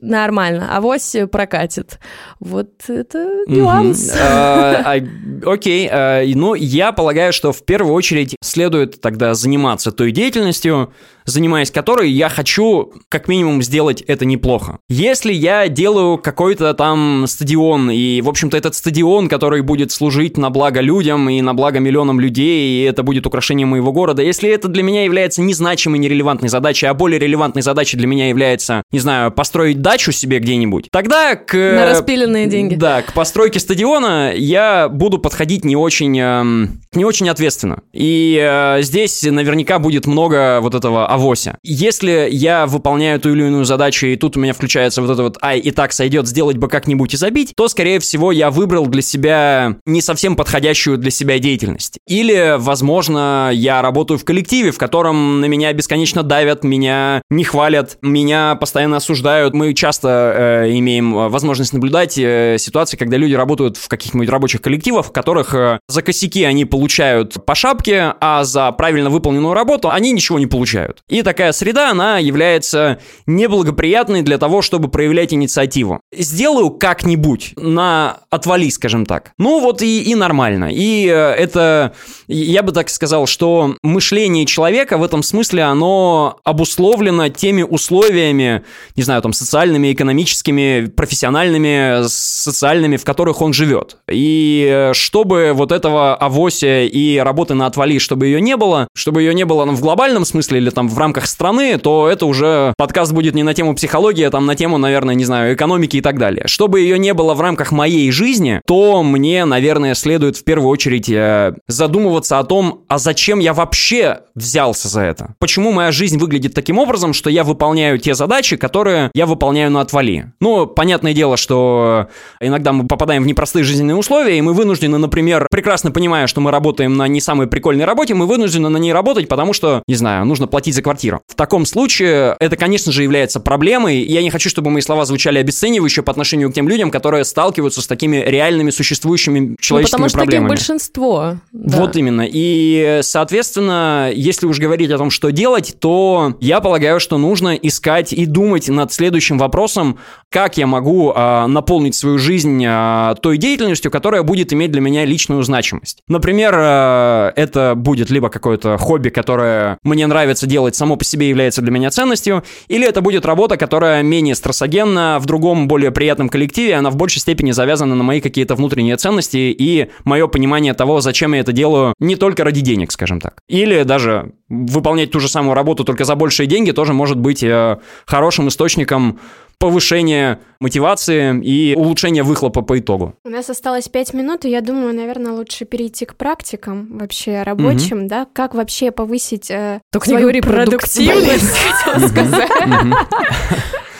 нормально, 0.00 0.74
авось 0.76 1.16
прокатит. 1.30 1.98
Вот 2.40 2.70
это 2.88 3.44
нюанс. 3.46 4.12
А, 4.26 4.94
а, 4.96 5.50
окей, 5.50 5.88
а, 5.90 6.22
ну, 6.24 6.54
я 6.54 6.92
полагаю, 6.92 7.32
что 7.32 7.52
в 7.52 7.64
первую 7.64 7.94
очередь 7.94 8.36
следует 8.42 9.00
тогда 9.00 9.34
заниматься 9.34 9.92
той 9.92 10.12
деятельностью, 10.12 10.92
занимаясь 11.24 11.70
которой 11.70 12.10
я 12.10 12.28
хочу 12.28 12.92
как 13.08 13.28
минимум 13.28 13.62
сделать 13.62 14.02
это 14.02 14.24
неплохо. 14.24 14.78
Если 14.88 15.32
я 15.32 15.68
делаю 15.68 16.18
какой-то 16.18 16.74
там 16.74 17.26
стадион, 17.26 17.90
и, 17.90 18.20
в 18.20 18.28
общем-то, 18.28 18.56
этот 18.56 18.74
стадион, 18.74 19.28
который 19.28 19.62
будет 19.62 19.92
служить 19.92 20.36
на 20.36 20.50
благо 20.50 20.80
людям 20.80 21.28
и 21.28 21.40
на 21.40 21.54
благо 21.54 21.80
миллионам 21.80 22.20
людей, 22.20 22.82
и 22.82 22.84
это 22.84 23.02
будет 23.02 23.26
украшением 23.26 23.68
моего 23.68 23.92
города, 23.92 24.22
если 24.22 24.50
это 24.50 24.68
для 24.68 24.82
меня 24.82 25.04
является 25.04 25.42
незначимой, 25.42 25.98
нерелевантной 25.98 26.48
задачей, 26.48 26.86
а 26.86 26.94
более 26.94 27.18
релевантной 27.18 27.62
задачей 27.62 27.96
для 27.96 28.06
меня 28.06 28.28
является, 28.28 28.82
не 28.92 28.98
знаю, 28.98 29.30
построить 29.30 29.80
дачу 29.80 30.12
себе 30.12 30.38
где-нибудь, 30.38 30.88
тогда 30.90 31.36
к... 31.36 31.54
На 31.54 31.90
распиленные 31.90 32.46
деньги. 32.46 32.74
Да, 32.74 33.02
к 33.02 33.12
постройке 33.12 33.60
стадиона 33.60 34.32
я 34.34 34.88
буду 34.88 35.18
подходить 35.18 35.64
не 35.64 35.76
очень, 35.76 36.18
э, 36.18 36.68
не 36.92 37.04
очень 37.04 37.28
ответственно. 37.28 37.82
И 37.92 38.38
э, 38.40 38.82
здесь 38.82 39.22
наверняка 39.22 39.78
будет 39.78 40.06
много 40.06 40.60
вот 40.60 40.74
этого 40.74 41.06
авося. 41.14 41.58
Если 41.62 42.28
я 42.30 42.66
выполняю 42.66 43.20
ту 43.20 43.30
или 43.32 43.44
иную 43.44 43.64
задачу, 43.64 44.06
и 44.06 44.16
тут 44.16 44.36
у 44.36 44.40
меня 44.40 44.52
включается 44.52 45.00
вот 45.00 45.10
это 45.10 45.22
вот 45.22 45.38
«ай, 45.42 45.58
и 45.58 45.70
так 45.70 45.92
сойдет, 45.92 46.26
сделать 46.26 46.56
бы 46.56 46.68
как-нибудь 46.68 47.14
и 47.14 47.16
забить», 47.16 47.52
то, 47.56 47.68
скорее 47.68 48.00
всего, 48.00 48.32
я 48.32 48.50
выбрал 48.50 48.86
для 48.86 49.02
себя 49.02 49.76
не 49.86 50.02
совсем 50.02 50.36
подходящую 50.36 50.98
для 50.98 51.10
себя 51.10 51.38
деятельность. 51.38 51.98
Или, 52.06 52.56
возможно, 52.58 53.50
я 53.52 53.82
работаю 53.82 54.18
в 54.18 54.24
коллективе, 54.24 54.70
в 54.70 54.78
котором 54.78 55.40
на 55.40 55.46
меня 55.46 55.72
бесконечно 55.72 56.22
давят, 56.22 56.64
меня 56.64 57.22
не 57.30 57.44
хвалят, 57.44 57.98
меня 58.02 58.54
постоянно 58.56 58.96
осуждают. 58.96 59.54
Мы 59.54 59.74
часто 59.74 60.64
э, 60.64 60.78
имеем 60.78 61.14
возможность 61.14 61.72
наблюдать 61.72 62.18
э, 62.18 62.56
ситуации, 62.58 62.96
когда 62.96 63.16
люди 63.16 63.34
работают 63.34 63.76
в 63.76 63.88
каких-нибудь 63.88 64.28
рабочих 64.28 64.62
коллективах, 64.62 65.06
в 65.06 65.12
которых 65.12 65.54
э, 65.54 65.78
за 65.88 66.02
косяки 66.02 66.44
они 66.44 66.64
получают 66.64 67.44
по 67.44 67.54
шапке, 67.54 68.14
а 68.20 68.44
за 68.44 68.72
правильно 68.72 69.10
выполненную 69.10 69.54
работу 69.54 69.90
они 69.90 70.12
ничего 70.12 70.38
не 70.38 70.46
получают. 70.46 71.03
И 71.08 71.20
такая 71.20 71.52
среда, 71.52 71.90
она 71.90 72.18
является 72.18 72.98
неблагоприятной 73.26 74.22
для 74.22 74.38
того, 74.38 74.62
чтобы 74.62 74.88
проявлять 74.88 75.34
инициативу. 75.34 76.00
Сделаю 76.16 76.70
как-нибудь 76.70 77.52
на 77.56 78.20
отвали, 78.30 78.70
скажем 78.70 79.04
так. 79.04 79.32
Ну 79.36 79.60
вот 79.60 79.82
и, 79.82 80.02
и 80.02 80.14
нормально. 80.14 80.70
И 80.72 81.06
э, 81.06 81.12
это, 81.12 81.92
я 82.26 82.62
бы 82.62 82.72
так 82.72 82.88
сказал, 82.88 83.26
что 83.26 83.76
мышление 83.82 84.46
человека 84.46 84.96
в 84.96 85.04
этом 85.04 85.22
смысле, 85.22 85.64
оно 85.64 86.38
обусловлено 86.42 87.28
теми 87.28 87.60
условиями, 87.62 88.64
не 88.96 89.02
знаю, 89.02 89.20
там, 89.20 89.34
социальными, 89.34 89.92
экономическими, 89.92 90.86
профессиональными, 90.86 92.06
социальными, 92.08 92.96
в 92.96 93.04
которых 93.04 93.42
он 93.42 93.52
живет. 93.52 93.98
И 94.10 94.66
э, 94.72 94.94
чтобы 94.94 95.52
вот 95.52 95.70
этого 95.70 96.14
авося 96.16 96.84
и 96.84 97.18
работы 97.18 97.52
на 97.52 97.66
отвали, 97.66 97.98
чтобы 97.98 98.24
ее 98.24 98.40
не 98.40 98.56
было, 98.56 98.88
чтобы 98.94 99.20
ее 99.20 99.34
не 99.34 99.44
было 99.44 99.66
ну, 99.66 99.72
в 99.72 99.82
глобальном 99.82 100.24
смысле 100.24 100.60
или 100.60 100.70
там 100.70 100.93
в 100.94 100.98
рамках 100.98 101.26
страны, 101.26 101.76
то 101.78 102.08
это 102.08 102.26
уже 102.26 102.72
подкаст 102.78 103.12
будет 103.12 103.34
не 103.34 103.42
на 103.42 103.52
тему 103.52 103.74
психологии, 103.74 104.24
а 104.24 104.30
там 104.30 104.46
на 104.46 104.54
тему, 104.54 104.78
наверное, 104.78 105.14
не 105.14 105.24
знаю, 105.24 105.54
экономики 105.54 105.98
и 105.98 106.00
так 106.00 106.18
далее. 106.18 106.46
Чтобы 106.46 106.80
ее 106.80 106.98
не 106.98 107.12
было 107.12 107.34
в 107.34 107.40
рамках 107.40 107.72
моей 107.72 108.10
жизни, 108.10 108.60
то 108.66 109.02
мне, 109.02 109.44
наверное, 109.44 109.94
следует 109.94 110.36
в 110.36 110.44
первую 110.44 110.70
очередь 110.70 111.10
э, 111.10 111.54
задумываться 111.66 112.38
о 112.38 112.44
том, 112.44 112.84
а 112.88 112.98
зачем 112.98 113.40
я 113.40 113.52
вообще 113.52 114.20
взялся 114.34 114.88
за 114.88 115.02
это? 115.02 115.34
Почему 115.38 115.72
моя 115.72 115.92
жизнь 115.92 116.18
выглядит 116.18 116.54
таким 116.54 116.78
образом, 116.78 117.12
что 117.12 117.28
я 117.28 117.44
выполняю 117.44 117.98
те 117.98 118.14
задачи, 118.14 118.56
которые 118.56 119.10
я 119.14 119.26
выполняю 119.26 119.70
на 119.70 119.80
отвали? 119.80 120.32
Ну, 120.40 120.66
понятное 120.66 121.12
дело, 121.12 121.36
что 121.36 122.08
иногда 122.40 122.72
мы 122.72 122.86
попадаем 122.86 123.24
в 123.24 123.26
непростые 123.26 123.64
жизненные 123.64 123.96
условия, 123.96 124.38
и 124.38 124.40
мы 124.40 124.52
вынуждены, 124.52 124.98
например, 124.98 125.48
прекрасно 125.50 125.90
понимая, 125.90 126.26
что 126.28 126.40
мы 126.40 126.50
работаем 126.50 126.96
на 126.96 127.08
не 127.08 127.20
самой 127.20 127.48
прикольной 127.48 127.84
работе, 127.84 128.14
мы 128.14 128.26
вынуждены 128.26 128.68
на 128.68 128.76
ней 128.76 128.92
работать, 128.92 129.28
потому 129.28 129.52
что, 129.52 129.82
не 129.88 129.96
знаю, 129.96 130.24
нужно 130.24 130.46
платить 130.46 130.74
за 130.74 130.82
квартиру. 130.84 131.20
В 131.26 131.34
таком 131.34 131.66
случае 131.66 132.36
это, 132.38 132.56
конечно 132.56 132.92
же, 132.92 133.02
является 133.02 133.40
проблемой, 133.40 134.02
и 134.02 134.12
я 134.12 134.22
не 134.22 134.30
хочу, 134.30 134.48
чтобы 134.48 134.70
мои 134.70 134.82
слова 134.82 135.04
звучали 135.04 135.38
обесценивающе 135.38 136.02
по 136.02 136.12
отношению 136.12 136.50
к 136.50 136.54
тем 136.54 136.68
людям, 136.68 136.90
которые 136.92 137.24
сталкиваются 137.24 137.82
с 137.82 137.86
такими 137.86 138.18
реальными 138.18 138.70
существующими 138.70 139.56
человеческими 139.60 140.02
ну, 140.02 140.06
потому 140.06 140.08
что 140.08 140.18
проблемами. 140.18 140.48
Таких 140.48 140.68
большинство. 140.68 141.36
Да. 141.52 141.78
Вот 141.78 141.96
именно. 141.96 142.26
И, 142.30 143.00
соответственно, 143.02 144.10
если 144.14 144.46
уж 144.46 144.58
говорить 144.58 144.90
о 144.90 144.98
том, 144.98 145.10
что 145.10 145.30
делать, 145.30 145.76
то 145.80 146.36
я 146.40 146.60
полагаю, 146.60 147.00
что 147.00 147.18
нужно 147.18 147.54
искать 147.54 148.12
и 148.12 148.26
думать 148.26 148.68
над 148.68 148.92
следующим 148.92 149.38
вопросом, 149.38 149.98
как 150.30 150.56
я 150.56 150.66
могу 150.66 151.12
э, 151.12 151.46
наполнить 151.46 151.94
свою 151.94 152.18
жизнь 152.18 152.62
э, 152.64 153.14
той 153.22 153.38
деятельностью, 153.38 153.90
которая 153.90 154.22
будет 154.22 154.52
иметь 154.52 154.70
для 154.72 154.80
меня 154.80 155.04
личную 155.04 155.42
значимость. 155.42 156.02
Например, 156.08 156.54
э, 156.56 157.32
это 157.36 157.74
будет 157.76 158.10
либо 158.10 158.28
какое-то 158.28 158.76
хобби, 158.78 159.08
которое 159.08 159.78
мне 159.82 160.06
нравится 160.06 160.46
делать, 160.46 160.73
само 160.74 160.96
по 160.96 161.04
себе 161.04 161.28
является 161.28 161.62
для 161.62 161.70
меня 161.70 161.90
ценностью, 161.90 162.44
или 162.68 162.86
это 162.86 163.00
будет 163.00 163.26
работа, 163.26 163.56
которая 163.56 164.02
менее 164.02 164.34
стрессогенна, 164.34 165.18
в 165.20 165.26
другом, 165.26 165.68
более 165.68 165.90
приятном 165.90 166.28
коллективе, 166.28 166.74
она 166.74 166.90
в 166.90 166.96
большей 166.96 167.20
степени 167.20 167.52
завязана 167.52 167.94
на 167.94 168.04
мои 168.04 168.20
какие-то 168.20 168.54
внутренние 168.54 168.96
ценности 168.96 169.36
и 169.36 169.90
мое 170.04 170.26
понимание 170.26 170.74
того, 170.74 171.00
зачем 171.00 171.34
я 171.34 171.40
это 171.40 171.52
делаю 171.52 171.94
не 171.98 172.16
только 172.16 172.44
ради 172.44 172.60
денег, 172.60 172.92
скажем 172.92 173.20
так. 173.20 173.34
Или 173.48 173.82
даже 173.82 174.32
выполнять 174.48 175.10
ту 175.10 175.20
же 175.20 175.28
самую 175.28 175.54
работу 175.54 175.84
только 175.84 176.04
за 176.04 176.14
большие 176.16 176.46
деньги 176.46 176.70
тоже 176.72 176.92
может 176.92 177.18
быть 177.18 177.42
э, 177.42 177.78
хорошим 178.06 178.48
источником 178.48 179.18
повышение 179.58 180.40
мотивации 180.60 181.40
и 181.42 181.74
улучшение 181.74 182.22
выхлопа 182.22 182.62
по 182.62 182.78
итогу. 182.78 183.14
У 183.24 183.28
нас 183.28 183.48
осталось 183.48 183.88
пять 183.88 184.12
минут, 184.12 184.44
и 184.44 184.50
я 184.50 184.60
думаю, 184.60 184.94
наверное, 184.94 185.32
лучше 185.32 185.64
перейти 185.64 186.04
к 186.04 186.16
практикам 186.16 186.98
вообще 186.98 187.42
рабочим, 187.42 188.00
угу. 188.00 188.08
да? 188.08 188.26
Как 188.32 188.54
вообще 188.54 188.90
повысить 188.90 189.50
э, 189.50 189.80
Только 189.90 190.08
свою 190.08 190.18
не 190.18 190.22
говори 190.22 190.40
продуктивность, 190.40 191.56
хотела 191.84 192.08
сказать. 192.08 192.50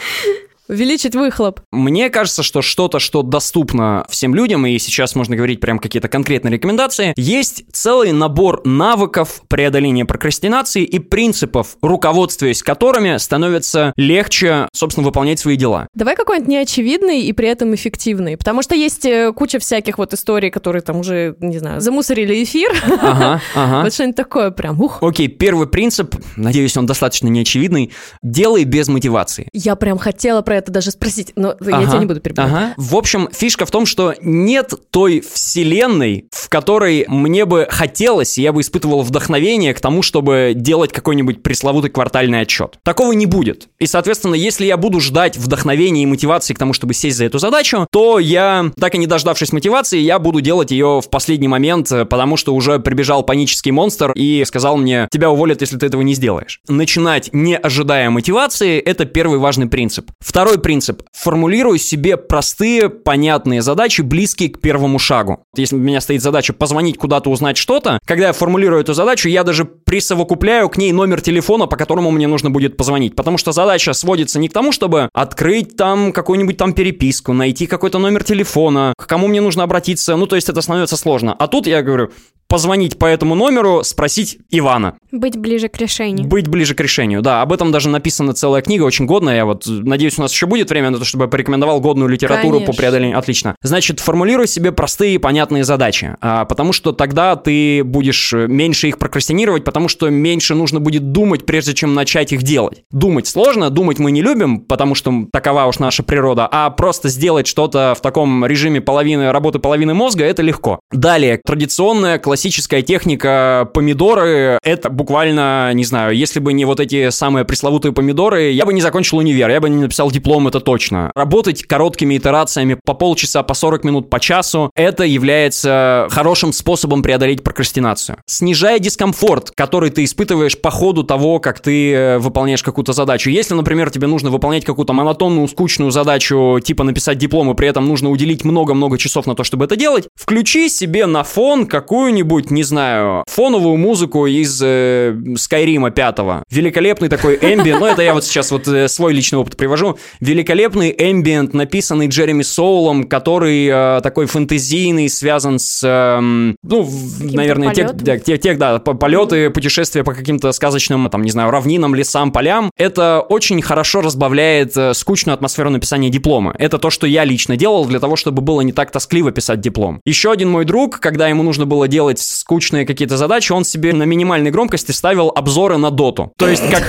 Увеличить 0.66 1.14
выхлоп. 1.14 1.60
Мне 1.72 2.08
кажется, 2.08 2.42
что 2.42 2.62
что-то, 2.62 2.98
что 2.98 3.22
доступно 3.22 4.06
всем 4.08 4.34
людям, 4.34 4.66
и 4.66 4.78
сейчас 4.78 5.14
можно 5.14 5.36
говорить 5.36 5.60
прям 5.60 5.78
какие-то 5.78 6.08
конкретные 6.08 6.52
рекомендации, 6.52 7.12
есть 7.16 7.64
целый 7.70 8.12
набор 8.12 8.62
навыков 8.64 9.42
преодоления 9.48 10.06
прокрастинации 10.06 10.82
и 10.82 10.98
принципов, 10.98 11.76
руководствуясь 11.82 12.62
которыми 12.62 13.18
становится 13.18 13.92
легче, 13.96 14.68
собственно, 14.72 15.06
выполнять 15.06 15.38
свои 15.38 15.56
дела. 15.56 15.86
Давай 15.94 16.16
какой-нибудь 16.16 16.48
неочевидный 16.48 17.20
и 17.20 17.32
при 17.34 17.48
этом 17.48 17.74
эффективный, 17.74 18.38
потому 18.38 18.62
что 18.62 18.74
есть 18.74 19.04
э, 19.04 19.32
куча 19.34 19.58
всяких 19.58 19.98
вот 19.98 20.14
историй, 20.14 20.50
которые 20.50 20.80
там 20.80 21.00
уже, 21.00 21.36
не 21.40 21.58
знаю, 21.58 21.82
замусорили 21.82 22.42
эфир. 22.42 22.72
Ага, 22.84 23.42
ага. 23.54 23.82
Вот 23.82 23.92
что-нибудь 23.92 24.16
такое 24.16 24.50
прям, 24.50 24.80
ух. 24.80 25.02
Окей, 25.02 25.28
первый 25.28 25.66
принцип, 25.66 26.16
надеюсь, 26.36 26.74
он 26.78 26.86
достаточно 26.86 27.28
неочевидный, 27.28 27.92
делай 28.22 28.64
без 28.64 28.88
мотивации. 28.88 29.48
Я 29.52 29.76
прям 29.76 29.98
хотела 29.98 30.40
про 30.40 30.53
это 30.54 30.72
даже 30.72 30.90
спросить, 30.90 31.32
но 31.36 31.54
ага, 31.60 31.80
я 31.80 31.86
тебя 31.86 31.98
не 31.98 32.06
буду 32.06 32.20
перебивать. 32.20 32.50
Ага. 32.50 32.74
В 32.76 32.96
общем, 32.96 33.28
фишка 33.32 33.66
в 33.66 33.70
том, 33.70 33.86
что 33.86 34.14
нет 34.20 34.72
той 34.90 35.20
вселенной, 35.20 36.26
в 36.30 36.48
которой 36.48 37.04
мне 37.08 37.44
бы 37.44 37.66
хотелось, 37.70 38.38
и 38.38 38.42
я 38.42 38.52
бы 38.52 38.60
испытывал 38.60 39.02
вдохновение 39.02 39.74
к 39.74 39.80
тому, 39.80 40.02
чтобы 40.02 40.52
делать 40.54 40.92
какой-нибудь 40.92 41.42
пресловутый 41.42 41.90
квартальный 41.90 42.40
отчет. 42.40 42.78
Такого 42.82 43.12
не 43.12 43.26
будет. 43.26 43.68
И, 43.78 43.86
соответственно, 43.86 44.34
если 44.34 44.66
я 44.66 44.76
буду 44.76 45.00
ждать 45.00 45.36
вдохновения 45.36 46.02
и 46.02 46.06
мотивации 46.06 46.54
к 46.54 46.58
тому, 46.58 46.72
чтобы 46.72 46.94
сесть 46.94 47.16
за 47.16 47.24
эту 47.24 47.38
задачу, 47.38 47.86
то 47.90 48.18
я, 48.18 48.70
так 48.78 48.94
и 48.94 48.98
не 48.98 49.06
дождавшись 49.06 49.52
мотивации, 49.52 49.98
я 49.98 50.18
буду 50.18 50.40
делать 50.40 50.70
ее 50.70 51.00
в 51.00 51.08
последний 51.10 51.48
момент, 51.48 51.88
потому 51.88 52.36
что 52.36 52.54
уже 52.54 52.78
прибежал 52.78 53.22
панический 53.22 53.70
монстр 53.70 54.12
и 54.12 54.44
сказал 54.46 54.76
мне, 54.76 55.08
тебя 55.10 55.30
уволят, 55.30 55.60
если 55.60 55.76
ты 55.78 55.86
этого 55.86 56.02
не 56.02 56.14
сделаешь. 56.14 56.60
Начинать 56.68 57.30
не 57.32 57.56
ожидая 57.56 58.10
мотивации– 58.10 58.78
это 58.80 59.06
первый 59.06 59.38
важный 59.38 59.66
принцип. 59.66 60.10
Второй 60.20 60.43
Второй 60.44 60.60
принцип. 60.60 61.02
Формулирую 61.14 61.78
себе 61.78 62.18
простые, 62.18 62.90
понятные 62.90 63.62
задачи, 63.62 64.02
близкие 64.02 64.50
к 64.50 64.60
первому 64.60 64.98
шагу. 64.98 65.42
Если 65.56 65.74
у 65.74 65.78
меня 65.78 66.02
стоит 66.02 66.20
задача 66.20 66.52
позвонить 66.52 66.98
куда-то, 66.98 67.30
узнать 67.30 67.56
что-то, 67.56 67.98
когда 68.04 68.26
я 68.26 68.32
формулирую 68.34 68.82
эту 68.82 68.92
задачу, 68.92 69.30
я 69.30 69.42
даже 69.42 69.64
присовокупляю 69.64 70.68
к 70.68 70.76
ней 70.76 70.92
номер 70.92 71.22
телефона, 71.22 71.64
по 71.66 71.78
которому 71.78 72.10
мне 72.10 72.28
нужно 72.28 72.50
будет 72.50 72.76
позвонить. 72.76 73.16
Потому 73.16 73.38
что 73.38 73.52
задача 73.52 73.94
сводится 73.94 74.38
не 74.38 74.50
к 74.50 74.52
тому, 74.52 74.70
чтобы 74.70 75.08
открыть 75.14 75.78
там 75.78 76.12
какую-нибудь 76.12 76.58
там 76.58 76.74
переписку, 76.74 77.32
найти 77.32 77.66
какой-то 77.66 77.98
номер 77.98 78.22
телефона, 78.22 78.92
к 78.98 79.06
кому 79.06 79.28
мне 79.28 79.40
нужно 79.40 79.62
обратиться. 79.62 80.14
Ну, 80.14 80.26
то 80.26 80.36
есть 80.36 80.50
это 80.50 80.60
становится 80.60 80.98
сложно. 80.98 81.32
А 81.32 81.46
тут 81.46 81.66
я 81.66 81.80
говорю, 81.80 82.10
позвонить 82.54 83.00
по 83.00 83.06
этому 83.06 83.34
номеру, 83.34 83.82
спросить 83.82 84.38
Ивана. 84.48 84.94
Быть 85.10 85.36
ближе 85.36 85.68
к 85.68 85.76
решению. 85.76 86.28
Быть 86.28 86.46
ближе 86.46 86.76
к 86.76 86.80
решению, 86.80 87.20
да. 87.20 87.42
Об 87.42 87.52
этом 87.52 87.72
даже 87.72 87.88
написана 87.88 88.32
целая 88.32 88.62
книга, 88.62 88.84
очень 88.84 89.06
годная. 89.06 89.34
Я 89.34 89.44
вот 89.44 89.64
надеюсь, 89.66 90.20
у 90.20 90.22
нас 90.22 90.32
еще 90.32 90.46
будет 90.46 90.70
время 90.70 90.90
на 90.90 90.98
то, 90.98 91.04
чтобы 91.04 91.24
я 91.24 91.28
порекомендовал 91.28 91.80
годную 91.80 92.08
литературу 92.08 92.58
Конечно. 92.58 92.72
по 92.72 92.78
преодолению. 92.78 93.18
Отлично. 93.18 93.56
Значит, 93.60 93.98
формулируй 93.98 94.46
себе 94.46 94.70
простые 94.70 95.16
и 95.16 95.18
понятные 95.18 95.64
задачи, 95.64 96.16
а, 96.20 96.44
потому 96.44 96.72
что 96.72 96.92
тогда 96.92 97.34
ты 97.34 97.82
будешь 97.82 98.32
меньше 98.32 98.86
их 98.86 98.98
прокрастинировать, 98.98 99.64
потому 99.64 99.88
что 99.88 100.08
меньше 100.08 100.54
нужно 100.54 100.78
будет 100.78 101.10
думать, 101.10 101.46
прежде 101.46 101.74
чем 101.74 101.92
начать 101.94 102.32
их 102.32 102.44
делать. 102.44 102.84
Думать 102.92 103.26
сложно, 103.26 103.68
думать 103.68 103.98
мы 103.98 104.12
не 104.12 104.22
любим, 104.22 104.60
потому 104.60 104.94
что 104.94 105.26
такова 105.32 105.64
уж 105.66 105.80
наша 105.80 106.04
природа, 106.04 106.48
а 106.48 106.70
просто 106.70 107.08
сделать 107.08 107.48
что-то 107.48 107.96
в 107.98 108.00
таком 108.00 108.46
режиме 108.46 108.80
половины 108.80 109.32
работы 109.32 109.58
половины 109.58 109.92
мозга, 109.92 110.24
это 110.24 110.42
легко. 110.42 110.78
Далее, 110.92 111.40
традиционная 111.44 112.20
классическая 112.20 112.43
классическая 112.44 112.82
техника 112.82 113.70
помидоры, 113.72 114.58
это 114.62 114.90
буквально, 114.90 115.72
не 115.72 115.84
знаю, 115.84 116.14
если 116.14 116.40
бы 116.40 116.52
не 116.52 116.66
вот 116.66 116.78
эти 116.78 117.08
самые 117.08 117.46
пресловутые 117.46 117.92
помидоры, 117.92 118.50
я 118.50 118.66
бы 118.66 118.74
не 118.74 118.82
закончил 118.82 119.16
универ, 119.16 119.48
я 119.48 119.62
бы 119.62 119.70
не 119.70 119.80
написал 119.80 120.10
диплом, 120.10 120.46
это 120.46 120.60
точно. 120.60 121.10
Работать 121.14 121.62
короткими 121.62 122.18
итерациями 122.18 122.76
по 122.84 122.92
полчаса, 122.92 123.42
по 123.42 123.54
40 123.54 123.84
минут, 123.84 124.10
по 124.10 124.20
часу, 124.20 124.70
это 124.74 125.04
является 125.04 126.06
хорошим 126.10 126.52
способом 126.52 127.02
преодолеть 127.02 127.42
прокрастинацию. 127.42 128.18
Снижая 128.26 128.78
дискомфорт, 128.78 129.50
который 129.56 129.88
ты 129.88 130.04
испытываешь 130.04 130.60
по 130.60 130.70
ходу 130.70 131.02
того, 131.02 131.38
как 131.38 131.60
ты 131.60 131.94
э, 131.94 132.18
выполняешь 132.18 132.62
какую-то 132.62 132.92
задачу. 132.92 133.30
Если, 133.30 133.54
например, 133.54 133.88
тебе 133.88 134.06
нужно 134.06 134.28
выполнять 134.28 134.66
какую-то 134.66 134.92
монотонную, 134.92 135.48
скучную 135.48 135.92
задачу, 135.92 136.60
типа 136.62 136.84
написать 136.84 137.16
диплом, 137.16 137.50
и 137.50 137.54
при 137.54 137.68
этом 137.68 137.88
нужно 137.88 138.10
уделить 138.10 138.44
много-много 138.44 138.98
часов 138.98 139.26
на 139.26 139.34
то, 139.34 139.44
чтобы 139.44 139.64
это 139.64 139.76
делать, 139.76 140.08
включи 140.14 140.68
себе 140.68 141.06
на 141.06 141.22
фон 141.22 141.64
какую-нибудь 141.64 142.33
какую-нибудь, 142.34 142.50
не 142.50 142.62
знаю, 142.62 143.24
фоновую 143.28 143.76
музыку 143.76 144.26
из 144.26 144.60
э, 144.62 145.16
Скайрима 145.36 145.90
5. 145.90 146.18
Великолепный 146.50 147.08
такой 147.08 147.36
эмбиент, 147.36 147.80
ну 147.80 147.86
это 147.86 148.02
я 148.02 148.14
вот 148.14 148.24
сейчас 148.24 148.50
вот 148.50 148.66
э, 148.68 148.88
свой 148.88 149.12
личный 149.12 149.38
опыт 149.38 149.56
привожу. 149.56 149.98
Великолепный 150.20 150.94
эмбиент, 150.96 151.54
написанный 151.54 152.08
Джереми 152.08 152.42
Соулом, 152.42 153.04
который 153.04 153.66
э, 153.66 154.00
такой 154.02 154.26
фэнтезийный, 154.26 155.08
связан 155.08 155.58
с, 155.58 155.82
э, 155.84 156.20
ну, 156.20 156.90
наверное, 157.20 157.74
тех, 157.74 157.94
да, 157.94 158.18
тех, 158.18 158.40
тех, 158.40 158.58
да, 158.58 158.78
полеты, 158.78 159.50
путешествия 159.50 160.04
по 160.04 160.12
каким-то 160.12 160.52
сказочным, 160.52 161.08
там, 161.10 161.22
не 161.22 161.30
знаю, 161.30 161.50
равнинам, 161.50 161.94
лесам, 161.94 162.32
полям. 162.32 162.70
Это 162.76 163.20
очень 163.20 163.62
хорошо 163.62 164.00
разбавляет 164.00 164.76
э, 164.76 164.94
скучную 164.94 165.34
атмосферу 165.34 165.70
написания 165.70 166.10
диплома. 166.10 166.54
Это 166.58 166.78
то, 166.78 166.90
что 166.90 167.06
я 167.06 167.24
лично 167.24 167.56
делал 167.56 167.84
для 167.86 168.00
того, 168.00 168.16
чтобы 168.16 168.42
было 168.42 168.60
не 168.62 168.72
так 168.72 168.90
тоскливо 168.90 169.30
писать 169.30 169.60
диплом. 169.60 170.00
Еще 170.04 170.30
один 170.32 170.50
мой 170.50 170.64
друг, 170.64 171.00
когда 171.00 171.28
ему 171.28 171.42
нужно 171.42 171.66
было 171.66 171.86
делать 171.88 172.13
скучные 172.18 172.86
какие-то 172.86 173.16
задачи, 173.16 173.52
он 173.52 173.64
себе 173.64 173.92
на 173.92 174.04
минимальной 174.04 174.50
громкости 174.50 174.92
ставил 174.92 175.32
обзоры 175.34 175.76
на 175.76 175.90
доту. 175.90 176.32
То 176.38 176.48
есть, 176.48 176.62
как 176.70 176.82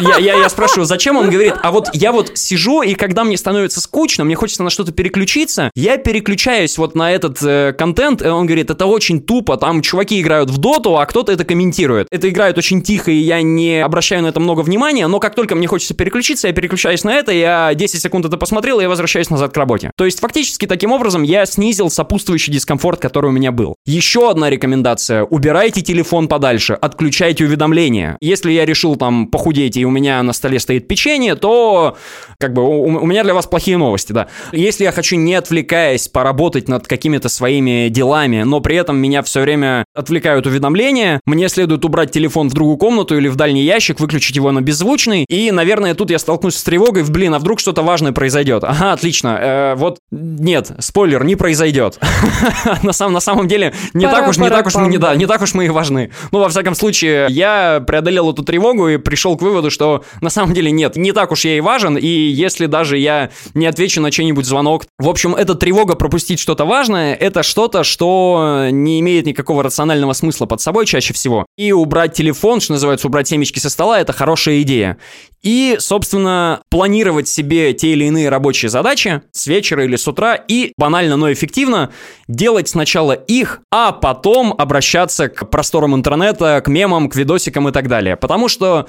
я, 0.00 0.18
я, 0.18 0.34
я 0.36 0.48
спрашиваю, 0.48 0.86
зачем 0.86 1.16
он 1.16 1.30
говорит, 1.30 1.54
а 1.62 1.70
вот 1.72 1.88
я 1.92 2.12
вот 2.12 2.32
сижу, 2.34 2.82
и 2.82 2.94
когда 2.94 3.24
мне 3.24 3.36
становится 3.36 3.80
скучно, 3.80 4.24
мне 4.24 4.34
хочется 4.34 4.62
на 4.62 4.70
что-то 4.70 4.92
переключиться, 4.92 5.70
я 5.74 5.96
переключаюсь 5.96 6.78
вот 6.78 6.94
на 6.94 7.12
этот 7.12 7.42
э, 7.42 7.72
контент, 7.76 8.22
и 8.22 8.28
он 8.28 8.46
говорит, 8.46 8.70
это 8.70 8.86
очень 8.86 9.20
тупо, 9.20 9.56
там 9.56 9.82
чуваки 9.82 10.20
играют 10.20 10.50
в 10.50 10.58
доту, 10.58 10.98
а 10.98 11.06
кто-то 11.06 11.32
это 11.32 11.44
комментирует. 11.44 12.06
Это 12.10 12.28
играет 12.28 12.58
очень 12.58 12.82
тихо, 12.82 13.10
и 13.10 13.16
я 13.16 13.42
не 13.42 13.82
обращаю 13.82 14.22
на 14.22 14.28
это 14.28 14.40
много 14.40 14.60
внимания, 14.60 15.06
но 15.06 15.20
как 15.20 15.34
только 15.34 15.54
мне 15.54 15.66
хочется 15.66 15.94
переключиться, 15.94 16.48
я 16.48 16.54
переключаюсь 16.54 17.04
на 17.04 17.14
это, 17.14 17.32
я 17.32 17.74
10 17.74 18.00
секунд 18.00 18.26
это 18.26 18.36
посмотрел, 18.36 18.80
и 18.80 18.82
я 18.82 18.88
возвращаюсь 18.88 19.30
назад 19.30 19.52
к 19.52 19.56
работе. 19.56 19.90
То 19.96 20.04
есть, 20.04 20.20
фактически, 20.20 20.66
таким 20.66 20.92
образом, 20.92 21.22
я 21.22 21.46
снизил 21.46 21.90
сопутствующий 21.90 22.52
дискомфорт, 22.52 23.00
который 23.00 23.28
у 23.28 23.32
меня 23.32 23.52
был. 23.52 23.76
Еще 23.86 24.30
одна 24.30 24.47
рекомендация. 24.50 25.24
Убирайте 25.24 25.82
телефон 25.82 26.28
подальше, 26.28 26.74
отключайте 26.74 27.44
уведомления. 27.44 28.16
Если 28.20 28.52
я 28.52 28.64
решил 28.64 28.96
там 28.96 29.26
похудеть, 29.26 29.76
и 29.76 29.84
у 29.84 29.90
меня 29.90 30.22
на 30.22 30.32
столе 30.32 30.58
стоит 30.58 30.88
печенье, 30.88 31.34
то 31.34 31.96
как 32.38 32.52
бы 32.52 32.62
у, 32.62 32.82
у 32.84 33.06
меня 33.06 33.24
для 33.24 33.34
вас 33.34 33.46
плохие 33.46 33.76
новости, 33.76 34.12
да. 34.12 34.28
Если 34.52 34.84
я 34.84 34.92
хочу, 34.92 35.16
не 35.16 35.34
отвлекаясь, 35.34 36.08
поработать 36.08 36.68
над 36.68 36.86
какими-то 36.86 37.28
своими 37.28 37.88
делами, 37.88 38.42
но 38.42 38.60
при 38.60 38.76
этом 38.76 38.96
меня 38.98 39.22
все 39.22 39.40
время 39.40 39.84
отвлекают 39.98 40.46
уведомления, 40.46 41.20
мне 41.26 41.48
следует 41.48 41.84
убрать 41.84 42.12
телефон 42.12 42.48
в 42.48 42.54
другую 42.54 42.76
комнату 42.76 43.16
или 43.18 43.26
в 43.26 43.34
дальний 43.34 43.64
ящик, 43.64 43.98
выключить 43.98 44.36
его 44.36 44.52
на 44.52 44.60
беззвучный, 44.60 45.24
и, 45.28 45.50
наверное, 45.50 45.94
тут 45.94 46.10
я 46.10 46.18
столкнусь 46.20 46.56
с 46.56 46.62
тревогой, 46.62 47.02
в 47.02 47.10
блин, 47.10 47.34
а 47.34 47.40
вдруг 47.40 47.58
что-то 47.58 47.82
важное 47.82 48.12
произойдет? 48.12 48.62
Ага, 48.62 48.92
отлично. 48.92 49.38
Э, 49.40 49.74
вот 49.74 49.98
нет, 50.12 50.70
спойлер, 50.78 51.24
не 51.24 51.34
произойдет. 51.34 51.98
на, 52.82 52.92
самом, 52.92 53.48
деле, 53.48 53.74
не 53.92 54.06
так 54.06 54.28
уж, 54.28 54.38
не 54.38 54.48
так 54.48 54.66
уж 54.66 54.74
не, 54.76 54.98
да, 54.98 55.16
не 55.16 55.26
так 55.26 55.42
уж 55.42 55.54
мы 55.54 55.66
и 55.66 55.68
важны. 55.68 56.12
Ну, 56.30 56.38
во 56.38 56.48
всяком 56.48 56.76
случае, 56.76 57.26
я 57.30 57.82
преодолел 57.84 58.30
эту 58.30 58.44
тревогу 58.44 58.88
и 58.88 58.98
пришел 58.98 59.36
к 59.36 59.42
выводу, 59.42 59.70
что 59.70 60.04
на 60.20 60.30
самом 60.30 60.54
деле 60.54 60.70
нет, 60.70 60.96
не 60.96 61.12
так 61.12 61.32
уж 61.32 61.44
я 61.44 61.56
и 61.56 61.60
важен, 61.60 61.96
и 61.96 62.06
если 62.06 62.66
даже 62.66 62.98
я 62.98 63.30
не 63.54 63.66
отвечу 63.66 64.00
на 64.00 64.12
чей-нибудь 64.12 64.46
звонок, 64.46 64.86
в 64.98 65.08
общем, 65.08 65.34
эта 65.34 65.56
тревога 65.56 65.96
пропустить 65.96 66.38
что-то 66.38 66.64
важное, 66.64 67.14
это 67.14 67.42
что-то, 67.42 67.82
что 67.82 68.68
не 68.70 69.00
имеет 69.00 69.26
никакого 69.26 69.64
рационального 69.64 69.87
смысла 70.14 70.46
под 70.46 70.60
собой 70.60 70.86
чаще 70.86 71.14
всего. 71.14 71.46
И 71.56 71.72
убрать 71.72 72.14
телефон, 72.14 72.60
что 72.60 72.72
называется, 72.72 73.06
убрать 73.08 73.28
семечки 73.28 73.58
со 73.58 73.70
стола, 73.70 74.00
это 74.00 74.12
хорошая 74.12 74.62
идея. 74.62 74.98
И, 75.42 75.76
собственно, 75.78 76.62
планировать 76.70 77.28
себе 77.28 77.72
те 77.72 77.92
или 77.92 78.04
иные 78.06 78.28
рабочие 78.28 78.68
задачи 78.68 79.22
с 79.32 79.46
вечера 79.46 79.84
или 79.84 79.96
с 79.96 80.08
утра 80.08 80.34
и 80.34 80.72
банально, 80.76 81.16
но 81.16 81.32
эффективно 81.32 81.90
делать 82.26 82.68
сначала 82.68 83.12
их, 83.12 83.60
а 83.70 83.92
потом 83.92 84.54
обращаться 84.56 85.28
к 85.28 85.48
просторам 85.48 85.94
интернета, 85.94 86.60
к 86.64 86.68
мемам, 86.68 87.08
к 87.08 87.16
видосикам 87.16 87.68
и 87.68 87.72
так 87.72 87.88
далее. 87.88 88.16
Потому 88.16 88.48
что 88.48 88.88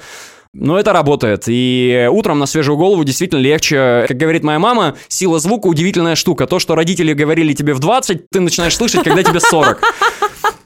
но 0.52 0.78
это 0.78 0.92
работает. 0.92 1.44
И 1.46 2.08
утром 2.10 2.40
на 2.40 2.46
свежую 2.46 2.76
голову 2.76 3.04
действительно 3.04 3.38
легче. 3.38 4.04
Как 4.08 4.16
говорит 4.16 4.42
моя 4.42 4.58
мама, 4.58 4.96
сила 5.08 5.38
звука 5.38 5.68
удивительная 5.68 6.16
штука. 6.16 6.46
То, 6.46 6.58
что 6.58 6.74
родители 6.74 7.12
говорили 7.12 7.52
тебе 7.52 7.72
в 7.72 7.78
20, 7.78 8.28
ты 8.30 8.40
начинаешь 8.40 8.74
слышать, 8.74 9.04
когда 9.04 9.22
тебе 9.22 9.38
40. 9.38 9.80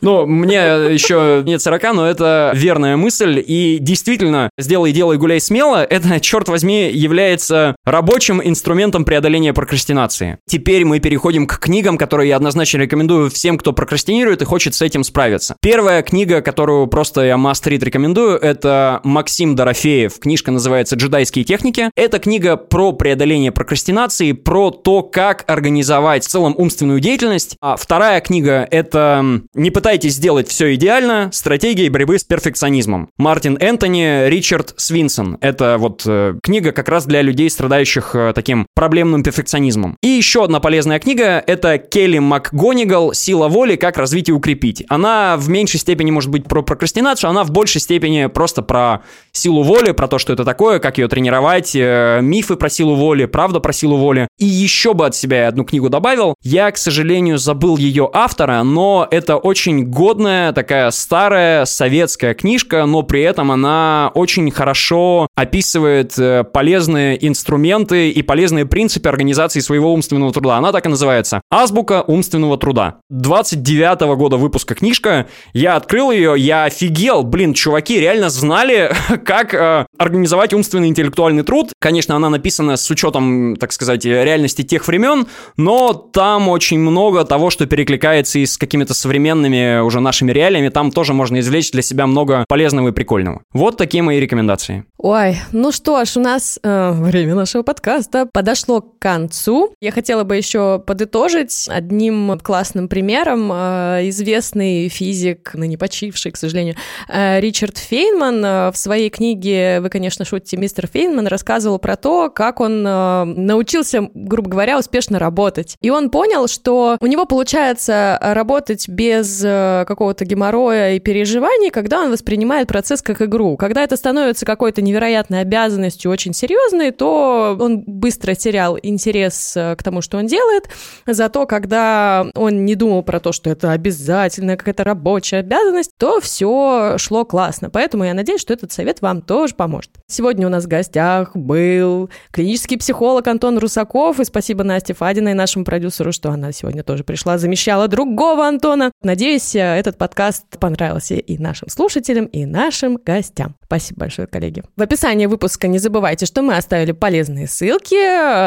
Ну, 0.05 0.27
мне 0.27 0.57
еще 0.57 1.43
нет 1.47 1.63
40, 1.63 1.95
но 1.95 2.07
это 2.07 2.53
верная 2.55 2.97
мысль. 2.99 3.43
И 3.45 3.79
действительно, 3.81 4.51
сделай, 4.59 4.93
делай, 4.93 5.17
гуляй 5.17 5.41
смело, 5.41 5.83
это, 5.83 6.21
черт 6.21 6.49
возьми, 6.49 6.91
является 6.93 7.75
рабочим 7.87 8.43
инструментом 8.45 9.07
преодоления 9.07 9.55
прокрастинации. 9.55 10.39
Теперь 10.47 10.85
мы 10.85 11.01
переходим 11.01 11.47
к 11.47 11.59
книгам, 11.59 11.97
которые 11.97 12.29
я 12.29 12.37
однозначно 12.37 12.79
рекомендую 12.79 13.31
всем, 13.31 13.57
кто 13.57 13.73
прокрастинирует 13.73 14.43
и 14.43 14.45
хочет 14.45 14.75
с 14.75 14.83
этим 14.83 15.05
справиться. 15.05 15.57
Первая 15.63 16.03
книга, 16.03 16.43
которую 16.43 16.87
просто 16.87 17.23
я 17.23 17.39
мастерит 17.39 17.83
рекомендую, 17.83 18.37
это 18.37 19.01
Максим 19.05 19.57
Дорофеев. 19.57 20.19
Книжка 20.19 20.51
называется 20.51 20.97
«Джедайские 20.97 21.47
техники». 21.47 21.91
Это 21.97 22.19
книга 22.19 22.57
про 22.57 22.93
преодоление 22.93 23.53
прокрастинации, 23.53 24.33
про 24.33 24.71
то, 24.71 25.03
как 25.03 25.45
организовать 25.47 26.25
в 26.25 26.29
целом 26.29 26.55
умственную 26.59 27.01
деятельность. 27.01 27.57
А 27.63 27.77
вторая 27.77 28.21
книга— 28.21 28.69
это 28.71 29.41
«Не 29.55 29.71
пытайтесь 29.95 30.15
сделать 30.15 30.49
все 30.49 30.75
идеально. 30.75 31.31
Стратегии 31.33 31.89
борьбы 31.89 32.19
с 32.19 32.25
перфекционизмом». 32.25 33.11
Мартин 33.17 33.57
Энтони, 33.61 34.29
Ричард 34.29 34.75
Свинсон. 34.77 35.39
Это 35.41 35.77
вот 35.79 36.03
э, 36.05 36.35
книга 36.43 36.73
как 36.73 36.89
раз 36.89 37.07
для 37.07 37.23
людей, 37.23 37.49
страдающих 37.49 38.17
э, 38.17 38.33
таким 38.35 38.67
проблемным 38.75 39.23
перфекционизмом. 39.23 39.97
И 40.03 40.09
еще 40.09 40.43
одна 40.43 40.59
полезная 40.59 40.99
книга— 40.99 41.41
это 41.47 41.79
Келли 41.79 42.19
МакГонигал 42.19 43.13
«Сила 43.13 43.47
воли. 43.47 43.77
Как 43.77 43.97
развить 43.97 44.29
и 44.29 44.33
укрепить». 44.33 44.83
Она 44.89 45.37
в 45.37 45.49
меньшей 45.49 45.79
степени 45.79 46.11
может 46.11 46.29
быть 46.29 46.43
про 46.43 46.63
прокрастинацию, 46.63 47.31
она 47.31 47.45
в 47.45 47.53
большей 47.53 47.81
степени 47.81 48.27
просто 48.27 48.63
про 48.63 49.03
силу 49.31 49.63
воли, 49.63 49.93
про 49.93 50.09
то, 50.09 50.19
что 50.19 50.33
это 50.33 50.45
такое, 50.45 50.81
как 50.81 50.99
ее 50.99 51.07
тренировать, 51.07 51.71
э, 51.77 52.19
мифы 52.21 52.57
про 52.57 52.69
силу 52.69 52.97
воли, 52.97 53.27
правда 53.27 53.61
про 53.61 53.73
силу 53.73 53.97
воли. 53.97 54.27
И 54.41 54.45
еще 54.45 54.93
бы 54.93 55.07
от 55.07 55.15
себя 55.15 55.47
одну 55.47 55.63
книгу 55.65 55.89
добавил. 55.89 56.35
Я, 56.43 56.69
к 56.73 56.79
сожалению, 56.79 57.39
забыл 57.39 57.77
ее 57.77 58.11
автора, 58.13 58.61
но 58.65 59.07
это 59.09 59.37
очень 59.37 59.74
годная, 59.83 60.53
такая 60.53 60.91
старая 60.91 61.65
советская 61.65 62.35
книжка, 62.35 62.87
но 62.87 63.03
при 63.03 63.23
этом 63.23 63.51
она 63.51 64.11
очень 64.15 64.51
хорошо 64.51 65.29
описывает 65.35 66.19
э, 66.19 66.45
полезные 66.45 67.27
инструменты 67.27 68.11
и 68.11 68.23
полезные 68.23 68.67
принципы 68.67 69.09
организации 69.09 69.61
своего 69.61 69.93
умственного 69.93 70.33
труда. 70.33 70.57
Она 70.57 70.73
так 70.73 70.87
и 70.87 70.89
называется. 70.89 71.41
Азбука 71.51 72.03
умственного 72.07 72.59
труда. 72.59 73.01
29 73.11 74.03
-го 74.03 74.17
года 74.17 74.37
выпуска 74.37 74.75
книжка. 74.75 75.27
Я 75.53 75.77
открыл 75.77 76.11
ее, 76.11 76.35
я 76.37 76.65
офигел. 76.65 77.23
Блин, 77.23 77.55
чуваки 77.55 77.99
реально 78.01 78.31
знали, 78.31 78.93
как 79.25 79.55
э, 79.55 79.87
организовать 79.99 80.53
умственный 80.53 80.89
интеллектуальный 80.89 81.43
труд. 81.43 81.73
Конечно, 81.81 82.15
она 82.17 82.31
написана 82.31 82.77
с 82.77 82.91
учетом, 82.91 83.57
так 83.57 83.73
сказать, 83.73 84.05
реальности 84.05 84.63
тех 84.63 84.87
времен, 84.87 85.27
но 85.57 85.93
там 85.93 86.49
очень 86.49 86.79
много 86.79 87.25
того, 87.25 87.51
что 87.51 87.67
перекликается 87.67 88.39
и 88.39 88.47
с 88.47 88.57
какими-то 88.57 88.95
современными 88.95 89.64
уже 89.83 90.01
нашими 90.01 90.33
реалиями. 90.33 90.69
Там 90.69 90.91
тоже 90.91 91.15
можно 91.15 91.41
извлечь 91.41 91.71
для 91.71 91.83
себя 91.83 92.07
много 92.07 92.45
полезного 92.49 92.89
и 92.89 92.93
прикольного. 92.93 93.43
Вот 93.53 93.77
такие 93.77 94.03
мои 94.03 94.21
рекомендации. 94.21 94.85
Ой, 94.99 95.37
ну 95.53 95.71
что 95.71 96.03
ж, 96.05 96.17
у 96.17 96.21
нас 96.21 96.59
э, 96.63 96.93
время 96.93 97.35
нашего 97.35 97.63
подкаста 97.63 98.27
подошло 98.33 98.81
к 98.81 98.99
концу. 98.99 99.75
Я 99.81 99.93
хотела 99.93 100.25
бы 100.25 100.37
еще 100.37 100.79
подытожить 100.79 101.69
одним 101.69 102.39
классным 102.39 102.89
примером. 102.89 103.51
Э, 103.53 104.01
известный 104.09 104.89
физик, 104.89 105.53
ныне 105.55 105.77
почивший, 105.77 106.33
к 106.33 106.37
сожалению, 106.37 106.77
э, 107.09 107.41
Ричард 107.41 107.77
Фейнман 107.77 108.45
э, 108.45 108.71
в 108.73 108.77
своей 108.77 109.11
книге 109.11 109.81
«Вы, 109.81 109.91
конечно, 109.91 110.25
шутите, 110.25 110.57
мистер 110.57 110.87
Фейнман» 110.87 111.27
рассказывал 111.27 111.79
про 111.79 111.97
то, 111.97 112.31
как 112.31 112.61
он 112.61 112.87
э, 112.87 113.25
научился, 113.25 114.09
грубо 114.15 114.49
говоря, 114.51 114.79
успешно 114.79 115.19
работать. 115.19 115.77
И 115.83 115.91
он 115.91 116.09
понял, 116.09 116.49
что 116.49 116.97
у 117.01 117.07
него 117.07 117.27
получается 117.27 118.19
работать 118.23 118.89
без 118.89 119.45
э, 119.45 119.49
какого-то 119.87 120.25
геморроя 120.25 120.95
и 120.95 121.01
переживаний, 121.01 121.71
когда 121.71 122.03
он 122.03 122.11
воспринимает 122.11 122.69
процесс 122.69 123.03
как 123.03 123.23
игру. 123.23 123.57
Когда 123.57 123.83
это 123.83 123.97
становится 123.97 124.47
какой-то 124.47 124.83
невероятной 124.83 125.41
обязанностью, 125.41 126.11
очень 126.11 126.35
серьезной, 126.35 126.91
то 126.91 127.57
он 127.59 127.83
быстро 127.87 128.35
терял 128.35 128.79
интерес 128.83 129.57
э, 129.57 129.77
к 129.77 129.83
тому, 129.83 130.01
что 130.01 130.19
он 130.19 130.27
делает. 130.27 130.69
Зато, 131.07 131.47
когда 131.47 132.27
он 132.35 132.65
не 132.65 132.75
думал 132.75 133.03
про 133.03 133.21
то, 133.21 133.33
что 133.33 133.51
это 133.51 133.73
обязательно, 133.73 134.57
какая-то 134.57 134.85
рабочая 134.85 135.39
обязанность, 135.39 135.93
то 135.99 136.21
все 136.21 136.97
шло 136.99 137.25
классно. 137.25 137.71
Поэтому 137.71 138.05
я 138.05 138.15
надеюсь, 138.15 138.41
что 138.41 138.53
этот 138.53 138.73
совет 138.73 139.01
вам 139.01 139.23
тоже 139.23 139.55
поможет. 139.55 139.91
Сегодня 140.07 140.47
у 140.47 140.51
нас 140.51 140.65
в 140.65 140.69
гостях 140.69 141.37
был 141.37 142.11
клинический 142.31 142.79
психолог 142.79 143.27
Антон 143.27 143.59
Русаков, 143.59 144.21
и 144.21 144.25
спасибо 144.25 144.65
Насте 144.65 144.95
Фадиной, 144.95 145.35
нашему 145.35 145.65
продюсеру, 145.65 146.13
что 146.13 146.31
она 146.31 146.53
сегодня 146.53 146.83
тоже 146.83 147.05
пришла, 147.05 147.39
замещала 147.39 147.89
другого 147.89 148.47
Антона. 148.47 148.93
Надеюсь, 149.03 149.44
э, 149.55 149.59
этот 149.59 149.99
подкаст 149.99 150.59
понравился 150.61 151.15
и 151.15 151.39
нашим 151.39 151.69
слушателям, 151.69 152.27
и 152.27 152.47
нашим 152.47 152.97
гостям. 152.97 153.57
Спасибо 153.75 154.01
большое, 154.01 154.29
коллеги. 154.29 154.63
В 154.77 154.83
описании 154.83 155.27
выпуска 155.27 155.67
не 155.67 155.79
забывайте, 155.79 156.27
что 156.27 156.43
мы 156.43 156.57
оставили 156.57 156.93
полезные 156.93 157.49
ссылки. 157.49 157.97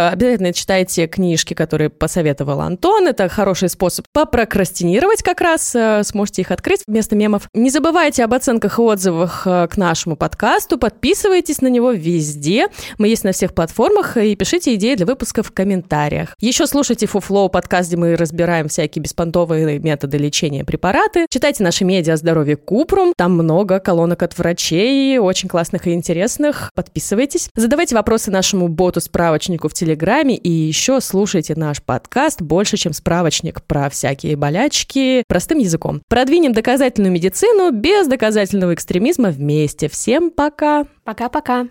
Обязательно 0.09 0.53
читайте 0.53 1.05
книжки, 1.05 1.53
которые 1.53 1.89
посоветовал 1.89 2.61
Антон. 2.61 3.07
Это 3.07 3.27
хороший 3.27 3.67
способ 3.67 4.05
попрокрастинировать 4.13 5.23
как 5.23 5.41
раз. 5.41 5.75
Э, 5.75 6.03
сможете 6.05 6.43
их 6.43 6.51
открыть 6.51 6.83
вместо 6.87 7.17
мемов. 7.17 7.49
Не 7.53 7.69
забывайте 7.69 8.23
об 8.23 8.33
оценках 8.33 8.79
и 8.79 8.81
отзывах 8.81 9.45
э, 9.45 9.67
к 9.69 9.75
нашему 9.75 10.15
подкасту. 10.15 10.77
Подписывайтесь 10.77 11.59
на 11.59 11.67
него 11.67 11.91
везде. 11.91 12.67
Мы 12.97 13.09
есть 13.09 13.25
на 13.25 13.33
всех 13.33 13.53
платформах. 13.53 14.15
И 14.15 14.33
пишите 14.37 14.75
идеи 14.75 14.95
для 14.95 15.05
выпуска 15.05 15.43
в 15.43 15.51
комментариях. 15.51 16.35
Еще 16.39 16.65
слушайте 16.67 17.05
Фуфлоу 17.05 17.49
подкаст, 17.49 17.89
где 17.89 17.97
мы 17.97 18.15
разбираем 18.15 18.69
всякие 18.69 19.03
беспонтовые 19.03 19.79
методы 19.79 20.17
лечения 20.17 20.63
препараты. 20.63 21.25
Читайте 21.29 21.63
наши 21.63 21.83
медиа 21.83 22.13
о 22.13 22.17
здоровье 22.17 22.55
Купрум. 22.55 23.11
Там 23.17 23.33
много 23.33 23.79
колонок 23.81 24.23
от 24.23 24.37
врачей 24.37 25.16
очень 25.19 25.49
классных 25.49 25.87
и 25.87 25.93
интересных. 25.93 26.71
Подписывайтесь. 26.75 27.49
Задавайте 27.55 27.95
вопросы 27.95 28.31
нашему 28.31 28.67
боту-справочнику 28.67 29.69
в 29.69 29.73
Телеграме 29.73 30.35
и 30.35 30.49
еще 30.49 31.01
слушайте 31.01 31.55
наш 31.55 31.81
подкаст 31.81 32.41
больше, 32.41 32.77
чем 32.77 32.93
справочник 32.93 33.61
про 33.63 33.89
всякие 33.89 34.35
болячки 34.35 35.23
простым 35.27 35.59
языком. 35.59 36.01
Продвинем 36.09 36.53
доказательную 36.53 37.11
медицину 37.11 37.71
без 37.71 38.07
доказательного 38.07 38.73
экстремизма 38.73 39.29
вместе. 39.29 39.89
Всем 39.89 40.31
пока! 40.31 40.85
Пока-пока! 41.03 41.67